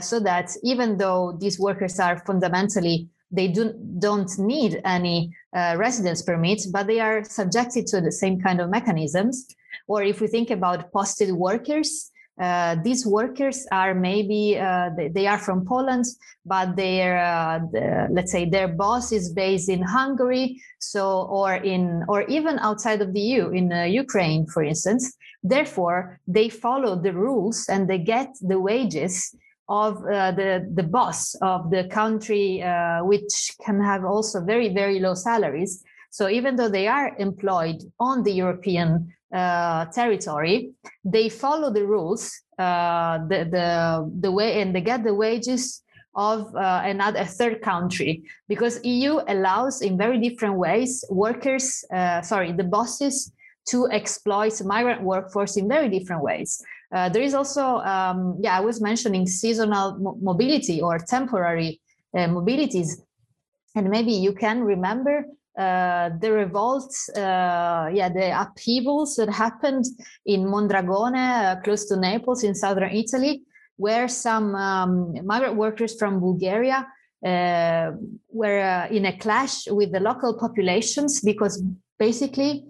so 0.00 0.18
that 0.18 0.50
even 0.64 0.98
though 0.98 1.36
these 1.40 1.58
workers 1.58 2.00
are 2.00 2.18
fundamentally 2.26 3.08
they 3.30 3.48
do, 3.48 3.74
don't 3.98 4.38
need 4.38 4.80
any 4.84 5.34
uh, 5.54 5.74
residence 5.76 6.22
permits, 6.22 6.66
but 6.66 6.86
they 6.86 7.00
are 7.00 7.24
subjected 7.24 7.86
to 7.88 8.00
the 8.00 8.12
same 8.12 8.40
kind 8.40 8.60
of 8.60 8.70
mechanisms. 8.70 9.46
Or 9.86 10.02
if 10.02 10.20
we 10.20 10.26
think 10.26 10.50
about 10.50 10.92
posted 10.92 11.32
workers, 11.32 12.10
uh, 12.40 12.76
these 12.84 13.04
workers 13.04 13.66
are 13.72 13.94
maybe 13.94 14.56
uh, 14.56 14.90
they, 14.96 15.08
they, 15.08 15.26
are 15.26 15.38
from 15.38 15.66
Poland, 15.66 16.04
but 16.46 16.76
their 16.76 17.18
uh, 17.18 17.58
the, 17.72 18.06
let's 18.12 18.30
say 18.30 18.48
their 18.48 18.68
boss 18.68 19.10
is 19.10 19.32
based 19.32 19.68
in 19.68 19.82
Hungary, 19.82 20.62
so 20.78 21.22
or 21.22 21.54
in 21.54 22.04
or 22.08 22.22
even 22.22 22.60
outside 22.60 23.02
of 23.02 23.12
the 23.12 23.20
EU 23.20 23.48
in 23.48 23.72
uh, 23.72 23.82
Ukraine, 23.82 24.46
for 24.46 24.62
instance. 24.62 25.16
Therefore, 25.42 26.20
they 26.28 26.48
follow 26.48 26.94
the 26.94 27.12
rules 27.12 27.68
and 27.68 27.88
they 27.88 27.98
get 27.98 28.28
the 28.40 28.60
wages 28.60 29.34
of 29.68 29.98
uh, 30.06 30.32
the, 30.32 30.66
the 30.74 30.82
boss 30.82 31.34
of 31.42 31.70
the 31.70 31.84
country, 31.84 32.62
uh, 32.62 33.04
which 33.04 33.52
can 33.64 33.80
have 33.82 34.04
also 34.04 34.42
very, 34.44 34.72
very 34.72 34.98
low 34.98 35.14
salaries. 35.14 35.84
So 36.10 36.28
even 36.28 36.56
though 36.56 36.70
they 36.70 36.88
are 36.88 37.14
employed 37.18 37.82
on 38.00 38.22
the 38.22 38.32
European 38.32 39.12
uh, 39.32 39.84
territory, 39.86 40.70
they 41.04 41.28
follow 41.28 41.70
the 41.70 41.84
rules, 41.84 42.32
uh, 42.58 43.18
the, 43.28 43.46
the, 43.50 44.10
the 44.20 44.32
way, 44.32 44.62
and 44.62 44.74
they 44.74 44.80
get 44.80 45.04
the 45.04 45.14
wages 45.14 45.82
of 46.14 46.54
uh, 46.56 46.82
another 46.84 47.24
third 47.24 47.60
country 47.60 48.24
because 48.48 48.80
EU 48.84 49.20
allows 49.28 49.82
in 49.82 49.98
very 49.98 50.18
different 50.18 50.56
ways 50.56 51.04
workers, 51.10 51.84
uh, 51.92 52.22
sorry, 52.22 52.52
the 52.52 52.64
bosses 52.64 53.30
to 53.66 53.86
exploit 53.88 54.60
migrant 54.64 55.02
workforce 55.02 55.56
in 55.56 55.68
very 55.68 55.88
different 55.88 56.22
ways. 56.22 56.62
Uh, 56.94 57.08
there 57.08 57.22
is 57.22 57.34
also, 57.34 57.78
um, 57.78 58.38
yeah, 58.40 58.56
I 58.56 58.60
was 58.60 58.80
mentioning 58.80 59.26
seasonal 59.26 59.98
mo- 59.98 60.18
mobility 60.22 60.80
or 60.80 60.98
temporary 60.98 61.80
uh, 62.14 62.28
mobilities. 62.28 63.00
And 63.76 63.90
maybe 63.90 64.12
you 64.12 64.32
can 64.32 64.64
remember 64.64 65.26
uh, 65.58 66.10
the 66.20 66.32
revolts, 66.32 67.10
uh, 67.10 67.90
yeah, 67.92 68.08
the 68.08 68.40
upheavals 68.40 69.16
that 69.16 69.28
happened 69.28 69.84
in 70.24 70.46
Mondragone, 70.46 71.16
uh, 71.16 71.60
close 71.62 71.84
to 71.86 71.96
Naples 71.96 72.42
in 72.42 72.54
southern 72.54 72.90
Italy, 72.90 73.42
where 73.76 74.08
some 74.08 74.54
um, 74.54 75.14
migrant 75.26 75.56
workers 75.56 75.98
from 75.98 76.20
Bulgaria 76.20 76.86
uh, 77.26 77.90
were 78.30 78.86
in 78.90 79.06
a 79.06 79.18
clash 79.18 79.66
with 79.68 79.92
the 79.92 80.00
local 80.00 80.38
populations 80.38 81.20
because 81.20 81.62
basically 81.98 82.64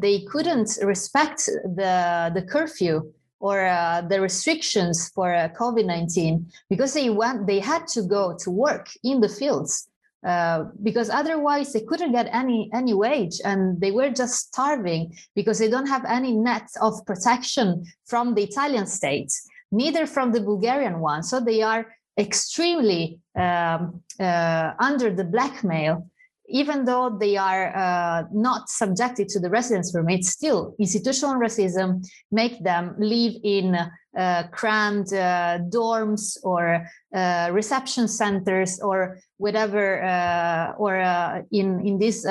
they 0.00 0.24
couldn't 0.30 0.78
respect 0.82 1.46
the, 1.46 2.30
the 2.34 2.42
curfew 2.42 3.02
or 3.40 3.66
uh, 3.66 4.02
the 4.02 4.20
restrictions 4.20 5.10
for 5.14 5.34
uh, 5.34 5.48
COVID-19 5.58 6.46
because 6.70 6.94
they 6.94 7.10
went, 7.10 7.46
they 7.46 7.60
had 7.60 7.86
to 7.88 8.02
go 8.02 8.36
to 8.40 8.50
work 8.50 8.88
in 9.04 9.20
the 9.20 9.28
fields 9.28 9.88
uh, 10.26 10.64
because 10.82 11.10
otherwise 11.10 11.72
they 11.72 11.82
couldn't 11.82 12.12
get 12.12 12.28
any 12.32 12.70
any 12.74 12.94
wage 12.94 13.40
and 13.44 13.80
they 13.80 13.92
were 13.92 14.10
just 14.10 14.48
starving 14.48 15.14
because 15.34 15.58
they 15.58 15.68
don't 15.68 15.86
have 15.86 16.04
any 16.06 16.32
net 16.32 16.68
of 16.80 17.04
protection 17.06 17.84
from 18.06 18.34
the 18.34 18.42
Italian 18.42 18.86
state, 18.86 19.32
neither 19.70 20.06
from 20.06 20.32
the 20.32 20.40
Bulgarian 20.40 21.00
one. 21.00 21.22
So 21.22 21.38
they 21.38 21.62
are 21.62 21.94
extremely 22.18 23.20
um, 23.36 24.02
uh, 24.18 24.72
under 24.80 25.14
the 25.14 25.24
blackmail 25.24 26.08
even 26.48 26.84
though 26.84 27.16
they 27.18 27.36
are 27.36 27.74
uh, 27.76 28.24
not 28.32 28.68
subjected 28.68 29.28
to 29.28 29.40
the 29.40 29.50
residence 29.50 29.92
permit, 29.92 30.24
still 30.24 30.74
institutional 30.78 31.36
racism 31.36 32.04
make 32.30 32.62
them 32.62 32.94
live 32.98 33.34
in 33.42 33.76
uh, 34.16 34.44
crammed 34.50 35.12
uh, 35.12 35.58
dorms 35.68 36.38
or 36.42 36.86
uh, 37.14 37.50
reception 37.52 38.08
centers 38.08 38.80
or 38.80 39.18
whatever, 39.36 40.02
uh, 40.02 40.72
or 40.78 40.98
uh, 41.00 41.42
in 41.52 41.86
in 41.86 41.98
these 41.98 42.24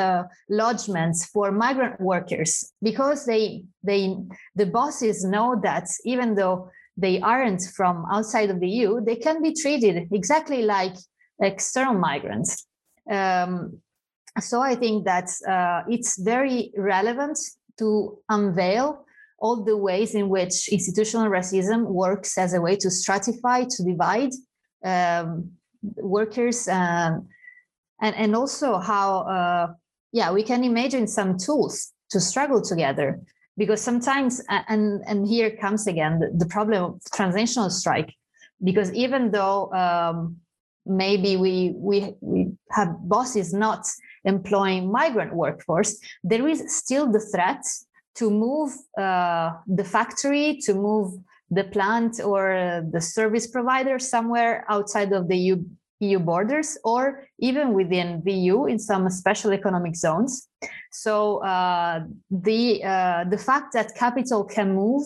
lodgements 0.50 1.28
for 1.32 1.52
migrant 1.52 2.00
workers 2.02 2.74
because 2.82 3.26
they 3.26 3.64
they 3.84 4.16
the 4.56 4.66
bosses 4.66 5.24
know 5.24 5.60
that 5.62 5.88
even 6.06 6.36
though 6.36 6.70
they 6.98 7.20
aren't 7.20 7.62
from 7.76 8.06
outside 8.12 8.50
of 8.50 8.60
the 8.60 8.70
EU, 8.70 9.02
they 9.02 9.16
can 9.16 9.42
be 9.42 9.54
treated 9.54 10.08
exactly 10.12 10.62
like 10.64 10.96
external 11.42 11.94
migrants. 11.94 12.66
Um, 13.10 13.82
so 14.40 14.62
I 14.62 14.76
think 14.76 15.06
that 15.06 15.30
uh, 15.48 15.84
it's 15.90 16.20
very 16.22 16.72
relevant 16.78 17.40
to 17.80 18.18
unveil 18.30 19.06
all 19.40 19.64
the 19.64 19.78
ways 19.78 20.16
in 20.16 20.30
which 20.30 20.70
institutional 20.70 21.30
racism 21.30 21.86
works 21.86 22.38
as 22.38 22.54
a 22.54 22.62
way 22.62 22.76
to 22.78 22.88
stratify, 22.88 23.68
to 23.68 23.84
divide 23.84 24.32
um, 24.84 25.52
workers, 25.98 26.68
um, 26.68 27.28
and 28.02 28.16
and 28.16 28.36
also 28.36 28.78
how 28.78 29.20
uh, 29.20 29.68
yeah 30.12 30.32
we 30.32 30.44
can 30.44 30.64
imagine 30.64 31.08
some 31.08 31.38
tools 31.38 31.94
to 32.10 32.20
struggle 32.20 32.62
together. 32.62 33.20
Because 33.58 33.82
sometimes 33.82 34.42
and 34.50 35.02
and 35.08 35.26
here 35.28 35.52
comes 35.52 35.88
again 35.88 36.20
the, 36.20 36.32
the 36.36 36.46
problem 36.46 36.84
of 36.84 37.02
transnational 37.14 37.70
strike. 37.70 38.14
Because 38.64 38.92
even 38.94 39.32
though 39.32 39.72
um, 39.74 40.38
maybe 40.86 41.38
we 41.38 41.74
we 41.78 42.14
we 42.22 42.52
have 42.72 42.96
bosses 43.08 43.54
not 43.54 43.86
employing 44.26 44.92
migrant 44.92 45.34
workforce, 45.34 45.98
there 46.24 46.48
is 46.48 46.76
still 46.76 47.12
the 47.12 47.20
threat 47.20 47.64
to 48.16 48.30
move 48.30 48.72
uh, 48.98 49.52
the 49.68 49.84
factory, 49.84 50.60
to 50.64 50.74
move 50.74 51.14
the 51.52 51.66
plant 51.66 52.20
or 52.24 52.84
the 52.92 53.02
service 53.02 53.48
provider 53.48 54.00
somewhere 54.00 54.66
outside 54.70 55.12
of 55.14 55.28
the 55.28 55.38
EU, 55.38 55.64
EU 56.00 56.20
borders 56.20 56.78
or 56.84 57.28
even 57.40 57.74
within 57.74 58.22
the 58.26 58.34
EU 58.34 58.66
in 58.66 58.80
some 58.80 59.10
special 59.10 59.54
economic 59.54 59.96
zones. 59.96 60.48
So 60.92 61.44
uh, 61.44 62.04
the 62.32 62.84
uh, 62.84 63.26
the 63.30 63.38
fact 63.38 63.74
that 63.74 63.96
capital 63.96 64.44
can 64.44 64.74
move 64.74 65.04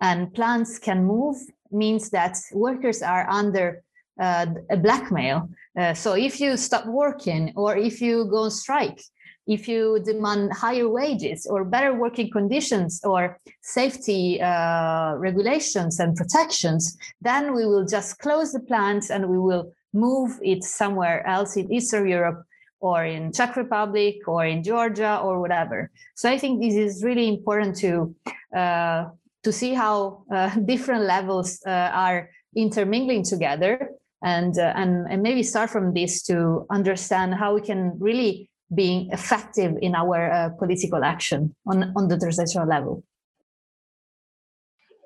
and 0.00 0.32
plants 0.34 0.78
can 0.78 1.04
move 1.04 1.36
means 1.70 2.10
that 2.10 2.36
workers 2.52 3.02
are 3.02 3.28
under 3.28 3.82
uh, 4.20 4.46
a 4.70 4.76
blackmail. 4.76 5.48
Uh, 5.78 5.94
so 5.94 6.14
if 6.14 6.40
you 6.40 6.56
stop 6.56 6.86
working 6.86 7.52
or 7.56 7.76
if 7.76 8.00
you 8.00 8.26
go 8.26 8.44
on 8.44 8.50
strike, 8.50 9.00
if 9.46 9.66
you 9.66 10.00
demand 10.04 10.52
higher 10.52 10.88
wages 10.88 11.46
or 11.46 11.64
better 11.64 11.94
working 11.94 12.30
conditions 12.30 13.00
or 13.04 13.38
safety 13.60 14.40
uh, 14.40 15.14
regulations 15.16 15.98
and 15.98 16.16
protections, 16.16 16.96
then 17.20 17.54
we 17.54 17.66
will 17.66 17.84
just 17.84 18.18
close 18.18 18.52
the 18.52 18.60
plant 18.60 19.10
and 19.10 19.28
we 19.28 19.38
will 19.38 19.72
move 19.92 20.38
it 20.42 20.62
somewhere 20.62 21.26
else 21.26 21.56
in 21.56 21.72
Eastern 21.72 22.08
Europe 22.08 22.44
or 22.80 23.04
in 23.04 23.32
Czech 23.32 23.56
Republic 23.56 24.16
or 24.26 24.44
in 24.44 24.62
Georgia 24.62 25.20
or 25.22 25.40
whatever. 25.40 25.90
So 26.14 26.30
I 26.30 26.38
think 26.38 26.60
this 26.60 26.74
is 26.74 27.02
really 27.02 27.28
important 27.28 27.76
to 27.78 28.14
uh, 28.56 29.06
to 29.42 29.52
see 29.52 29.74
how 29.74 30.24
uh, 30.30 30.54
different 30.64 31.04
levels 31.04 31.60
uh, 31.66 31.90
are 31.92 32.30
intermingling 32.54 33.24
together 33.24 33.90
and, 34.22 34.58
uh, 34.58 34.72
and 34.76 35.06
and 35.10 35.22
maybe 35.22 35.42
start 35.42 35.70
from 35.70 35.94
this 35.94 36.22
to 36.22 36.66
understand 36.70 37.34
how 37.34 37.54
we 37.54 37.60
can 37.60 37.92
really 37.98 38.48
being 38.74 39.10
effective 39.12 39.76
in 39.82 39.94
our 39.94 40.30
uh, 40.30 40.48
political 40.58 41.04
action 41.04 41.54
on, 41.66 41.92
on 41.96 42.08
the 42.08 42.18
transnational 42.18 42.66
level. 42.66 43.04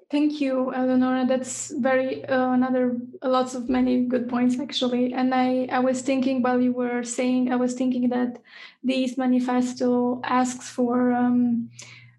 Thank 0.09 0.41
you, 0.41 0.73
Eleonora. 0.73 1.27
That's 1.27 1.73
very 1.81 2.25
uh, 2.27 2.53
another 2.53 2.97
lots 3.25 3.57
of 3.57 3.69
many 3.69 4.05
good 4.05 4.29
points 4.29 4.57
actually. 4.61 5.13
And 5.13 5.35
I 5.35 5.67
I 5.73 5.81
was 5.81 6.01
thinking 6.01 6.43
while 6.43 6.61
you 6.61 6.73
were 6.73 7.03
saying 7.03 7.53
I 7.53 7.57
was 7.57 7.75
thinking 7.75 8.09
that 8.11 8.39
this 8.85 9.19
manifesto 9.19 10.21
asks 10.23 10.71
for 10.71 11.11
um, 11.11 11.71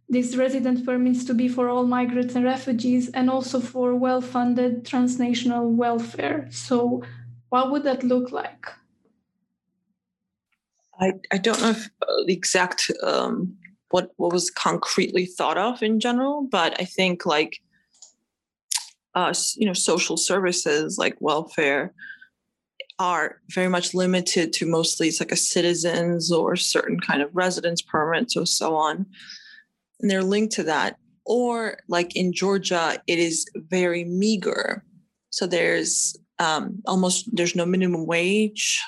these 0.09 0.37
resident 0.37 0.85
permits 0.85 1.25
to 1.25 1.33
be 1.33 1.47
for 1.47 1.69
all 1.69 1.85
migrants 1.85 2.35
and 2.35 2.45
refugees, 2.45 3.09
and 3.09 3.29
also 3.29 3.59
for 3.59 3.95
well-funded 3.95 4.85
transnational 4.85 5.69
welfare. 5.71 6.47
So, 6.51 7.03
what 7.49 7.71
would 7.71 7.83
that 7.83 8.03
look 8.03 8.31
like? 8.31 8.67
I, 10.99 11.13
I 11.31 11.37
don't 11.37 11.61
know 11.61 11.69
if 11.69 11.89
uh, 12.01 12.23
the 12.25 12.33
exact 12.33 12.91
um, 13.03 13.55
what 13.89 14.11
what 14.17 14.33
was 14.33 14.49
concretely 14.49 15.25
thought 15.25 15.57
of 15.57 15.83
in 15.83 15.99
general, 15.99 16.47
but 16.49 16.79
I 16.79 16.85
think 16.85 17.25
like 17.25 17.61
uh, 19.13 19.33
you 19.55 19.65
know 19.65 19.73
social 19.73 20.17
services 20.17 20.97
like 20.97 21.17
welfare 21.19 21.93
are 22.99 23.41
very 23.49 23.67
much 23.67 23.93
limited 23.93 24.53
to 24.53 24.65
mostly 24.65 25.07
it's 25.07 25.19
like 25.19 25.31
a 25.31 25.35
citizens 25.35 26.31
or 26.31 26.55
certain 26.55 26.99
kind 26.99 27.21
of 27.21 27.35
residence 27.35 27.81
permits 27.81 28.35
or 28.35 28.45
so 28.45 28.75
on, 28.75 29.05
and 29.99 30.09
they're 30.09 30.23
linked 30.23 30.53
to 30.55 30.63
that. 30.63 30.97
Or 31.25 31.77
like 31.87 32.15
in 32.15 32.31
Georgia, 32.33 33.01
it 33.07 33.19
is 33.19 33.45
very 33.55 34.05
meager. 34.05 34.83
So 35.29 35.45
there's 35.45 36.15
um, 36.39 36.81
almost 36.85 37.29
there's 37.33 37.55
no 37.55 37.65
minimum 37.65 38.05
wage. 38.05 38.81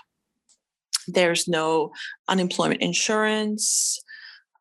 There's 1.07 1.47
no 1.47 1.91
unemployment 2.28 2.82
insurance 2.82 3.99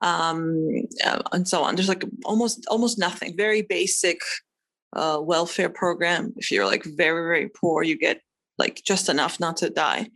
um, 0.01 0.87
uh, 1.05 1.23
and 1.33 1.47
so 1.47 1.63
on. 1.63 1.77
There's 1.77 1.89
like 1.89 2.05
almost 2.25 2.67
almost 2.69 2.99
nothing. 2.99 3.37
Very 3.37 3.63
basic 3.63 4.21
uh, 4.95 5.21
welfare 5.23 5.69
program. 5.69 6.33
If 6.37 6.51
you're 6.51 6.67
like 6.67 6.85
very 6.85 7.23
very 7.29 7.49
poor 7.49 7.83
you 7.83 7.97
get 7.97 8.21
like 8.59 8.83
just 8.85 9.09
enough 9.09 9.39
not 9.41 9.57
to 9.59 9.71
die 9.71 10.09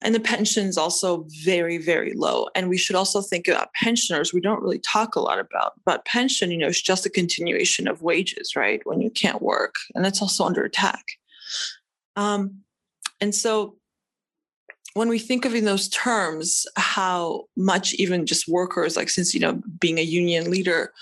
and 0.00 0.14
the 0.14 0.20
pension's 0.20 0.78
also 0.78 1.26
very 1.44 1.78
very 1.78 2.12
low. 2.14 2.48
And 2.54 2.68
we 2.68 2.78
should 2.78 2.96
also 2.96 3.20
think 3.20 3.48
about 3.48 3.72
pensioners 3.74 4.32
we 4.32 4.40
don't 4.40 4.62
really 4.62 4.78
talk 4.80 5.16
a 5.16 5.20
lot 5.20 5.38
about 5.38 5.74
but 5.84 6.04
pension 6.04 6.50
you 6.50 6.58
know 6.58 6.68
is 6.68 6.80
just 6.80 7.06
a 7.06 7.10
continuation 7.10 7.88
of 7.88 8.02
wages 8.02 8.54
right 8.56 8.80
when 8.84 9.00
you 9.00 9.10
can't 9.10 9.42
work 9.42 9.76
and 9.94 10.06
it's 10.06 10.22
also 10.22 10.44
under 10.44 10.64
attack. 10.64 11.04
Um, 12.16 12.62
and 13.20 13.34
so 13.34 13.76
when 14.94 15.08
we 15.08 15.18
think 15.18 15.44
of 15.44 15.54
in 15.54 15.64
those 15.64 15.88
terms 15.88 16.66
how 16.76 17.44
much 17.56 17.94
even 17.94 18.26
just 18.26 18.48
workers 18.48 18.96
like 18.96 19.10
since 19.10 19.34
you 19.34 19.40
know 19.40 19.60
being 19.78 19.98
a 19.98 20.02
union 20.02 20.50
leader 20.50 20.92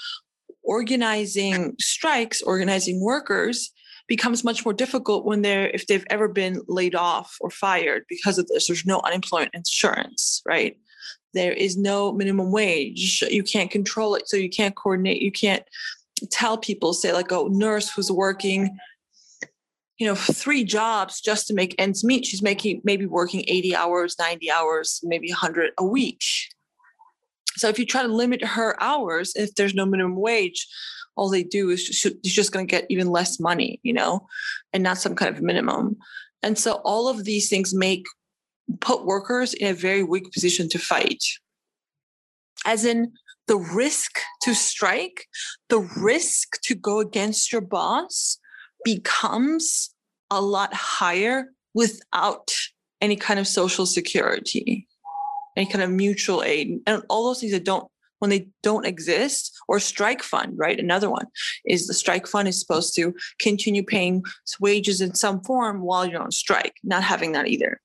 organizing 0.62 1.74
strikes 1.78 2.42
organizing 2.42 3.00
workers 3.00 3.72
becomes 4.08 4.44
much 4.44 4.64
more 4.64 4.72
difficult 4.72 5.24
when 5.24 5.42
they're 5.42 5.68
if 5.70 5.86
they've 5.86 6.06
ever 6.10 6.28
been 6.28 6.62
laid 6.68 6.94
off 6.94 7.36
or 7.40 7.50
fired 7.50 8.04
because 8.08 8.38
of 8.38 8.46
this. 8.48 8.66
There's 8.66 8.86
no 8.86 9.00
unemployment 9.04 9.54
insurance 9.54 10.42
right? 10.46 10.76
There 11.34 11.52
is 11.52 11.76
no 11.76 12.12
minimum 12.12 12.50
wage. 12.50 13.22
You 13.28 13.42
can't 13.42 13.70
control 13.70 14.14
it 14.14 14.28
so 14.28 14.36
you 14.36 14.50
can't 14.50 14.76
coordinate 14.76 15.22
you 15.22 15.32
can't 15.32 15.64
tell 16.30 16.56
people 16.56 16.94
say 16.94 17.12
like 17.12 17.30
a 17.30 17.44
nurse 17.48 17.92
who's 17.92 18.10
working 18.10 18.78
you 19.98 20.06
know 20.06 20.14
three 20.14 20.64
jobs 20.64 21.20
just 21.20 21.46
to 21.48 21.54
make 21.54 21.74
ends 21.78 22.04
meet. 22.04 22.26
She's 22.26 22.42
making 22.42 22.82
maybe 22.84 23.06
working 23.06 23.44
80 23.48 23.74
hours 23.74 24.16
90 24.18 24.50
hours 24.50 25.00
maybe 25.02 25.30
100 25.30 25.72
a 25.78 25.84
week. 25.84 26.22
So 27.56 27.68
if 27.68 27.78
you 27.78 27.86
try 27.86 28.02
to 28.02 28.08
limit 28.08 28.44
her 28.44 28.80
hours 28.82 29.32
if 29.34 29.54
there's 29.54 29.74
no 29.74 29.86
minimum 29.86 30.16
wage 30.16 30.66
all 31.16 31.28
they 31.28 31.42
do 31.42 31.70
is 31.70 31.80
she's 31.80 32.12
just 32.22 32.52
going 32.52 32.66
to 32.66 32.70
get 32.70 32.86
even 32.88 33.08
less 33.08 33.40
money 33.40 33.80
you 33.82 33.92
know 33.92 34.26
and 34.72 34.82
not 34.82 34.98
some 34.98 35.14
kind 35.14 35.34
of 35.34 35.42
minimum. 35.42 35.96
And 36.42 36.58
so 36.58 36.74
all 36.84 37.08
of 37.08 37.24
these 37.24 37.48
things 37.48 37.74
make 37.74 38.06
put 38.80 39.04
workers 39.04 39.54
in 39.54 39.68
a 39.68 39.74
very 39.74 40.02
weak 40.02 40.32
position 40.32 40.68
to 40.70 40.78
fight. 40.78 41.22
As 42.64 42.84
in 42.84 43.12
the 43.48 43.56
risk 43.56 44.18
to 44.42 44.54
strike 44.54 45.26
the 45.68 45.78
risk 45.96 46.60
to 46.62 46.74
go 46.74 47.00
against 47.00 47.52
your 47.52 47.60
boss 47.60 48.38
becomes 48.84 49.94
a 50.30 50.40
lot 50.40 50.74
higher 50.74 51.46
without 51.74 52.50
any 53.00 53.16
kind 53.16 53.38
of 53.38 53.46
social 53.46 53.86
security, 53.86 54.86
any 55.56 55.66
kind 55.66 55.82
of 55.82 55.90
mutual 55.90 56.42
aid, 56.42 56.80
and 56.86 57.02
all 57.08 57.26
those 57.26 57.40
things 57.40 57.52
that 57.52 57.64
don't 57.64 57.88
when 58.18 58.30
they 58.30 58.48
don't 58.62 58.86
exist 58.86 59.52
or 59.68 59.78
strike 59.78 60.22
fund 60.22 60.54
right? 60.56 60.78
Another 60.78 61.10
one 61.10 61.26
is 61.64 61.86
the 61.86 61.94
strike 61.94 62.26
fund 62.26 62.48
is 62.48 62.60
supposed 62.60 62.94
to 62.96 63.14
continue 63.40 63.82
paying 63.82 64.24
wages 64.60 65.00
in 65.00 65.14
some 65.14 65.40
form 65.42 65.82
while 65.82 66.06
you're 66.06 66.22
on 66.22 66.30
strike 66.30 66.74
not 66.82 67.02
having 67.02 67.32
that 67.32 67.48
either. 67.48 67.80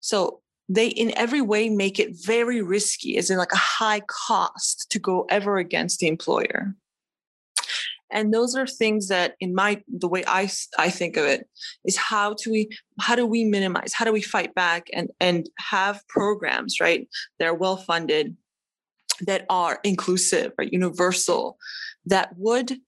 So 0.00 0.40
they 0.68 0.88
in 0.88 1.16
every 1.16 1.40
way 1.40 1.68
make 1.68 1.98
it 1.98 2.10
very 2.14 2.62
risky 2.62 3.16
as 3.16 3.30
in 3.30 3.38
like 3.38 3.52
a 3.52 3.56
high 3.56 4.00
cost 4.06 4.86
to 4.90 4.98
go 4.98 5.26
ever 5.30 5.58
against 5.58 6.00
the 6.00 6.08
employer. 6.08 6.74
And 8.10 8.32
those 8.32 8.54
are 8.54 8.66
things 8.66 9.08
that 9.08 9.34
in 9.38 9.54
my 9.54 9.82
the 9.86 10.08
way 10.08 10.24
i 10.26 10.50
i 10.78 10.88
think 10.88 11.18
of 11.18 11.26
it 11.26 11.46
is 11.84 11.96
how 11.96 12.34
do 12.34 12.50
we 12.50 12.70
how 13.00 13.14
do 13.14 13.26
we 13.26 13.44
minimize 13.44 13.92
how 13.92 14.06
do 14.06 14.12
we 14.12 14.22
fight 14.22 14.54
back 14.54 14.88
and 14.94 15.10
and 15.20 15.50
have 15.58 16.00
programs 16.08 16.80
right 16.80 17.06
that 17.38 17.46
are 17.46 17.54
well 17.54 17.76
funded 17.76 18.34
that 19.26 19.46
are 19.48 19.80
inclusive 19.84 20.52
or 20.58 20.64
universal 20.64 21.58
that 22.06 22.30
would 22.36 22.78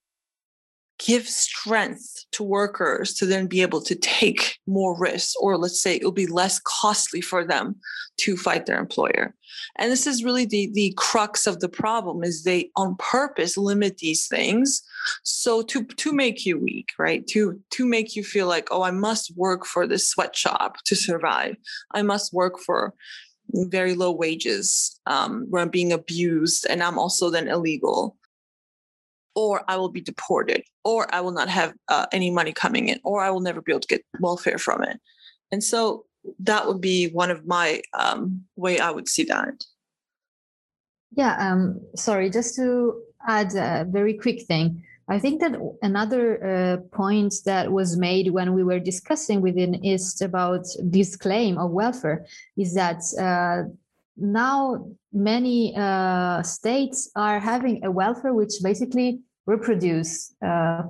give 1.04 1.26
strength 1.26 2.26
to 2.32 2.42
workers 2.42 3.14
to 3.14 3.24
then 3.24 3.46
be 3.46 3.62
able 3.62 3.80
to 3.80 3.94
take 3.94 4.58
more 4.66 4.98
risks 4.98 5.34
or 5.40 5.56
let's 5.56 5.82
say 5.82 5.96
it'll 5.96 6.12
be 6.12 6.26
less 6.26 6.60
costly 6.60 7.20
for 7.20 7.44
them 7.44 7.74
to 8.18 8.36
fight 8.36 8.66
their 8.66 8.78
employer. 8.78 9.34
And 9.76 9.90
this 9.90 10.06
is 10.06 10.22
really 10.22 10.44
the 10.44 10.70
the 10.74 10.92
crux 10.96 11.46
of 11.46 11.60
the 11.60 11.68
problem 11.68 12.22
is 12.22 12.42
they 12.42 12.70
on 12.76 12.96
purpose 12.98 13.56
limit 13.56 13.98
these 13.98 14.28
things. 14.28 14.82
So 15.22 15.62
to 15.62 15.84
to 15.84 16.12
make 16.12 16.44
you 16.44 16.58
weak 16.58 16.90
right? 16.98 17.26
To 17.28 17.58
to 17.70 17.86
make 17.86 18.14
you 18.14 18.22
feel 18.22 18.46
like 18.46 18.68
oh 18.70 18.82
i 18.82 18.90
must 18.90 19.34
work 19.36 19.64
for 19.64 19.86
this 19.86 20.08
sweatshop 20.08 20.76
to 20.84 20.94
survive. 20.94 21.56
I 21.94 22.02
must 22.02 22.32
work 22.34 22.58
for 22.58 22.94
very 23.54 23.94
low 23.94 24.12
wages 24.12 25.00
um, 25.06 25.46
where 25.50 25.62
i'm 25.62 25.68
being 25.68 25.92
abused 25.92 26.66
and 26.68 26.82
i'm 26.82 26.98
also 26.98 27.30
then 27.30 27.48
illegal 27.48 28.16
or 29.34 29.64
I 29.68 29.76
will 29.76 29.88
be 29.88 30.00
deported, 30.00 30.62
or 30.84 31.12
I 31.14 31.20
will 31.20 31.32
not 31.32 31.48
have 31.48 31.74
uh, 31.88 32.06
any 32.12 32.30
money 32.30 32.52
coming 32.52 32.88
in, 32.88 33.00
or 33.04 33.22
I 33.22 33.30
will 33.30 33.40
never 33.40 33.62
be 33.62 33.72
able 33.72 33.80
to 33.80 33.88
get 33.88 34.04
welfare 34.18 34.58
from 34.58 34.82
it. 34.82 35.00
And 35.52 35.62
so 35.62 36.04
that 36.40 36.66
would 36.66 36.80
be 36.80 37.08
one 37.08 37.30
of 37.30 37.46
my 37.46 37.82
um, 37.94 38.44
way 38.56 38.78
I 38.78 38.90
would 38.90 39.08
see 39.08 39.24
that. 39.24 39.64
Yeah, 41.12 41.36
um, 41.38 41.80
sorry, 41.96 42.30
just 42.30 42.54
to 42.56 43.00
add 43.26 43.54
a 43.54 43.86
very 43.88 44.14
quick 44.14 44.42
thing. 44.42 44.84
I 45.10 45.18
think 45.18 45.40
that 45.40 45.58
another 45.82 46.24
uh, 46.38 46.76
point 46.96 47.34
that 47.44 47.72
was 47.72 47.96
made 47.96 48.30
when 48.30 48.54
we 48.54 48.62
were 48.62 48.78
discussing 48.78 49.40
within 49.40 49.84
EAST 49.84 50.22
about 50.22 50.64
this 50.80 51.16
claim 51.16 51.58
of 51.58 51.72
welfare 51.72 52.26
is 52.56 52.74
that 52.74 53.02
uh, 53.18 53.68
now 54.16 54.86
many 55.12 55.74
uh, 55.76 56.42
states 56.44 57.10
are 57.16 57.40
having 57.40 57.84
a 57.84 57.90
welfare 57.90 58.32
which 58.34 58.52
basically 58.62 59.18
reproduce 59.46 60.32
uh, 60.46 60.84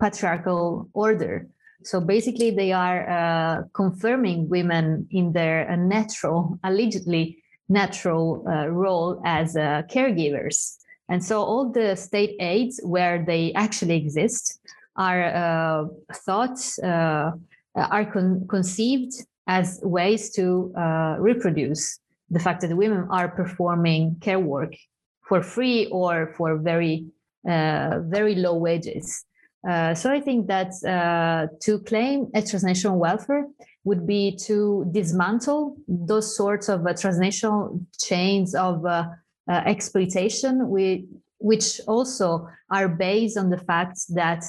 patriarchal 0.00 0.88
order. 0.94 1.46
So 1.84 2.00
basically, 2.00 2.50
they 2.50 2.72
are 2.72 3.00
uh, 3.08 3.62
confirming 3.74 4.48
women 4.48 5.06
in 5.10 5.32
their 5.32 5.70
uh, 5.70 5.76
natural, 5.76 6.58
allegedly 6.64 7.44
natural 7.68 8.42
role 8.70 9.20
as 9.26 9.54
caregivers. 9.92 10.78
And 11.08 11.24
so 11.24 11.42
all 11.42 11.70
the 11.70 11.96
state 11.96 12.36
aids 12.40 12.80
where 12.82 13.24
they 13.24 13.52
actually 13.54 13.96
exist 13.96 14.60
are 14.96 15.24
uh, 15.24 15.84
thought, 16.12 16.58
uh, 16.82 17.32
are 17.74 18.04
con- 18.12 18.46
conceived 18.48 19.14
as 19.46 19.80
ways 19.82 20.30
to 20.32 20.72
reproduce 21.18 21.98
the 22.30 22.40
fact 22.40 22.60
that 22.60 22.76
women 22.76 23.06
are 23.10 23.28
performing 23.28 24.16
care 24.20 24.38
work 24.38 24.74
for 25.26 25.42
free 25.42 25.86
or 25.86 26.34
for 26.36 26.58
very, 26.58 27.06
very 27.44 28.34
low 28.34 28.54
wages. 28.54 29.24
Uh, 29.68 29.94
so 29.94 30.10
I 30.10 30.20
think 30.20 30.46
that 30.46 30.72
uh, 30.86 31.48
to 31.60 31.80
claim 31.80 32.30
a 32.34 32.42
transnational 32.42 32.98
welfare 32.98 33.46
would 33.84 34.06
be 34.06 34.36
to 34.36 34.88
dismantle 34.92 35.76
those 35.88 36.36
sorts 36.36 36.68
of 36.68 36.86
uh, 36.86 36.94
transnational 36.94 37.80
chains 38.00 38.54
of 38.54 38.84
uh, 39.48 39.52
uh, 39.52 39.62
exploitation, 39.66 40.68
we, 40.68 41.06
which 41.38 41.80
also 41.86 42.48
are 42.70 42.88
based 42.88 43.36
on 43.36 43.50
the 43.50 43.58
fact 43.58 43.98
that 44.10 44.44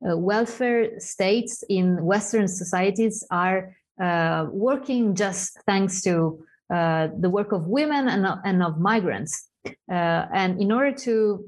welfare 0.00 0.98
states 0.98 1.62
in 1.68 2.04
Western 2.04 2.48
societies 2.48 3.24
are 3.30 3.76
working 4.50 5.14
just 5.14 5.58
thanks 5.66 6.02
to 6.02 6.44
the 6.68 7.30
work 7.30 7.52
of 7.52 7.66
women 7.66 8.08
and, 8.08 8.26
and 8.44 8.62
of 8.62 8.80
migrants. 8.80 9.48
and 9.88 10.60
in 10.60 10.72
order 10.72 10.92
to 10.92 11.44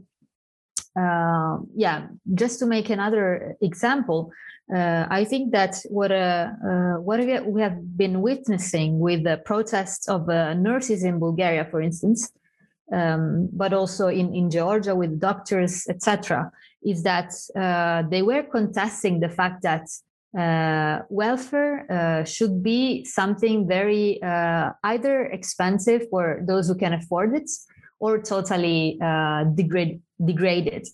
uh, 0.97 1.59
yeah, 1.75 2.07
just 2.35 2.61
to 2.61 2.67
make 2.67 2.89
another 2.89 3.57
example, 3.61 4.31
uh, 4.73 5.07
I 5.11 5.25
think 5.25 5.53
that 5.53 5.77
what 5.91 6.11
uh, 6.13 6.51
uh 6.65 6.95
what 7.01 7.21
we 7.47 7.61
have 7.61 7.97
been 7.97 8.23
witnessing 8.23 8.99
with 8.99 9.25
the 9.25 9.39
protests 9.45 10.09
of 10.09 10.29
uh, 10.29 10.55
nurses 10.55 11.05
in 11.05 11.19
Bulgaria, 11.19 11.65
for 11.71 11.83
instance, 11.83 12.31
um, 12.93 13.49
but 13.53 13.73
also 13.73 14.09
in, 14.09 14.35
in 14.35 14.51
Georgia 14.51 14.95
with 14.95 15.21
doctors, 15.21 15.87
etc., 15.89 16.51
is 16.83 17.03
that 17.03 17.33
uh, 17.57 18.03
they 18.11 18.23
were 18.23 18.43
contesting 18.43 19.21
the 19.21 19.29
fact 19.29 19.63
that 19.63 19.87
welfare 21.11 22.25
should 22.27 22.63
be 22.63 23.05
something 23.05 23.69
very 23.69 24.21
either 24.23 25.27
expensive 25.27 26.09
for 26.11 26.41
those 26.47 26.67
who 26.67 26.75
can 26.75 26.93
afford 26.93 27.35
it 27.35 27.49
or 28.01 28.21
totally 28.21 28.99
degrade, 29.55 30.03
degraded. 30.25 30.87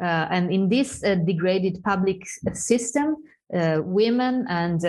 Uh, 0.00 0.28
and 0.30 0.52
in 0.52 0.68
this 0.68 1.02
uh, 1.02 1.16
degraded 1.16 1.82
public 1.82 2.24
system, 2.52 3.16
uh, 3.52 3.80
women 3.82 4.46
and 4.48 4.82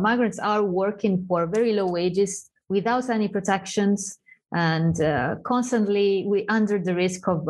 migrants 0.00 0.38
are 0.38 0.62
working 0.62 1.24
for 1.28 1.46
very 1.46 1.72
low 1.72 1.86
wages 1.86 2.48
without 2.68 3.10
any 3.10 3.28
protections 3.28 4.18
and 4.54 4.96
constantly 5.44 6.24
we 6.26 6.46
under 6.48 6.78
the 6.78 6.94
risk 6.94 7.28
of 7.28 7.48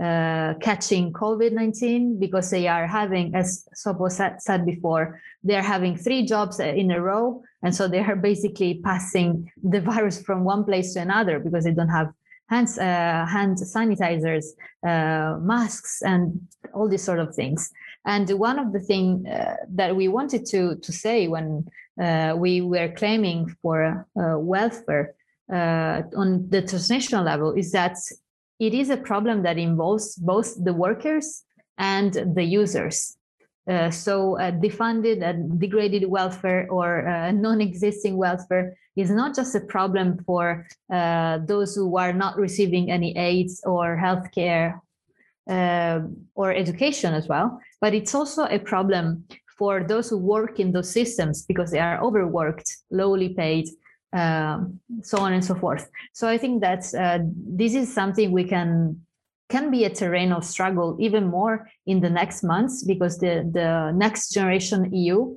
uh, 0.00 0.54
catching 0.62 1.12
COVID 1.12 1.52
19 1.52 2.18
because 2.18 2.50
they 2.50 2.66
are 2.66 2.86
having, 2.86 3.34
as 3.34 3.68
Sopo 3.76 4.10
said, 4.10 4.64
before, 4.64 5.20
they 5.44 5.54
are 5.56 5.62
having 5.62 5.94
three 5.94 6.24
jobs 6.24 6.58
in 6.58 6.90
a 6.90 7.00
row. 7.00 7.42
And 7.62 7.74
so 7.74 7.86
they 7.86 7.98
are 7.98 8.16
basically 8.16 8.80
passing 8.82 9.52
the 9.62 9.80
virus 9.80 10.22
from 10.22 10.44
one 10.44 10.64
place 10.64 10.94
to 10.94 11.00
another 11.00 11.38
because 11.38 11.64
they 11.64 11.72
don't 11.72 11.90
have 11.90 12.12
hands, 12.48 12.78
uh, 12.78 13.26
hand 13.26 13.58
sanitizers, 13.58 14.46
uh, 14.86 15.38
masks, 15.40 16.00
and 16.02 16.40
all 16.72 16.88
these 16.88 17.04
sort 17.04 17.18
of 17.18 17.34
things. 17.34 17.70
And 18.06 18.28
one 18.30 18.58
of 18.58 18.72
the 18.72 18.80
things 18.80 19.26
uh, 19.28 19.56
that 19.74 19.94
we 19.94 20.08
wanted 20.08 20.46
to, 20.46 20.76
to 20.76 20.92
say 20.92 21.28
when 21.28 21.66
uh, 22.00 22.34
we 22.38 22.62
were 22.62 22.88
claiming 22.88 23.54
for 23.60 24.06
uh, 24.18 24.38
welfare 24.38 25.14
uh, 25.52 26.02
on 26.16 26.48
the 26.48 26.62
transnational 26.62 27.24
level 27.24 27.52
is 27.52 27.72
that 27.72 27.96
it 28.58 28.74
is 28.74 28.90
a 28.90 28.96
problem 28.96 29.42
that 29.42 29.58
involves 29.58 30.14
both 30.16 30.54
the 30.62 30.72
workers 30.72 31.42
and 31.78 32.12
the 32.34 32.44
users. 32.44 33.16
Uh, 33.68 33.90
so 33.90 34.38
uh, 34.38 34.50
defunded 34.50 35.22
and 35.22 35.60
degraded 35.60 36.08
welfare 36.08 36.66
or 36.70 37.06
uh, 37.06 37.30
non-existing 37.30 38.16
welfare 38.16 38.76
is 38.96 39.10
not 39.10 39.34
just 39.34 39.54
a 39.54 39.60
problem 39.60 40.18
for 40.24 40.66
uh, 40.92 41.38
those 41.46 41.74
who 41.74 41.96
are 41.96 42.12
not 42.12 42.36
receiving 42.36 42.90
any 42.90 43.16
aids 43.16 43.62
or 43.64 43.96
healthcare 43.96 44.80
uh, 45.48 46.00
or 46.34 46.52
education 46.52 47.14
as 47.14 47.28
well, 47.28 47.60
but 47.80 47.94
it's 47.94 48.14
also 48.14 48.44
a 48.46 48.58
problem 48.58 49.24
for 49.58 49.84
those 49.84 50.08
who 50.08 50.18
work 50.18 50.58
in 50.58 50.72
those 50.72 50.90
systems 50.90 51.44
because 51.44 51.70
they 51.70 51.78
are 51.78 52.02
overworked, 52.02 52.76
lowly 52.90 53.28
paid, 53.34 53.68
um, 54.12 54.80
so 55.02 55.18
on 55.18 55.32
and 55.32 55.44
so 55.44 55.54
forth. 55.54 55.88
So 56.12 56.28
I 56.28 56.38
think 56.38 56.62
that 56.62 56.82
this 57.26 57.74
is 57.74 57.92
something 57.92 58.32
we 58.32 58.44
can 58.44 59.00
can 59.50 59.70
be 59.70 59.84
a 59.84 59.90
terrain 59.90 60.32
of 60.32 60.44
struggle 60.44 60.96
even 61.00 61.26
more 61.26 61.68
in 61.86 62.00
the 62.00 62.08
next 62.08 62.42
months 62.42 62.84
because 62.84 63.18
the, 63.18 63.50
the 63.52 63.92
next 63.94 64.32
generation 64.32 64.94
EU 64.94 65.34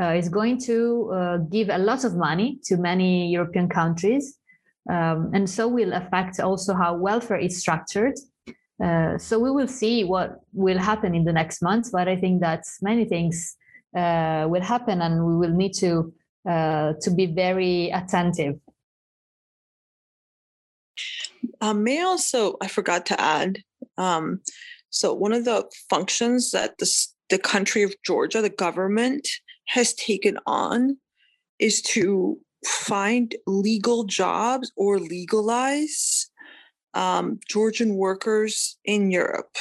uh, 0.00 0.12
is 0.12 0.28
going 0.28 0.56
to 0.56 1.10
uh, 1.12 1.36
give 1.50 1.68
a 1.68 1.78
lot 1.78 2.04
of 2.04 2.16
money 2.16 2.58
to 2.62 2.76
many 2.76 3.28
European 3.28 3.68
countries. 3.68 4.38
Um, 4.88 5.30
and 5.34 5.50
so 5.50 5.68
will 5.68 5.92
affect 5.92 6.40
also 6.40 6.74
how 6.74 6.96
welfare 6.96 7.38
is 7.38 7.60
structured. 7.60 8.14
Uh, 8.82 9.18
so 9.18 9.38
we 9.38 9.50
will 9.50 9.68
see 9.68 10.04
what 10.04 10.40
will 10.54 10.78
happen 10.78 11.14
in 11.14 11.24
the 11.24 11.32
next 11.32 11.60
months, 11.60 11.90
but 11.90 12.08
I 12.08 12.16
think 12.16 12.40
that 12.40 12.64
many 12.80 13.04
things 13.04 13.56
uh, 13.94 14.46
will 14.48 14.62
happen 14.62 15.02
and 15.02 15.26
we 15.26 15.36
will 15.36 15.54
need 15.54 15.74
to 15.74 16.12
uh, 16.48 16.94
to 17.00 17.10
be 17.10 17.26
very 17.26 17.90
attentive 17.90 18.58
um, 21.60 21.84
may 21.84 22.02
also, 22.02 22.56
I 22.60 22.68
forgot 22.68 23.06
to 23.06 23.20
add. 23.20 23.62
Um, 23.98 24.40
so 24.90 25.14
one 25.14 25.32
of 25.32 25.44
the 25.44 25.64
functions 25.88 26.50
that 26.50 26.78
the, 26.78 26.90
the 27.28 27.38
country 27.38 27.82
of 27.82 27.94
Georgia, 28.04 28.42
the 28.42 28.50
government 28.50 29.28
has 29.68 29.94
taken 29.94 30.38
on 30.46 30.96
is 31.58 31.82
to 31.82 32.38
find 32.66 33.34
legal 33.46 34.04
jobs 34.04 34.72
or 34.76 34.98
legalize 34.98 36.30
um, 36.94 37.38
Georgian 37.48 37.94
workers 37.94 38.78
in 38.84 39.10
Europe. 39.10 39.56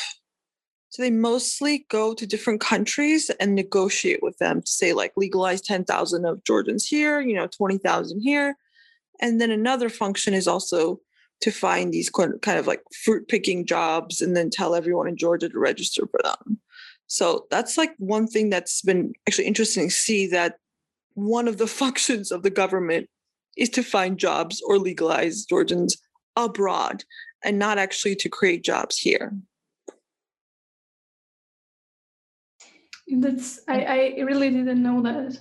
So 0.89 1.03
they 1.03 1.11
mostly 1.11 1.85
go 1.89 2.15
to 2.15 2.25
different 2.25 2.61
countries 2.61 3.29
and 3.39 3.53
negotiate 3.53 4.23
with 4.23 4.37
them 4.39 4.61
to 4.61 4.71
say, 4.71 4.93
like, 4.93 5.13
legalize 5.15 5.61
10,000 5.61 6.25
of 6.25 6.43
Georgians 6.43 6.85
here, 6.85 7.19
you 7.19 7.35
know, 7.35 7.47
20,000 7.47 8.21
here. 8.21 8.55
And 9.21 9.39
then 9.39 9.51
another 9.51 9.89
function 9.89 10.33
is 10.33 10.47
also 10.47 10.99
to 11.41 11.51
find 11.51 11.93
these 11.93 12.09
kind 12.09 12.59
of 12.59 12.67
like 12.67 12.81
fruit 13.03 13.27
picking 13.27 13.65
jobs 13.65 14.21
and 14.21 14.35
then 14.35 14.49
tell 14.49 14.75
everyone 14.75 15.07
in 15.07 15.15
Georgia 15.15 15.47
to 15.47 15.59
register 15.59 16.05
for 16.07 16.19
them. 16.23 16.59
So 17.07 17.47
that's 17.49 17.77
like 17.77 17.95
one 17.97 18.27
thing 18.27 18.49
that's 18.49 18.81
been 18.81 19.13
actually 19.27 19.47
interesting 19.47 19.87
to 19.87 19.93
see 19.93 20.27
that 20.27 20.57
one 21.13 21.47
of 21.47 21.57
the 21.57 21.67
functions 21.81 22.31
of 22.31 22.43
the 22.43 22.49
government 22.49 23.09
is 23.57 23.69
to 23.69 23.83
find 23.83 24.17
jobs 24.17 24.61
or 24.65 24.77
legalize 24.77 25.45
Georgians 25.45 25.97
abroad 26.35 27.03
and 27.43 27.57
not 27.57 27.77
actually 27.77 28.15
to 28.15 28.29
create 28.29 28.63
jobs 28.63 28.97
here. 28.97 29.33
That's 33.09 33.59
I, 33.67 34.15
I 34.17 34.21
really 34.21 34.49
didn't 34.51 34.81
know 34.83 35.01
that. 35.01 35.39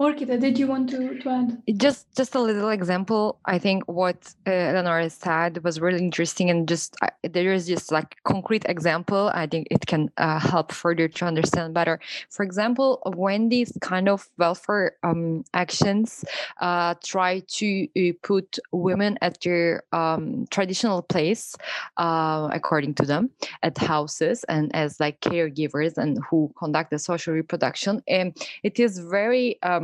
Orkide, 0.00 0.40
did 0.40 0.58
you 0.58 0.66
want 0.66 0.88
to, 0.88 1.18
to 1.18 1.28
add? 1.28 1.62
Just 1.76 2.16
just 2.16 2.34
a 2.34 2.40
little 2.40 2.70
example. 2.70 3.38
I 3.44 3.58
think 3.58 3.84
what 3.84 4.34
uh, 4.46 4.50
Eleonora 4.50 5.10
said 5.10 5.62
was 5.62 5.80
really 5.80 5.98
interesting, 5.98 6.48
and 6.48 6.66
just 6.66 6.96
uh, 7.02 7.08
there 7.30 7.52
is 7.52 7.66
just 7.66 7.92
like 7.92 8.16
concrete 8.24 8.64
example. 8.70 9.30
I 9.34 9.46
think 9.46 9.68
it 9.70 9.86
can 9.86 10.10
uh, 10.16 10.38
help 10.38 10.72
further 10.72 11.08
to 11.08 11.26
understand 11.26 11.74
better. 11.74 12.00
For 12.30 12.42
example, 12.42 13.02
when 13.14 13.50
these 13.50 13.76
kind 13.82 14.08
of 14.08 14.30
welfare 14.38 14.96
um, 15.02 15.44
actions 15.52 16.24
uh, 16.62 16.94
try 17.04 17.40
to 17.58 17.88
uh, 17.98 18.12
put 18.22 18.58
women 18.72 19.18
at 19.20 19.42
their 19.42 19.82
um, 19.92 20.46
traditional 20.50 21.02
place, 21.02 21.54
uh, 21.98 22.48
according 22.50 22.94
to 22.94 23.04
them, 23.04 23.28
at 23.62 23.76
houses 23.76 24.42
and 24.44 24.74
as 24.74 24.98
like 25.00 25.20
caregivers 25.20 25.98
and 25.98 26.18
who 26.30 26.50
conduct 26.58 26.90
the 26.90 26.98
social 26.98 27.34
reproduction, 27.34 28.02
and 28.08 28.34
it 28.62 28.80
is 28.80 28.98
very 28.98 29.58
um, 29.62 29.81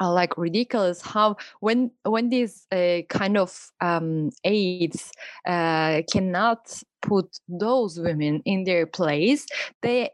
uh, 0.00 0.12
like 0.12 0.36
ridiculous 0.36 1.00
how 1.00 1.36
when 1.60 1.90
when 2.04 2.28
these 2.28 2.66
uh, 2.72 3.00
kind 3.08 3.36
of 3.36 3.70
um, 3.80 4.30
aids 4.44 5.12
uh, 5.46 6.02
cannot 6.12 6.82
put 7.02 7.38
those 7.48 8.00
women 8.00 8.42
in 8.44 8.64
their 8.64 8.86
place 8.86 9.46
they 9.82 10.10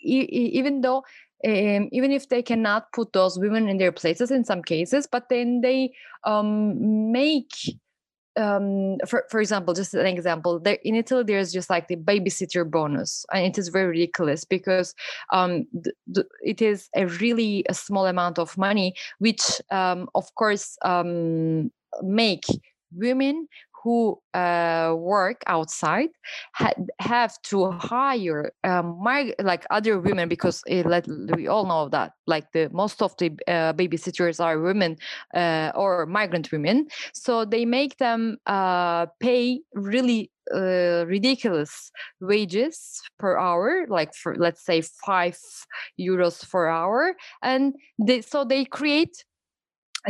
even 0.00 0.80
though 0.80 1.04
um, 1.46 1.88
even 1.92 2.10
if 2.10 2.28
they 2.28 2.42
cannot 2.42 2.90
put 2.92 3.12
those 3.12 3.38
women 3.38 3.68
in 3.68 3.76
their 3.76 3.92
places 3.92 4.30
in 4.30 4.44
some 4.44 4.62
cases 4.62 5.06
but 5.10 5.28
then 5.28 5.60
they 5.60 5.92
um, 6.24 7.12
make 7.12 7.52
um, 8.36 8.98
for 9.06 9.24
for 9.30 9.40
example, 9.40 9.74
just 9.74 9.94
an 9.94 10.06
example, 10.06 10.58
there 10.58 10.78
in 10.84 10.94
Italy 10.94 11.24
there's 11.24 11.52
just 11.52 11.70
like 11.70 11.88
the 11.88 11.96
babysitter 11.96 12.68
bonus, 12.68 13.24
and 13.32 13.44
it 13.46 13.58
is 13.58 13.68
very 13.68 13.86
ridiculous 13.86 14.44
because 14.44 14.94
um, 15.32 15.66
th- 15.72 15.96
th- 16.14 16.26
it 16.42 16.62
is 16.62 16.88
a 16.96 17.06
really 17.06 17.64
a 17.68 17.74
small 17.74 18.06
amount 18.06 18.38
of 18.38 18.56
money, 18.58 18.94
which 19.18 19.60
um, 19.70 20.08
of 20.14 20.34
course 20.34 20.76
um, 20.84 21.70
make 22.02 22.44
women 22.92 23.48
who 23.84 24.18
uh, 24.32 24.94
work 24.96 25.42
outside 25.46 26.08
ha- 26.54 26.72
have 27.00 27.40
to 27.42 27.70
hire 27.70 28.50
um, 28.64 28.98
my, 29.02 29.34
like 29.42 29.66
other 29.70 30.00
women 30.00 30.26
because 30.26 30.62
it, 30.66 30.86
we 31.36 31.46
all 31.46 31.66
know 31.66 31.90
that 31.90 32.12
like 32.26 32.50
the 32.52 32.70
most 32.72 33.02
of 33.02 33.14
the 33.18 33.26
uh, 33.46 33.74
babysitters 33.74 34.42
are 34.42 34.58
women 34.58 34.96
uh, 35.34 35.70
or 35.74 36.06
migrant 36.06 36.50
women. 36.50 36.86
So 37.12 37.44
they 37.44 37.66
make 37.66 37.98
them 37.98 38.38
uh, 38.46 39.06
pay 39.20 39.60
really 39.74 40.30
uh, 40.54 41.04
ridiculous 41.06 41.90
wages 42.20 43.00
per 43.18 43.38
hour 43.38 43.86
like 43.88 44.14
for 44.14 44.36
let's 44.36 44.64
say 44.64 44.82
five 44.82 45.38
euros 46.00 46.48
per 46.50 46.68
hour. 46.68 47.14
And 47.42 47.74
they 47.98 48.22
so 48.22 48.44
they 48.44 48.64
create 48.64 49.24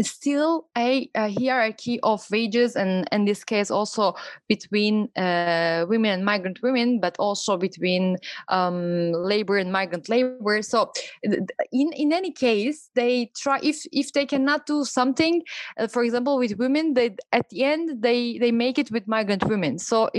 still 0.02 0.66
a, 0.76 1.08
a, 1.14 1.32
hierarchy 1.32 2.00
of 2.00 2.24
wages 2.30 2.76
and 2.76 3.08
in 3.12 3.24
this 3.24 3.44
case 3.44 3.70
also 3.70 4.14
between 4.48 5.08
uh, 5.16 5.86
women 5.88 6.10
and 6.10 6.24
migrant 6.24 6.60
women 6.62 7.00
but 7.00 7.16
also 7.18 7.56
between 7.56 8.16
um, 8.48 9.12
labor 9.12 9.56
and 9.56 9.72
migrant 9.72 10.08
labor. 10.08 10.62
So 10.62 10.92
in 11.22 11.92
in 11.92 12.12
any 12.12 12.32
case 12.32 12.90
they 12.94 13.30
try 13.36 13.60
if 13.62 13.86
if 13.92 14.12
they 14.12 14.26
cannot 14.26 14.66
do 14.66 14.84
something 14.84 15.42
uh, 15.78 15.86
for 15.86 16.02
example 16.02 16.38
with 16.38 16.58
women 16.58 16.94
they 16.94 17.16
at 17.32 17.48
the 17.50 17.64
end 17.64 18.02
they 18.02 18.38
they 18.38 18.52
make 18.52 18.78
it 18.78 18.90
with 18.90 19.06
migrant 19.06 19.44
women. 19.44 19.78
So 19.78 20.10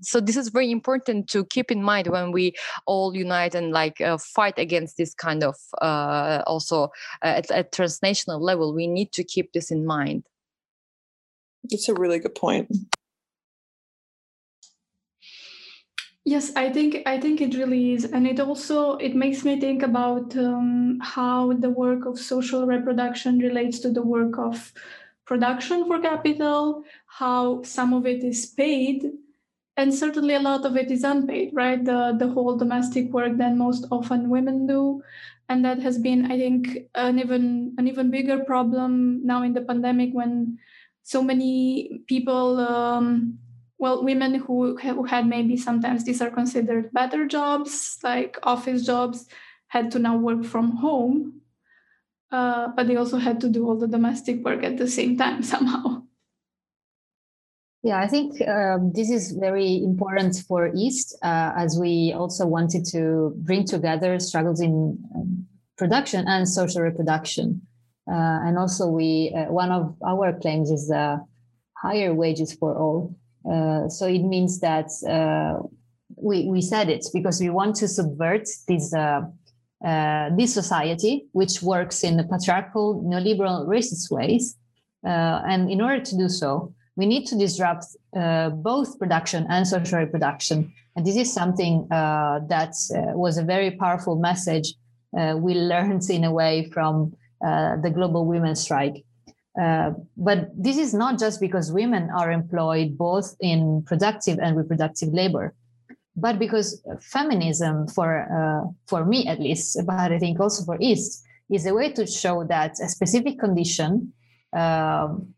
so 0.00 0.20
this 0.20 0.36
is 0.36 0.48
very 0.48 0.70
important 0.70 1.28
to 1.28 1.44
keep 1.46 1.70
in 1.70 1.82
mind 1.82 2.06
when 2.08 2.32
we 2.32 2.54
all 2.86 3.14
unite 3.14 3.54
and 3.54 3.72
like 3.72 4.00
uh, 4.00 4.16
fight 4.18 4.58
against 4.58 4.96
this 4.96 5.14
kind 5.14 5.42
of 5.42 5.56
uh, 5.80 6.42
also 6.46 6.84
uh, 7.22 7.38
at, 7.38 7.50
at 7.50 7.72
transnational 7.72 8.40
level 8.40 8.74
we 8.74 8.86
need 8.86 9.12
to 9.12 9.24
keep 9.24 9.52
this 9.52 9.70
in 9.70 9.84
mind. 9.84 10.24
It's 11.70 11.88
a 11.88 11.94
really 11.94 12.20
good 12.20 12.34
point. 12.34 12.70
Yes 16.28 16.50
i 16.56 16.68
think 16.72 17.06
i 17.06 17.20
think 17.20 17.40
it 17.40 17.54
really 17.54 17.92
is 17.92 18.04
and 18.04 18.26
it 18.26 18.40
also 18.40 18.96
it 18.96 19.14
makes 19.14 19.44
me 19.44 19.60
think 19.60 19.84
about 19.84 20.36
um, 20.36 20.98
how 21.00 21.52
the 21.52 21.70
work 21.70 22.04
of 22.04 22.18
social 22.18 22.66
reproduction 22.66 23.38
relates 23.38 23.78
to 23.78 23.92
the 23.92 24.02
work 24.02 24.36
of 24.36 24.72
production 25.24 25.86
for 25.86 26.00
capital 26.00 26.82
how 27.06 27.62
some 27.62 27.94
of 27.94 28.06
it 28.06 28.24
is 28.24 28.44
paid 28.44 29.04
and 29.76 29.94
certainly 29.94 30.34
a 30.34 30.40
lot 30.40 30.64
of 30.64 30.76
it 30.76 30.90
is 30.90 31.04
unpaid 31.04 31.50
right? 31.52 31.84
The 31.84 32.16
the 32.18 32.28
whole 32.28 32.56
domestic 32.56 33.12
work 33.12 33.36
that 33.38 33.56
most 33.56 33.86
often 33.90 34.30
women 34.30 34.66
do. 34.66 35.02
And 35.48 35.64
that 35.64 35.78
has 35.78 35.96
been 35.96 36.26
i 36.26 36.36
think 36.36 36.90
an 36.96 37.20
even 37.20 37.72
an 37.78 37.86
even 37.86 38.10
bigger 38.10 38.42
problem 38.42 39.22
now 39.22 39.44
in 39.44 39.54
the 39.54 39.60
pandemic 39.60 40.10
when 40.10 40.58
so 41.04 41.22
many 41.22 42.02
people 42.08 42.58
um, 42.58 43.38
well 43.78 44.02
women 44.02 44.34
who, 44.34 44.76
who 44.76 45.04
had 45.04 45.28
maybe 45.28 45.56
sometimes 45.56 46.02
these 46.02 46.20
are 46.20 46.30
considered 46.30 46.90
better 46.92 47.26
jobs 47.26 47.98
like 48.02 48.38
office 48.42 48.84
jobs 48.84 49.28
had 49.68 49.92
to 49.92 49.98
now 49.98 50.16
work 50.16 50.44
from 50.44 50.76
home. 50.78 51.40
Uh, 52.32 52.68
but 52.74 52.88
they 52.88 52.96
also 52.96 53.18
had 53.18 53.40
to 53.40 53.48
do 53.48 53.68
all 53.68 53.78
the 53.78 53.86
domestic 53.86 54.44
work 54.44 54.64
at 54.64 54.78
the 54.78 54.88
same 54.88 55.16
time 55.16 55.42
somehow 55.54 56.02
yeah, 57.86 58.00
I 58.00 58.08
think 58.08 58.40
um, 58.48 58.90
this 58.92 59.10
is 59.10 59.30
very 59.30 59.76
important 59.76 60.42
for 60.48 60.74
EAST, 60.74 61.16
uh, 61.22 61.52
as 61.56 61.78
we 61.78 62.12
also 62.12 62.44
wanted 62.44 62.84
to 62.86 63.32
bring 63.36 63.64
together 63.64 64.18
struggles 64.18 64.60
in 64.60 64.98
um, 65.14 65.46
production 65.78 66.26
and 66.26 66.48
social 66.48 66.82
reproduction. 66.82 67.62
Uh, 68.10 68.42
and 68.46 68.58
also, 68.58 68.88
we 68.88 69.32
uh, 69.38 69.52
one 69.52 69.70
of 69.70 69.94
our 70.04 70.32
claims 70.40 70.68
is 70.72 70.92
higher 71.80 72.12
wages 72.12 72.52
for 72.54 72.76
all. 72.76 73.14
Uh, 73.48 73.88
so 73.88 74.06
it 74.06 74.24
means 74.24 74.58
that 74.58 74.90
uh, 75.08 75.62
we 76.16 76.48
we 76.48 76.60
said 76.60 76.88
it 76.88 77.06
because 77.14 77.40
we 77.40 77.50
want 77.50 77.76
to 77.76 77.86
subvert 77.86 78.48
this. 78.66 78.92
Uh, 78.94 79.22
this 80.36 80.52
society, 80.54 81.26
which 81.32 81.62
works 81.62 82.02
in 82.02 82.16
the 82.16 82.24
patriarchal, 82.24 83.04
neoliberal, 83.04 83.68
racist 83.68 84.10
ways, 84.10 84.56
and 85.04 85.70
in 85.70 85.80
order 85.80 86.02
to 86.02 86.16
do 86.16 86.28
so, 86.28 86.74
we 86.96 87.04
need 87.04 87.26
to 87.26 87.36
disrupt 87.36 87.84
uh, 88.16 88.48
both 88.50 88.98
production 88.98 89.46
and 89.50 89.68
social 89.68 89.98
reproduction. 89.98 90.72
And 90.96 91.06
this 91.06 91.16
is 91.16 91.32
something 91.32 91.86
uh, 91.92 92.40
that 92.48 92.74
uh, 92.90 93.16
was 93.16 93.36
a 93.36 93.44
very 93.44 93.70
powerful 93.72 94.16
message 94.16 94.74
uh, 95.16 95.36
we 95.36 95.54
learned 95.72 96.08
in 96.10 96.24
a 96.24 96.32
way 96.32 96.68
from 96.72 97.14
uh, 97.46 97.76
the 97.82 97.90
global 97.90 98.24
women's 98.24 98.60
strike. 98.60 99.04
Uh, 99.60 99.92
but 100.16 100.50
this 100.56 100.76
is 100.76 100.92
not 100.92 101.18
just 101.18 101.40
because 101.40 101.72
women 101.72 102.10
are 102.10 102.30
employed 102.30 102.96
both 102.98 103.36
in 103.40 103.82
productive 103.86 104.38
and 104.38 104.56
reproductive 104.56 105.12
labor, 105.14 105.54
but 106.14 106.38
because 106.38 106.82
feminism, 107.00 107.86
for 107.88 108.70
for 108.86 109.06
me 109.06 109.26
at 109.26 109.40
least, 109.40 109.78
but 109.86 110.12
I 110.12 110.18
think 110.18 110.40
also 110.40 110.62
for 110.62 110.76
EAST, 110.78 111.24
is 111.50 111.64
a 111.64 111.72
way 111.72 111.90
to 111.92 112.06
show 112.06 112.44
that 112.44 112.72
a 112.82 112.88
specific 112.88 113.38
condition 113.38 114.12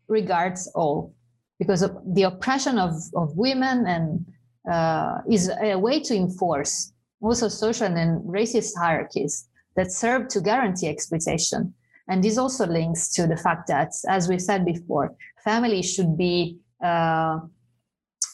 regards 0.09 0.69
all 0.75 1.13
because 1.59 1.85
the 2.13 2.23
oppression 2.23 2.79
of, 2.79 2.93
of 3.15 3.35
women 3.35 3.85
and 3.85 4.25
uh, 4.71 5.19
is 5.29 5.51
a 5.61 5.75
way 5.75 5.99
to 5.99 6.15
enforce 6.15 6.93
also 7.21 7.49
social 7.49 7.87
and 7.87 8.23
racist 8.23 8.71
hierarchies 8.77 9.47
that 9.75 9.91
serve 9.91 10.27
to 10.29 10.41
guarantee 10.41 10.87
exploitation. 10.87 11.73
And 12.07 12.23
this 12.23 12.37
also 12.37 12.65
links 12.65 13.09
to 13.13 13.27
the 13.27 13.37
fact 13.37 13.67
that, 13.67 13.91
as 14.07 14.27
we 14.27 14.39
said 14.39 14.65
before, 14.65 15.15
family 15.43 15.83
should 15.83 16.17
be 16.17 16.57
uh, 16.83 17.39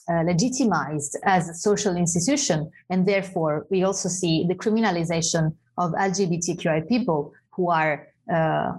uh, 0.07 0.21
legitimized 0.23 1.17
as 1.23 1.49
a 1.49 1.53
social 1.53 1.95
institution. 1.95 2.71
And 2.89 3.07
therefore, 3.07 3.65
we 3.69 3.83
also 3.83 4.07
see 4.07 4.45
the 4.47 4.55
criminalization 4.55 5.55
of 5.77 5.91
LGBTQI 5.93 6.87
people 6.87 7.33
who 7.51 7.69
are 7.69 8.07
uh, 8.33 8.73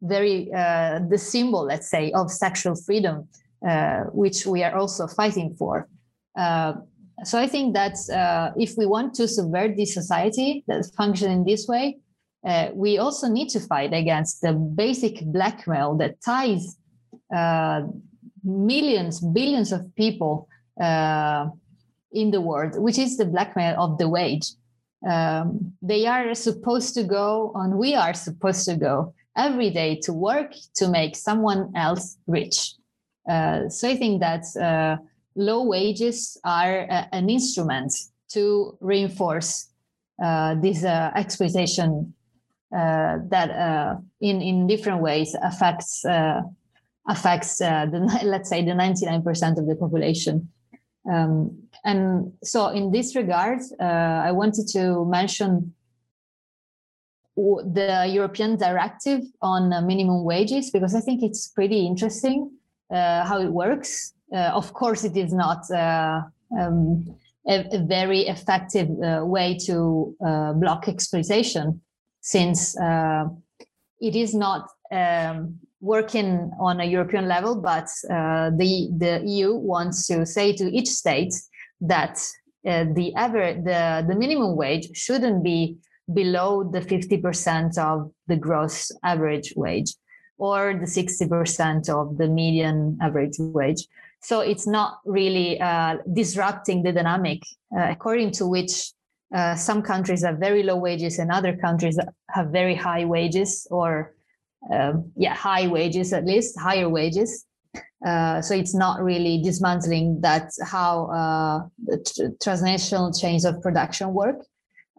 very 0.00 0.50
uh, 0.52 1.00
the 1.08 1.18
symbol, 1.18 1.64
let's 1.64 1.88
say, 1.88 2.10
of 2.12 2.30
sexual 2.30 2.74
freedom 2.74 3.28
which 4.12 4.46
we 4.46 4.62
are 4.64 4.76
also 4.76 5.06
fighting 5.06 5.54
for. 5.56 5.88
Uh, 6.36 6.74
so 7.24 7.38
I 7.38 7.46
think 7.46 7.74
that 7.74 7.96
uh, 8.10 8.52
if 8.56 8.76
we 8.76 8.86
want 8.86 9.14
to 9.14 9.28
subvert 9.28 9.76
this 9.76 9.94
society 9.94 10.64
that 10.66 10.84
function 10.96 11.30
in 11.30 11.44
this 11.44 11.68
way, 11.68 11.98
uh, 12.44 12.70
we 12.74 12.98
also 12.98 13.28
need 13.28 13.48
to 13.50 13.60
fight 13.60 13.92
against 13.92 14.40
the 14.40 14.52
basic 14.52 15.24
blackmail 15.26 15.96
that 15.98 16.20
ties 16.24 16.76
uh, 17.34 17.82
millions, 18.42 19.20
billions 19.20 19.70
of 19.70 19.94
people 19.94 20.48
uh, 20.80 21.46
in 22.10 22.32
the 22.32 22.40
world, 22.40 22.74
which 22.76 22.98
is 22.98 23.16
the 23.16 23.24
blackmail 23.24 23.80
of 23.80 23.98
the 23.98 24.08
wage. 24.08 24.50
Um, 25.08 25.74
they 25.80 26.06
are 26.06 26.34
supposed 26.34 26.94
to 26.94 27.04
go, 27.04 27.52
and 27.54 27.78
we 27.78 27.94
are 27.94 28.14
supposed 28.14 28.64
to 28.66 28.76
go 28.76 29.14
every 29.36 29.70
day 29.70 29.98
to 30.02 30.12
work 30.12 30.52
to 30.76 30.88
make 30.88 31.16
someone 31.16 31.72
else 31.76 32.18
rich. 32.26 32.74
Uh, 33.28 33.68
so 33.68 33.88
I 33.88 33.96
think 33.96 34.20
that 34.20 34.44
uh, 34.60 34.96
low 35.36 35.62
wages 35.64 36.38
are 36.44 36.86
uh, 36.90 37.04
an 37.12 37.30
instrument 37.30 37.92
to 38.30 38.76
reinforce 38.80 39.68
uh, 40.22 40.54
this 40.60 40.84
uh, 40.84 41.10
exploitation 41.14 42.14
that 42.70 44.00
in 44.20 44.40
in 44.40 44.66
different 44.66 45.02
ways 45.02 45.36
affects 45.42 46.04
affects 47.06 47.58
the 47.58 48.20
let's 48.24 48.48
say 48.48 48.64
the 48.64 48.72
99% 48.72 49.58
of 49.58 49.66
the 49.66 49.76
population. 49.76 50.48
Um, 51.10 51.68
and 51.84 52.32
so 52.44 52.68
in 52.68 52.92
this 52.92 53.16
regard, 53.16 53.60
I 53.80 54.32
wanted 54.32 54.68
to 54.68 55.04
mention 55.04 55.74
the 57.36 58.06
European 58.08 58.56
directive 58.56 59.20
on 59.42 59.86
minimum 59.86 60.24
wages 60.24 60.70
because 60.70 60.94
I 60.94 61.00
think 61.00 61.22
it's 61.22 61.48
pretty 61.48 61.86
interesting 61.86 62.50
uh, 62.50 62.61
how 62.92 63.40
it 63.40 63.50
works. 63.50 64.12
Uh, 64.32 64.50
of 64.54 64.72
course, 64.72 65.04
it 65.04 65.16
is 65.16 65.32
not 65.32 65.70
uh, 65.70 66.22
um, 66.58 67.04
a, 67.48 67.66
a, 67.72 67.78
very 67.86 68.20
effective 68.20 68.88
way 68.88 69.58
to 69.66 70.16
block 70.56 70.88
exploitation, 70.88 71.80
since 72.20 72.76
it 72.76 74.16
is 74.16 74.34
not 74.34 74.68
um, 74.90 75.58
working 75.80 76.50
on 76.60 76.80
a 76.80 76.84
European 76.84 77.26
level, 77.28 77.56
but 77.56 77.88
uh, 78.08 78.50
the 78.56 78.88
the 78.96 79.22
EU 79.24 79.54
wants 79.54 80.06
to 80.06 80.24
say 80.24 80.52
to 80.52 80.64
each 80.70 80.88
state 80.88 81.34
that 81.80 82.18
uh, 82.66 82.84
the 82.94 83.12
ever 83.16 83.54
the 83.54 84.04
the 84.08 84.14
minimum 84.14 84.56
wage 84.56 84.88
shouldn't 84.96 85.42
be 85.42 85.76
below 86.12 86.64
the 86.64 86.80
50% 86.80 87.78
of 87.78 88.12
the 88.26 88.36
gross 88.36 88.90
average 89.04 89.54
wage 89.56 89.94
or 90.38 90.74
the 90.74 90.86
60% 90.86 91.88
of 91.88 92.18
the 92.18 92.28
median 92.28 92.98
average 93.00 93.36
wage. 93.38 93.86
So 94.20 94.40
it's 94.40 94.66
not 94.66 95.00
really 95.04 95.60
uh, 95.60 95.98
disrupting 96.12 96.82
the 96.82 96.92
dynamic 96.92 97.42
uh, 97.76 97.88
according 97.90 98.32
to 98.32 98.46
which 98.46 98.92
uh, 99.34 99.54
some 99.54 99.82
countries 99.82 100.22
have 100.22 100.38
very 100.38 100.62
low 100.62 100.76
wages 100.76 101.18
and 101.18 101.30
other 101.30 101.56
countries 101.56 101.98
have 102.30 102.48
very 102.48 102.74
high 102.74 103.04
wages 103.04 103.66
or 103.70 104.14
um, 104.70 105.10
yeah 105.16 105.34
high 105.34 105.66
wages 105.66 106.12
at 106.12 106.24
least 106.24 106.58
higher 106.58 106.88
wages 106.88 107.44
uh, 108.06 108.40
so 108.42 108.54
it's 108.54 108.74
not 108.74 109.02
really 109.02 109.42
dismantling 109.42 110.20
that 110.20 110.50
how 110.64 111.06
uh, 111.06 111.66
the 111.84 112.36
transnational 112.42 113.12
chains 113.12 113.44
of 113.44 113.60
production 113.62 114.12
work 114.12 114.36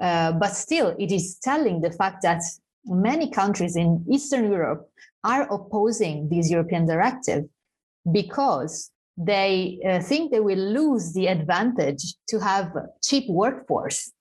uh, 0.02 0.32
but 0.34 0.56
still 0.56 0.96
it 1.00 1.12
is 1.12 1.38
telling 1.42 1.82
the 1.82 1.92
fact 1.92 2.24
that 2.24 2.42
many 2.86 3.30
countries 3.30 3.76
in 3.76 4.04
eastern 4.12 4.52
europe 4.52 4.90
are 5.24 5.48
opposing 5.54 6.30
this 6.30 6.50
european 6.50 6.86
directive 6.86 7.44
because 8.12 8.92
they 9.16 9.80
uh, 9.88 10.00
think 10.00 10.32
they 10.32 10.40
will 10.40 10.58
lose 10.58 11.14
the 11.14 11.28
advantage 11.28 12.16
to 12.28 12.40
have 12.40 12.74
cheap 13.04 13.30
workforce 13.30 14.12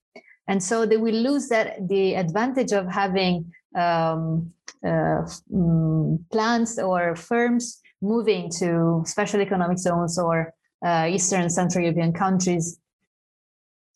and 0.48 0.62
so 0.62 0.84
they 0.84 0.96
will 0.96 1.14
lose 1.14 1.48
that 1.48 1.88
the 1.88 2.14
advantage 2.14 2.72
of 2.72 2.86
having 2.86 3.52
um, 3.74 4.52
uh, 4.84 5.22
mm, 5.52 6.18
plants 6.30 6.78
or 6.78 7.16
firms 7.16 7.80
moving 8.00 8.50
to 8.50 9.02
special 9.06 9.40
economic 9.40 9.78
zones 9.78 10.18
or 10.18 10.52
uh, 10.84 11.06
Eastern 11.08 11.48
Central 11.48 11.84
European 11.84 12.12
countries. 12.12 12.78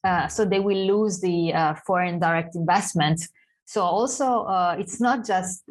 Uh, 0.05 0.29
so 0.29 0.45
they 0.45 0.61
will 0.61 0.87
lose 0.87 1.21
the 1.21 1.53
uh, 1.53 1.75
foreign 1.85 2.21
direct 2.21 2.55
investment. 2.55 3.21
So 3.65 3.83
also, 3.83 4.45
uh, 4.45 4.77
it's 4.79 5.01
not 5.01 5.27
just 5.27 5.69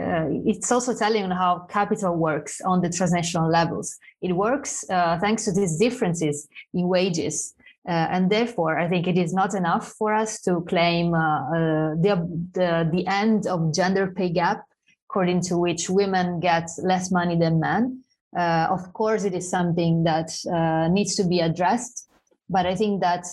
uh, 0.00 0.26
it's 0.44 0.72
also 0.72 0.92
telling 0.92 1.30
how 1.30 1.66
capital 1.70 2.16
works 2.16 2.60
on 2.62 2.80
the 2.80 2.90
transnational 2.90 3.48
levels. 3.48 3.96
It 4.20 4.32
works 4.32 4.84
uh, 4.90 5.18
thanks 5.20 5.44
to 5.44 5.52
these 5.52 5.78
differences 5.78 6.48
in 6.72 6.88
wages. 6.88 7.54
Uh, 7.86 8.08
and 8.10 8.30
therefore, 8.30 8.78
I 8.78 8.88
think 8.88 9.06
it 9.06 9.18
is 9.18 9.32
not 9.32 9.54
enough 9.54 9.92
for 9.92 10.12
us 10.12 10.40
to 10.42 10.62
claim 10.62 11.14
uh, 11.14 11.18
uh, 11.18 11.94
the, 12.00 12.48
the, 12.54 12.90
the 12.92 13.06
end 13.06 13.46
of 13.46 13.74
gender 13.74 14.08
pay 14.08 14.30
gap, 14.30 14.64
according 15.08 15.42
to 15.42 15.58
which 15.58 15.88
women 15.88 16.40
get 16.40 16.68
less 16.82 17.12
money 17.12 17.36
than 17.36 17.60
men. 17.60 18.02
Uh, 18.36 18.66
of 18.70 18.92
course, 18.94 19.24
it 19.24 19.34
is 19.34 19.48
something 19.48 20.02
that 20.02 20.30
needs 20.90 21.14
to 21.14 21.24
be 21.24 21.38
addressed, 21.38 22.08
but 22.48 22.66
I 22.66 22.74
think 22.74 23.00
that 23.02 23.26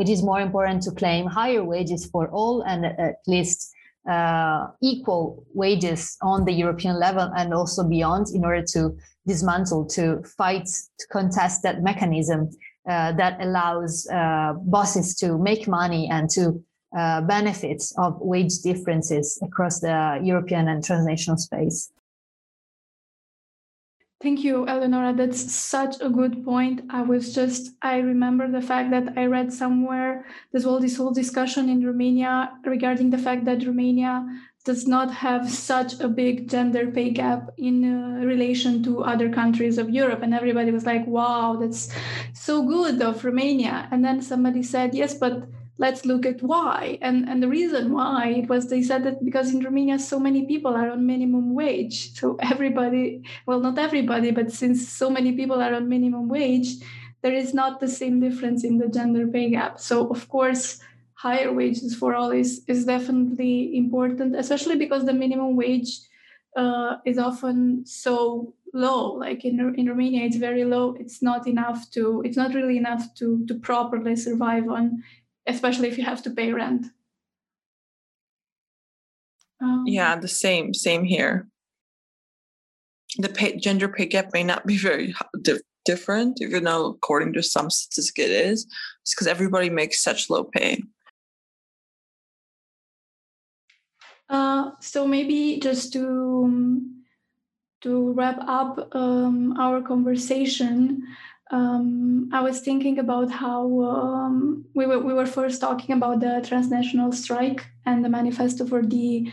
it 0.00 0.08
is 0.08 0.22
more 0.22 0.40
important 0.40 0.82
to 0.84 0.92
claim 0.92 1.26
higher 1.26 1.62
wages 1.62 2.06
for 2.06 2.28
all 2.28 2.62
and 2.62 2.86
at 2.86 3.16
least 3.26 3.59
uh, 4.08 4.68
equal 4.82 5.44
wages 5.54 6.16
on 6.22 6.44
the 6.44 6.52
European 6.52 6.98
level 6.98 7.30
and 7.36 7.52
also 7.52 7.86
beyond 7.86 8.28
in 8.34 8.44
order 8.44 8.62
to 8.62 8.96
dismantle, 9.26 9.86
to 9.86 10.22
fight, 10.36 10.66
to 10.98 11.06
contest 11.10 11.62
that 11.62 11.82
mechanism 11.82 12.50
uh, 12.88 13.12
that 13.12 13.40
allows 13.40 14.08
uh, 14.12 14.54
bosses 14.62 15.14
to 15.16 15.38
make 15.38 15.68
money 15.68 16.08
and 16.10 16.30
to 16.30 16.62
uh, 16.96 17.20
benefit 17.20 17.82
of 17.98 18.18
wage 18.20 18.58
differences 18.62 19.38
across 19.42 19.80
the 19.80 20.18
European 20.22 20.68
and 20.68 20.82
transnational 20.82 21.36
space. 21.36 21.92
Thank 24.22 24.44
you, 24.44 24.66
Eleonora. 24.68 25.14
That's 25.14 25.50
such 25.50 25.96
a 26.02 26.10
good 26.10 26.44
point. 26.44 26.82
I 26.90 27.00
was 27.00 27.34
just, 27.34 27.72
I 27.80 27.98
remember 27.98 28.50
the 28.50 28.60
fact 28.60 28.90
that 28.90 29.16
I 29.16 29.24
read 29.24 29.50
somewhere 29.50 30.26
there's 30.52 30.66
all 30.66 30.78
this 30.78 30.98
whole 30.98 31.10
discussion 31.12 31.70
in 31.70 31.86
Romania 31.86 32.52
regarding 32.66 33.08
the 33.08 33.16
fact 33.18 33.46
that 33.46 33.64
Romania 33.66 34.26
does 34.66 34.86
not 34.86 35.10
have 35.10 35.50
such 35.50 35.98
a 36.00 36.08
big 36.08 36.50
gender 36.50 36.90
pay 36.90 37.08
gap 37.10 37.48
in 37.56 37.82
uh, 37.82 38.22
relation 38.26 38.82
to 38.82 39.02
other 39.04 39.30
countries 39.30 39.78
of 39.78 39.88
Europe. 39.88 40.20
And 40.22 40.34
everybody 40.34 40.70
was 40.70 40.84
like, 40.84 41.06
wow, 41.06 41.56
that's 41.58 41.88
so 42.34 42.62
good 42.66 43.00
of 43.00 43.24
Romania. 43.24 43.88
And 43.90 44.04
then 44.04 44.20
somebody 44.20 44.62
said, 44.62 44.94
yes, 44.94 45.14
but 45.14 45.48
let's 45.80 46.04
look 46.04 46.26
at 46.26 46.42
why. 46.42 46.98
And, 47.00 47.26
and 47.26 47.42
the 47.42 47.48
reason 47.48 47.92
why 47.92 48.28
it 48.40 48.48
was 48.50 48.68
they 48.68 48.82
said 48.82 49.02
that 49.04 49.24
because 49.24 49.52
in 49.54 49.64
Romania, 49.64 49.98
so 49.98 50.20
many 50.20 50.44
people 50.44 50.74
are 50.76 50.90
on 50.90 51.06
minimum 51.06 51.54
wage. 51.54 52.14
So 52.14 52.36
everybody, 52.52 53.24
well, 53.46 53.60
not 53.60 53.78
everybody, 53.78 54.30
but 54.30 54.52
since 54.52 54.86
so 54.86 55.08
many 55.08 55.32
people 55.32 55.60
are 55.60 55.74
on 55.74 55.88
minimum 55.88 56.28
wage, 56.28 56.70
there 57.22 57.32
is 57.32 57.54
not 57.54 57.80
the 57.80 57.88
same 57.88 58.20
difference 58.20 58.62
in 58.62 58.76
the 58.76 58.88
gender 58.88 59.26
pay 59.26 59.50
gap. 59.50 59.80
So, 59.80 60.08
of 60.08 60.28
course, 60.28 60.80
higher 61.14 61.52
wages 61.52 61.94
for 61.94 62.14
all 62.14 62.30
is, 62.30 62.62
is 62.66 62.84
definitely 62.84 63.76
important, 63.76 64.36
especially 64.36 64.76
because 64.76 65.06
the 65.06 65.14
minimum 65.14 65.56
wage 65.56 66.00
uh, 66.56 66.96
is 67.06 67.18
often 67.18 67.86
so 67.86 68.54
low 68.72 69.12
like 69.14 69.44
in, 69.44 69.58
in 69.76 69.88
romania 69.88 70.24
it's 70.24 70.36
very 70.36 70.64
low 70.64 70.94
it's 70.98 71.22
not 71.22 71.46
enough 71.46 71.90
to 71.90 72.22
it's 72.24 72.36
not 72.36 72.54
really 72.54 72.76
enough 72.76 73.12
to 73.14 73.44
to 73.46 73.54
properly 73.54 74.14
survive 74.14 74.68
on 74.68 75.02
especially 75.50 75.88
if 75.88 75.98
you 75.98 76.04
have 76.04 76.22
to 76.22 76.30
pay 76.30 76.52
rent. 76.52 76.86
Um, 79.60 79.84
yeah, 79.86 80.16
the 80.16 80.28
same, 80.28 80.72
same 80.72 81.04
here. 81.04 81.46
The 83.18 83.28
pay, 83.28 83.56
gender 83.56 83.88
pay 83.88 84.06
gap 84.06 84.32
may 84.32 84.44
not 84.44 84.66
be 84.66 84.78
very 84.78 85.14
di- 85.42 85.58
different, 85.84 86.40
even 86.40 86.64
though 86.64 86.86
according 86.86 87.34
to 87.34 87.42
some 87.42 87.68
statistic 87.68 88.26
it 88.26 88.30
is. 88.30 88.66
It's 89.02 89.14
because 89.14 89.26
everybody 89.26 89.68
makes 89.68 90.02
such 90.02 90.30
low 90.30 90.44
pay. 90.44 90.82
Uh, 94.30 94.70
so 94.80 95.06
maybe 95.06 95.58
just 95.60 95.92
to 95.92 96.80
to 97.80 98.12
wrap 98.12 98.38
up 98.46 98.94
um, 98.94 99.56
our 99.58 99.80
conversation, 99.80 101.02
um, 101.50 102.28
I 102.32 102.40
was 102.40 102.60
thinking 102.60 102.98
about 102.98 103.30
how 103.30 103.82
um, 103.82 104.64
we, 104.74 104.86
were, 104.86 105.00
we 105.00 105.12
were 105.12 105.26
first 105.26 105.60
talking 105.60 105.96
about 105.96 106.20
the 106.20 106.44
transnational 106.46 107.12
strike 107.12 107.66
and 107.84 108.04
the 108.04 108.08
manifesto 108.08 108.66
for 108.66 108.82
the 108.82 109.30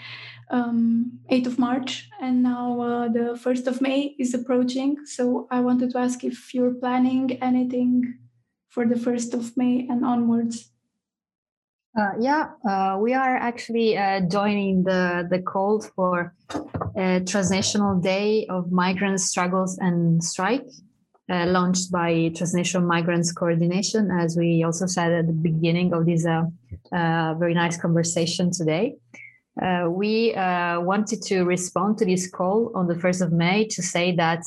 um, 0.49 1.20
8th 1.32 1.47
of 1.47 1.59
March, 1.59 2.09
and 2.22 2.41
now 2.41 2.82
uh, 2.82 3.07
the 3.09 3.38
1st 3.43 3.68
of 3.68 3.82
May 3.82 4.15
is 4.18 4.34
approaching. 4.34 5.05
So 5.05 5.47
I 5.51 5.59
wanted 5.59 5.91
to 5.91 5.99
ask 5.99 6.24
if 6.24 6.53
you're 6.53 6.74
planning 6.74 7.38
anything 7.41 8.18
for 8.70 8.86
the 8.86 8.95
1st 8.95 9.34
of 9.34 9.57
May 9.57 9.86
and 9.89 10.05
onwards. 10.05 10.72
Uh, 11.99 12.11
yeah, 12.20 12.49
uh, 12.68 12.97
we 12.99 13.13
are 13.13 13.36
actually 13.36 13.97
uh, 13.97 14.22
joining 14.22 14.84
the, 14.84 15.28
the 15.30 15.39
call 15.39 15.82
for 15.95 16.34
a 16.95 17.22
transnational 17.26 17.99
day 17.99 18.45
of 18.49 18.72
migrant 18.72 19.20
struggles 19.20 19.78
and 19.80 20.24
strike 20.24 20.65
uh, 21.30 21.45
launched 21.47 21.91
by 21.91 22.32
Transnational 22.36 22.88
Migrants 22.88 23.32
Coordination, 23.32 24.11
as 24.11 24.38
we 24.38 24.63
also 24.63 24.86
said 24.86 25.11
at 25.11 25.28
the 25.28 25.34
beginning 25.34 25.93
of 25.93 26.05
this 26.05 26.25
uh, 26.25 26.43
uh, 26.91 27.34
very 27.36 27.53
nice 27.53 27.78
conversation 27.78 28.51
today. 28.51 28.95
Uh, 29.61 29.88
we 29.89 30.34
uh, 30.36 30.80
wanted 30.80 31.21
to 31.23 31.43
respond 31.43 31.97
to 31.97 32.05
this 32.05 32.30
call 32.30 32.71
on 32.75 32.88
the 32.88 32.93
1st 32.93 33.25
of 33.25 33.32
May 33.32 33.65
to 33.65 33.82
say 33.82 34.15
that 34.15 34.43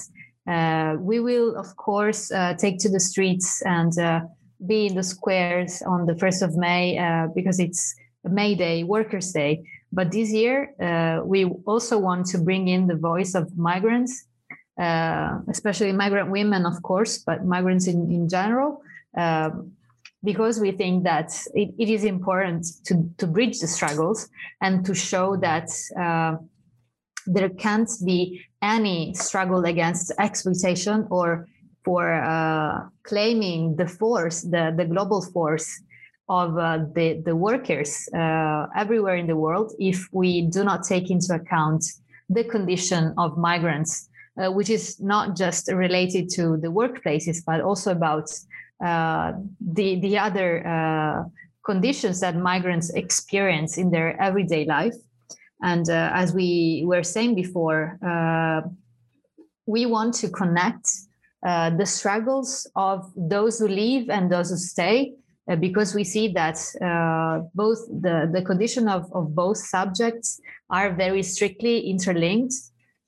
uh, 0.47 0.97
we 0.99 1.21
will, 1.21 1.57
of 1.57 1.77
course, 1.77 2.29
take 2.59 2.79
to 2.79 2.89
the 2.89 3.01
streets 3.01 3.63
and 3.63 3.93
be 4.67 4.87
in 4.87 4.95
the 4.95 5.03
squares 5.03 5.83
on 5.83 6.07
the 6.07 6.15
1st 6.15 6.43
of 6.43 6.57
May 6.57 7.29
because 7.35 7.59
it's 7.59 7.95
May 8.25 8.55
Day, 8.55 8.85
Workers' 8.85 9.33
Day. 9.33 9.65
But 9.93 10.13
this 10.13 10.33
year, 10.33 10.73
we 11.25 11.45
also 11.67 11.99
want 11.99 12.27
to 12.27 12.39
bring 12.39 12.69
in 12.69 12.87
the 12.87 12.97
voice 12.97 13.35
of 13.35 13.57
migrants 13.59 14.27
uh, 14.81 15.41
especially 15.49 15.93
migrant 15.93 16.31
women, 16.31 16.65
of 16.65 16.83
course, 16.83 17.19
but 17.19 17.45
migrants 17.45 17.87
in, 17.87 18.11
in 18.11 18.29
general, 18.29 18.83
uh, 19.17 19.51
because 20.25 20.59
we 20.59 20.73
think 20.73 21.05
that 21.05 21.31
it, 21.55 21.75
it 21.79 21.89
is 21.89 22.05
important 22.05 22.67
to, 22.85 23.09
to 23.19 23.27
bridge 23.27 23.59
the 23.61 23.67
struggles 23.67 24.29
and 24.61 24.85
to 24.85 24.95
show 24.95 25.37
that 25.37 25.69
uh, 25.99 26.37
there 27.27 27.51
can't 27.51 27.91
be 28.05 28.43
any 28.63 29.15
struggle 29.15 29.65
against 29.65 30.13
exploitation 30.19 31.07
or 31.11 31.47
for 31.85 32.13
uh, 32.13 32.87
claiming 33.03 33.77
the 33.77 33.87
force, 33.87 34.43
the, 34.43 34.75
the 34.77 34.85
global 34.85 35.23
force 35.23 35.83
of 36.29 36.57
uh, 36.57 36.79
the, 36.95 37.21
the 37.25 37.35
workers 37.35 38.09
uh, 38.15 38.67
everywhere 38.77 39.17
in 39.17 39.27
the 39.27 39.37
world 39.37 39.73
if 39.79 40.07
we 40.13 40.43
do 40.43 40.63
not 40.63 40.85
take 40.85 41.11
into 41.11 41.35
account 41.35 41.85
the 42.29 42.45
condition 42.45 43.13
of 43.19 43.37
migrants 43.37 44.10
uh, 44.41 44.51
which 44.51 44.71
is 44.71 45.01
not 45.01 45.37
just 45.37 45.71
related 45.71 46.29
to 46.31 46.57
the 46.57 46.69
workplaces, 46.69 47.43
but 47.45 47.61
also 47.61 47.93
about 47.93 48.31
uh, 48.85 49.33
the 49.61 50.01
the 50.01 50.17
other 50.17 50.67
uh, 50.67 51.25
conditions 51.65 52.21
that 52.21 52.37
migrants 52.37 52.91
experience 52.91 53.77
in 53.77 53.91
their 53.91 54.21
everyday 54.21 54.65
life. 54.65 54.95
And 55.63 55.89
uh, 55.91 56.11
as 56.15 56.33
we 56.33 56.85
were 56.87 57.03
saying 57.03 57.35
before, 57.35 57.99
uh, 58.03 58.63
we 59.67 59.85
want 59.85 60.15
to 60.15 60.31
connect 60.31 60.89
uh, 61.47 61.71
the 61.71 61.85
struggles 61.85 62.67
of 62.77 63.13
those 63.15 63.59
who 63.59 63.69
leave 63.69 64.09
and 64.09 64.33
those 64.33 64.51
who 64.51 64.57
stay 64.57 65.13
because 65.59 65.95
we 65.97 66.05
see 66.05 66.29
that 66.29 66.57
uh, 66.81 67.45
both 67.55 67.79
the, 67.89 68.31
the 68.33 68.41
condition 68.43 68.89
of, 68.89 69.11
of 69.13 69.35
both 69.35 69.57
subjects 69.59 70.41
are 70.71 70.95
very 70.95 71.25
strictly 71.25 71.91
interlinked 71.91 72.55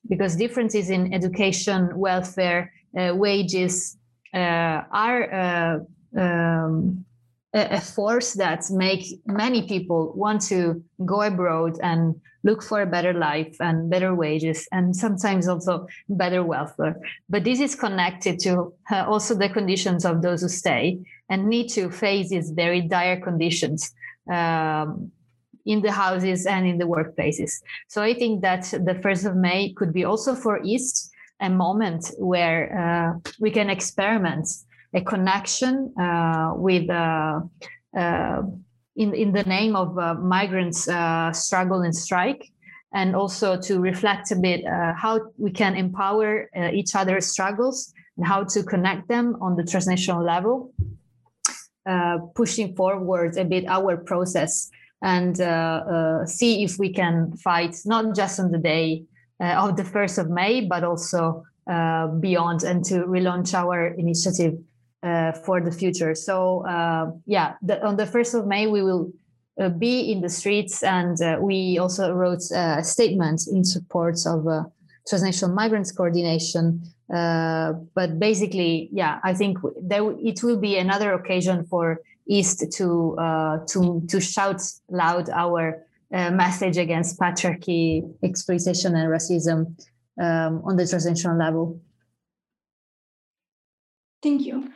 because 0.07 0.35
differences 0.35 0.89
in 0.89 1.13
education, 1.13 1.97
welfare, 1.97 2.71
uh, 2.97 3.13
wages 3.15 3.97
uh, 4.33 4.83
are 4.91 5.33
uh, 5.33 6.19
um, 6.19 7.05
a, 7.53 7.79
force 7.79 8.33
that 8.33 8.65
make 8.71 9.05
many 9.25 9.67
people 9.67 10.13
want 10.15 10.41
to 10.41 10.83
go 11.05 11.21
abroad 11.21 11.79
and 11.81 12.19
look 12.43 12.61
for 12.61 12.81
a 12.81 12.85
better 12.85 13.13
life 13.13 13.55
and 13.59 13.89
better 13.89 14.13
wages 14.13 14.67
and 14.71 14.95
sometimes 14.95 15.47
also 15.47 15.87
better 16.09 16.43
welfare. 16.43 16.99
But 17.29 17.43
this 17.43 17.59
is 17.59 17.75
connected 17.75 18.39
to 18.39 18.73
uh, 18.91 19.05
also 19.07 19.33
the 19.35 19.49
conditions 19.49 20.03
of 20.03 20.21
those 20.21 20.41
who 20.41 20.49
stay 20.49 20.99
and 21.29 21.47
need 21.47 21.69
to 21.69 21.89
face 21.89 22.29
these 22.29 22.51
very 22.51 22.81
dire 22.81 23.19
conditions. 23.21 23.91
Um, 24.31 25.11
in 25.65 25.81
the 25.81 25.91
houses 25.91 26.45
and 26.45 26.67
in 26.67 26.77
the 26.77 26.85
workplaces. 26.85 27.61
So 27.87 28.01
i 28.01 28.13
think 28.13 28.41
that 28.41 28.63
the 28.63 28.95
1st 29.03 29.29
of 29.29 29.35
may 29.35 29.73
could 29.73 29.93
be 29.93 30.03
also 30.03 30.35
for 30.35 30.61
EAST 30.63 31.09
a 31.39 31.49
moment 31.49 32.11
where 32.17 32.61
uh, 32.79 33.29
we 33.39 33.51
can 33.51 33.69
experiment 33.69 34.47
a 34.93 35.01
connection 35.01 35.93
uh, 35.99 36.53
with 36.55 36.89
uh, 36.89 37.41
uh, 37.97 38.41
in, 38.95 39.13
in 39.13 39.33
the 39.33 39.43
name 39.43 39.75
of 39.75 39.95
migrants 40.19 40.83
struggle 41.33 41.81
and 41.81 41.95
strike 41.95 42.51
and 42.93 43.15
also 43.15 43.59
to 43.59 43.79
reflect 43.79 44.31
a 44.31 44.35
bit 44.35 44.63
how 44.95 45.19
we 45.37 45.51
can 45.51 45.75
empower 45.75 46.47
each 46.71 46.95
other's 46.95 47.25
struggles 47.25 47.91
and 48.17 48.25
how 48.27 48.43
to 48.43 48.61
connect 48.63 49.07
them 49.07 49.35
on 49.41 49.55
the 49.55 49.63
transnational 49.63 50.23
level 50.23 50.71
uh, 51.85 52.17
pushing 52.35 52.75
forward 52.75 53.35
a 53.37 53.43
bit 53.43 53.65
our 53.67 53.97
process 53.97 54.69
and 55.03 55.39
uh, 55.39 55.43
uh, 55.43 56.25
see 56.25 56.63
if 56.63 56.79
we 56.79 56.91
can 56.91 57.35
fight 57.37 57.75
not 57.85 58.15
just 58.15 58.39
on 58.39 58.51
the 58.51 58.57
day 58.57 59.03
of 59.39 59.75
the 59.75 59.83
1st 59.83 60.19
of 60.19 60.29
May, 60.29 60.61
but 60.61 60.83
also 60.83 61.43
beyond 62.21 62.63
and 62.63 62.83
to 62.85 63.03
relaunch 63.05 63.53
our 63.53 63.87
initiative 63.87 64.55
uh, 65.03 65.33
for 65.33 65.59
the 65.59 65.71
future. 65.71 66.15
So 66.15 66.65
uh, 66.65 67.11
yeah, 67.25 67.55
the, 67.61 67.85
on 67.85 67.97
the 67.97 68.05
first 68.05 68.33
of 68.33 68.47
May 68.47 68.67
we 68.67 68.81
will 68.81 69.11
uh, 69.59 69.69
be 69.69 70.11
in 70.11 70.21
the 70.21 70.29
streets, 70.29 70.81
and 70.81 71.21
uh, 71.21 71.37
we 71.39 71.77
also 71.77 72.11
wrote 72.11 72.41
a 72.55 72.83
statement 72.83 73.41
in 73.51 73.63
support 73.63 74.15
of 74.25 74.47
uh, 74.47 74.63
transnational 75.07 75.53
migrants 75.53 75.91
coordination. 75.91 76.81
Uh, 77.13 77.73
but 77.93 78.17
basically, 78.17 78.89
yeah, 78.91 79.19
I 79.23 79.33
think 79.33 79.57
there 79.81 80.09
it 80.19 80.41
will 80.41 80.57
be 80.57 80.77
another 80.77 81.13
occasion 81.13 81.65
for 81.65 81.99
EAST 82.27 82.71
to 82.77 83.15
to 83.67 84.03
to 84.07 84.19
shout 84.19 84.61
loud 84.89 85.29
our 85.29 85.85
message 86.11 86.77
against 86.77 87.19
patriarchy, 87.19 88.03
exploitation, 88.23 88.95
and 88.95 89.09
racism 89.09 89.75
um, 90.21 90.61
on 90.65 90.75
the 90.75 90.87
transnational 90.87 91.37
level. 91.37 91.81
Thank 94.21 94.43
you. 94.43 94.72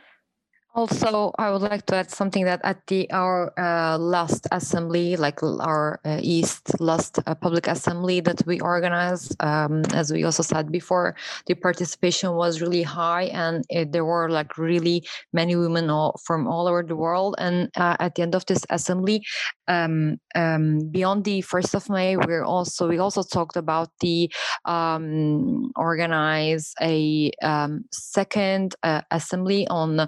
Also, 0.74 1.32
I 1.38 1.50
would 1.50 1.62
like 1.62 1.86
to 1.86 1.96
add 1.96 2.10
something 2.10 2.44
that 2.44 2.60
at 2.62 2.86
the 2.88 3.10
our 3.10 3.58
uh, 3.58 3.96
last 3.96 4.46
assembly, 4.52 5.16
like 5.16 5.42
our 5.42 5.98
uh, 6.04 6.20
EAST 6.22 6.78
last 6.78 7.18
uh, 7.26 7.34
public 7.34 7.66
assembly 7.66 8.20
that 8.20 8.42
we 8.46 8.60
organized, 8.60 9.34
um, 9.42 9.82
as 9.94 10.12
we 10.12 10.24
also 10.24 10.42
said 10.42 10.70
before, 10.70 11.16
the 11.46 11.54
participation 11.54 12.34
was 12.34 12.60
really 12.60 12.82
high, 12.82 13.24
and 13.24 13.64
it, 13.70 13.92
there 13.92 14.04
were 14.04 14.28
like 14.28 14.58
really 14.58 15.02
many 15.32 15.56
women 15.56 15.88
all, 15.88 16.20
from 16.26 16.46
all 16.46 16.68
over 16.68 16.82
the 16.82 16.96
world. 16.96 17.34
And 17.38 17.70
uh, 17.74 17.96
at 17.98 18.14
the 18.14 18.22
end 18.22 18.34
of 18.34 18.44
this 18.44 18.64
assembly, 18.68 19.24
um, 19.68 20.18
um, 20.34 20.90
beyond 20.90 21.24
the 21.24 21.40
first 21.40 21.74
of 21.74 21.88
May, 21.88 22.18
we're 22.18 22.44
also 22.44 22.88
we 22.88 22.98
also 22.98 23.22
talked 23.22 23.56
about 23.56 23.88
the 24.00 24.30
um, 24.66 25.72
organize 25.76 26.74
a 26.80 27.32
um, 27.42 27.86
second 27.90 28.74
uh, 28.82 29.00
assembly 29.10 29.66
on. 29.68 30.06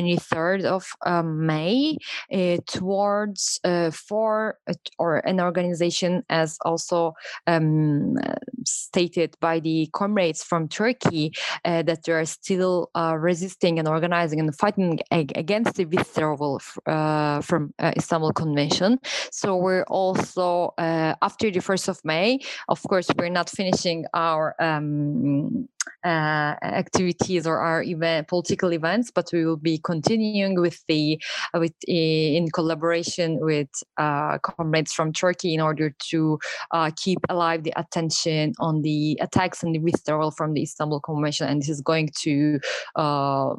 23rd 0.00 0.64
of 0.64 0.90
um, 1.06 1.46
May 1.46 1.96
uh, 2.32 2.58
towards 2.66 3.60
uh, 3.64 3.90
for 3.90 4.58
uh, 4.68 4.74
or 4.98 5.18
an 5.18 5.40
organization 5.40 6.22
as 6.28 6.58
also 6.64 7.14
um, 7.46 8.16
stated 8.64 9.36
by 9.40 9.60
the 9.60 9.88
comrades 9.92 10.42
from 10.42 10.68
Turkey 10.68 11.32
uh, 11.64 11.82
that 11.82 12.04
they 12.04 12.12
are 12.12 12.24
still 12.24 12.90
uh, 12.94 13.16
resisting 13.18 13.78
and 13.78 13.88
organizing 13.88 14.40
and 14.40 14.56
fighting 14.56 15.00
ag- 15.10 15.32
against 15.36 15.74
the 15.74 15.84
withdrawal 15.84 16.58
from 16.58 17.74
Istanbul 17.80 18.32
Convention. 18.32 18.98
So 19.30 19.56
we're 19.56 19.84
also 19.84 20.74
after 20.78 21.50
the 21.50 21.60
1st 21.60 21.88
of 21.88 22.04
May, 22.04 22.40
of 22.68 22.82
course, 22.82 23.08
we're 23.16 23.28
not 23.28 23.50
finishing 23.50 24.06
our 24.14 24.54
um, 24.60 25.68
uh, 26.04 26.54
activities 26.62 27.46
or 27.46 27.58
our 27.58 27.82
event, 27.82 28.28
political 28.28 28.72
events, 28.72 29.10
but 29.10 29.30
we 29.32 29.44
will 29.44 29.56
be 29.56 29.78
continuing 29.78 30.60
with 30.60 30.82
the 30.88 31.20
uh, 31.54 31.60
with 31.60 31.74
in 31.86 32.50
collaboration 32.50 33.38
with 33.40 33.68
uh, 33.98 34.38
comrades 34.38 34.92
from 34.92 35.12
Turkey 35.12 35.54
in 35.54 35.60
order 35.60 35.94
to 36.10 36.38
uh, 36.70 36.90
keep 36.96 37.18
alive 37.28 37.62
the 37.64 37.72
attention 37.76 38.52
on 38.58 38.82
the 38.82 39.18
attacks 39.20 39.62
and 39.62 39.74
the 39.74 39.78
withdrawal 39.78 40.30
from 40.30 40.54
the 40.54 40.62
Istanbul 40.62 41.00
Convention, 41.00 41.48
and 41.48 41.60
this 41.60 41.68
is 41.68 41.80
going 41.80 42.10
to 42.22 42.58
uh, 42.96 43.54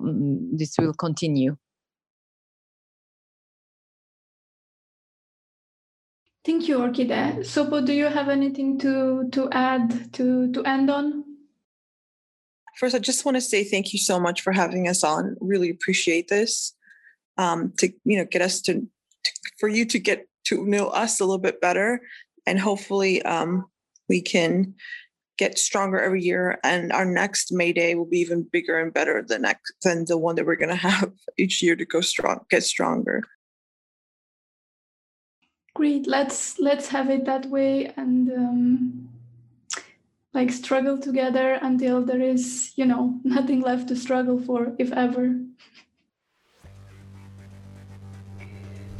this 0.54 0.76
will 0.80 0.94
continue. 0.94 1.58
Thank 6.44 6.68
you, 6.68 6.80
Orkide. 6.80 7.46
Sopo, 7.46 7.86
do 7.86 7.94
you 7.94 8.06
have 8.06 8.28
anything 8.28 8.80
to 8.80 9.30
to 9.32 9.50
add 9.52 10.12
to 10.14 10.52
to 10.54 10.64
end 10.64 10.90
on? 10.90 11.31
First, 12.82 12.96
I 12.96 13.00
just 13.00 13.26
want 13.26 13.36
to 13.36 13.42
say 13.42 13.64
thank 13.64 13.94
you 13.94 14.00
so 14.00 14.20
much 14.20 14.42
for 14.42 14.52
having 14.52 14.88
us 14.88 15.04
on. 15.04 15.38
Really 15.40 15.70
appreciate 15.70 16.30
this. 16.30 16.74
Um, 17.38 17.74
to 17.78 17.94
you 18.06 18.18
know, 18.18 18.26
get 18.26 18.42
us 18.42 18.60
to, 18.62 18.74
to, 18.74 19.32
for 19.60 19.70
you 19.70 19.86
to 19.86 20.00
get 20.00 20.28
to 20.46 20.66
know 20.66 20.88
us 20.88 21.20
a 21.20 21.24
little 21.24 21.38
bit 21.38 21.62
better, 21.62 22.02
and 22.48 22.60
hopefully, 22.60 23.22
um, 23.22 23.68
we 24.10 24.20
can 24.20 24.74
get 25.38 25.60
stronger 25.60 26.00
every 26.00 26.24
year. 26.24 26.58
And 26.64 26.92
our 26.92 27.06
next 27.06 27.52
May 27.52 27.72
Day 27.72 27.94
will 27.94 28.10
be 28.10 28.18
even 28.18 28.50
bigger 28.52 28.80
and 28.80 28.92
better 28.92 29.22
than 29.22 29.44
next 29.44 29.74
than 29.84 30.06
the 30.06 30.18
one 30.18 30.34
that 30.38 30.48
we're 30.48 30.56
going 30.56 30.70
to 30.76 30.76
have 30.76 31.12
each 31.38 31.62
year 31.62 31.76
to 31.76 31.86
go 31.86 32.02
strong, 32.02 32.40
get 32.50 32.64
stronger. 32.64 33.22
Great. 35.76 36.08
Let's 36.08 36.58
let's 36.58 36.88
have 36.88 37.12
it 37.12 37.26
that 37.26 37.46
way, 37.46 37.94
and 37.96 38.32
um, 38.32 39.11
like 40.34 40.52
struggle 40.52 40.98
together 40.98 41.60
until 41.62 42.04
there 42.04 42.22
is, 42.22 42.72
you 42.76 42.86
know, 42.86 43.20
nothing 43.24 43.62
left 43.62 43.88
to 43.90 43.96
struggle 43.96 44.40
for, 44.40 44.76
if 44.80 44.92
ever. 44.92 45.40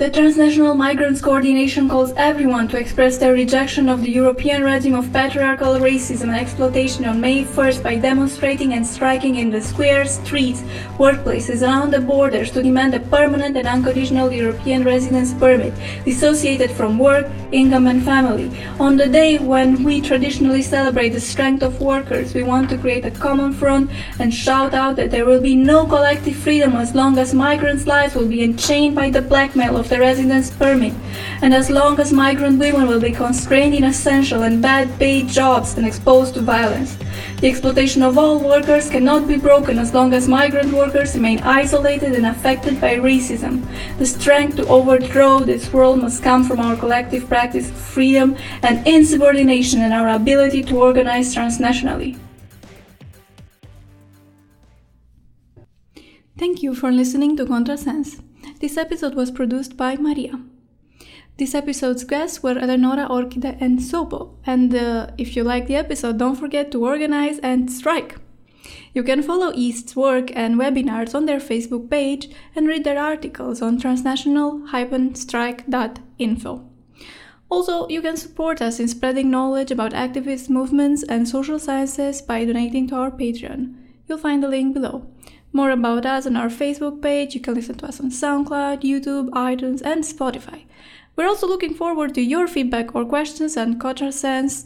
The 0.02 0.10
Transnational 0.10 0.74
Migrants 0.74 1.22
Coordination 1.22 1.88
calls 1.88 2.12
everyone 2.18 2.68
to 2.70 2.78
express 2.80 3.20
their 3.20 3.34
rejection 3.34 3.88
of 3.88 4.02
the 4.02 4.10
European 4.10 4.64
regime 4.64 4.96
of 4.96 5.14
patriarchal 5.14 5.76
racism 5.76 6.24
and 6.24 6.38
exploitation 6.38 7.06
on 7.06 7.22
May 7.22 7.44
1st 7.44 7.84
by 7.84 7.98
demonstrating 7.98 8.74
and 8.74 8.84
striking 8.84 9.36
in 9.36 9.52
the 9.52 9.62
squares, 9.62 10.14
streets, 10.26 10.64
workplaces, 10.98 11.62
around 11.62 11.92
the 11.92 12.02
borders 12.02 12.50
to 12.50 12.64
demand 12.64 12.96
a 12.96 13.00
permanent 13.00 13.56
and 13.56 13.68
unconditional 13.68 14.32
European 14.32 14.84
residence 14.84 15.36
permit 15.36 15.72
dissociated 16.04 16.72
from 16.72 16.98
work, 16.98 17.30
income, 17.52 17.86
and 17.86 18.04
family. 18.04 18.50
On 18.80 18.98
the 18.98 19.08
day 19.08 19.38
when 19.38 19.84
we 19.84 20.02
traditionally 20.02 20.64
celebrate 20.64 21.10
the 21.10 21.22
strength 21.22 21.62
of 21.62 21.80
workers, 21.80 22.34
we 22.34 22.42
want 22.42 22.72
to 22.72 22.78
create 22.80 23.06
a 23.06 23.12
common 23.12 23.54
front 23.54 23.92
and 24.18 24.34
shout 24.34 24.74
out 24.74 24.96
that 24.96 25.12
there 25.12 25.26
will 25.26 25.42
be 25.42 25.56
no 25.56 25.86
collective 25.86 26.38
freedom 26.38 26.76
as 26.76 26.96
long 26.96 27.20
as 27.20 27.36
migrants' 27.36 27.86
lives 27.86 28.16
will 28.16 28.28
be 28.28 28.44
enchained 28.44 28.96
by 28.96 29.12
the 29.12 29.22
blackmail 29.22 29.78
of 29.78 29.91
the 29.92 30.00
residence 30.00 30.50
permit, 30.50 30.94
and 31.42 31.54
as 31.54 31.70
long 31.70 32.00
as 32.00 32.14
migrant 32.14 32.58
women 32.58 32.88
will 32.88 33.02
be 33.02 33.12
constrained 33.12 33.76
in 33.76 33.84
essential 33.84 34.44
and 34.44 34.62
bad 34.62 34.88
paid 34.98 35.28
jobs 35.28 35.78
and 35.78 35.86
exposed 35.86 36.34
to 36.34 36.40
violence. 36.40 36.98
The 37.42 37.50
exploitation 37.50 38.02
of 38.02 38.18
all 38.18 38.40
workers 38.40 38.90
cannot 38.90 39.28
be 39.28 39.36
broken 39.36 39.78
as 39.78 39.94
long 39.94 40.14
as 40.14 40.30
migrant 40.30 40.72
workers 40.72 41.14
remain 41.14 41.40
isolated 41.42 42.14
and 42.14 42.26
affected 42.26 42.80
by 42.80 42.96
racism. 42.96 43.68
The 43.98 44.06
strength 44.06 44.56
to 44.56 44.68
overthrow 44.68 45.40
this 45.40 45.74
world 45.74 46.00
must 46.02 46.24
come 46.24 46.46
from 46.46 46.62
our 46.62 46.78
collective 46.78 47.28
practice 47.28 47.70
of 47.70 47.76
freedom 47.76 48.38
and 48.64 48.88
insubordination 48.88 49.82
and 49.82 49.94
our 49.94 50.08
ability 50.16 50.64
to 50.72 50.82
organize 50.82 51.36
transnationally. 51.36 52.18
Thank 56.38 56.64
you 56.64 56.74
for 56.74 56.92
listening 56.92 57.36
to 57.38 57.46
Contrasense. 57.46 58.22
This 58.60 58.78
episode 58.78 59.16
was 59.16 59.32
produced 59.32 59.78
by 59.78 59.96
Maria. 59.96 60.40
This 61.38 61.56
episode's 61.56 62.04
guests 62.04 62.44
were 62.44 62.60
Eleonora 62.60 63.08
Orkide 63.10 63.58
and 63.60 63.80
Sopo. 63.80 64.36
And 64.46 64.76
uh, 64.76 65.08
if 65.18 65.36
you 65.36 65.44
like 65.44 65.66
the 65.68 65.76
episode, 65.76 66.20
don't 66.20 66.36
forget 66.36 66.72
to 66.72 66.86
organize 66.86 67.40
and 67.40 67.72
strike. 67.72 68.18
You 68.94 69.04
can 69.04 69.24
follow 69.24 69.54
EAST's 69.54 69.96
work 69.96 70.36
and 70.36 70.56
webinars 70.56 71.16
on 71.16 71.26
their 71.26 71.40
Facebook 71.40 71.90
page 71.90 72.28
and 72.56 72.68
read 72.68 72.84
their 72.84 73.00
articles 73.00 73.62
on 73.62 73.80
transnational-strike.info. 73.80 76.68
Also, 77.50 77.88
you 77.90 78.02
can 78.02 78.18
support 78.18 78.62
us 78.62 78.80
in 78.80 78.88
spreading 78.88 79.32
knowledge 79.32 79.72
about 79.72 79.94
activist 79.94 80.50
movements 80.50 81.04
and 81.04 81.28
social 81.28 81.60
sciences 81.60 82.22
by 82.22 82.46
donating 82.46 82.88
to 82.88 82.96
our 82.96 83.12
Patreon. 83.12 83.76
You'll 84.08 84.18
find 84.18 84.42
the 84.44 84.48
link 84.48 84.74
below. 84.74 85.06
More 85.54 85.72
about 85.72 86.06
us 86.06 86.26
on 86.26 86.36
our 86.36 86.50
Facebook 86.50 87.02
page. 87.02 87.36
You 87.36 87.42
can 87.42 87.56
listen 87.56 87.76
to 87.80 87.88
us 87.88 88.00
on 88.00 88.10
SoundCloud, 88.10 88.82
YouTube, 88.84 89.30
iTunes, 89.32 89.82
and 89.82 90.04
Spotify. 90.04 90.64
We're 91.16 91.28
also 91.28 91.48
looking 91.48 91.74
forward 91.74 92.16
to 92.16 92.22
your 92.22 92.48
feedback 92.48 92.96
or 92.96 93.06
questions 93.06 93.58
on 93.58 93.80
Contrasense 93.80 94.66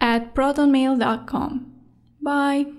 at 0.00 0.34
protonmail.com. 0.34 1.72
Bye! 2.22 2.77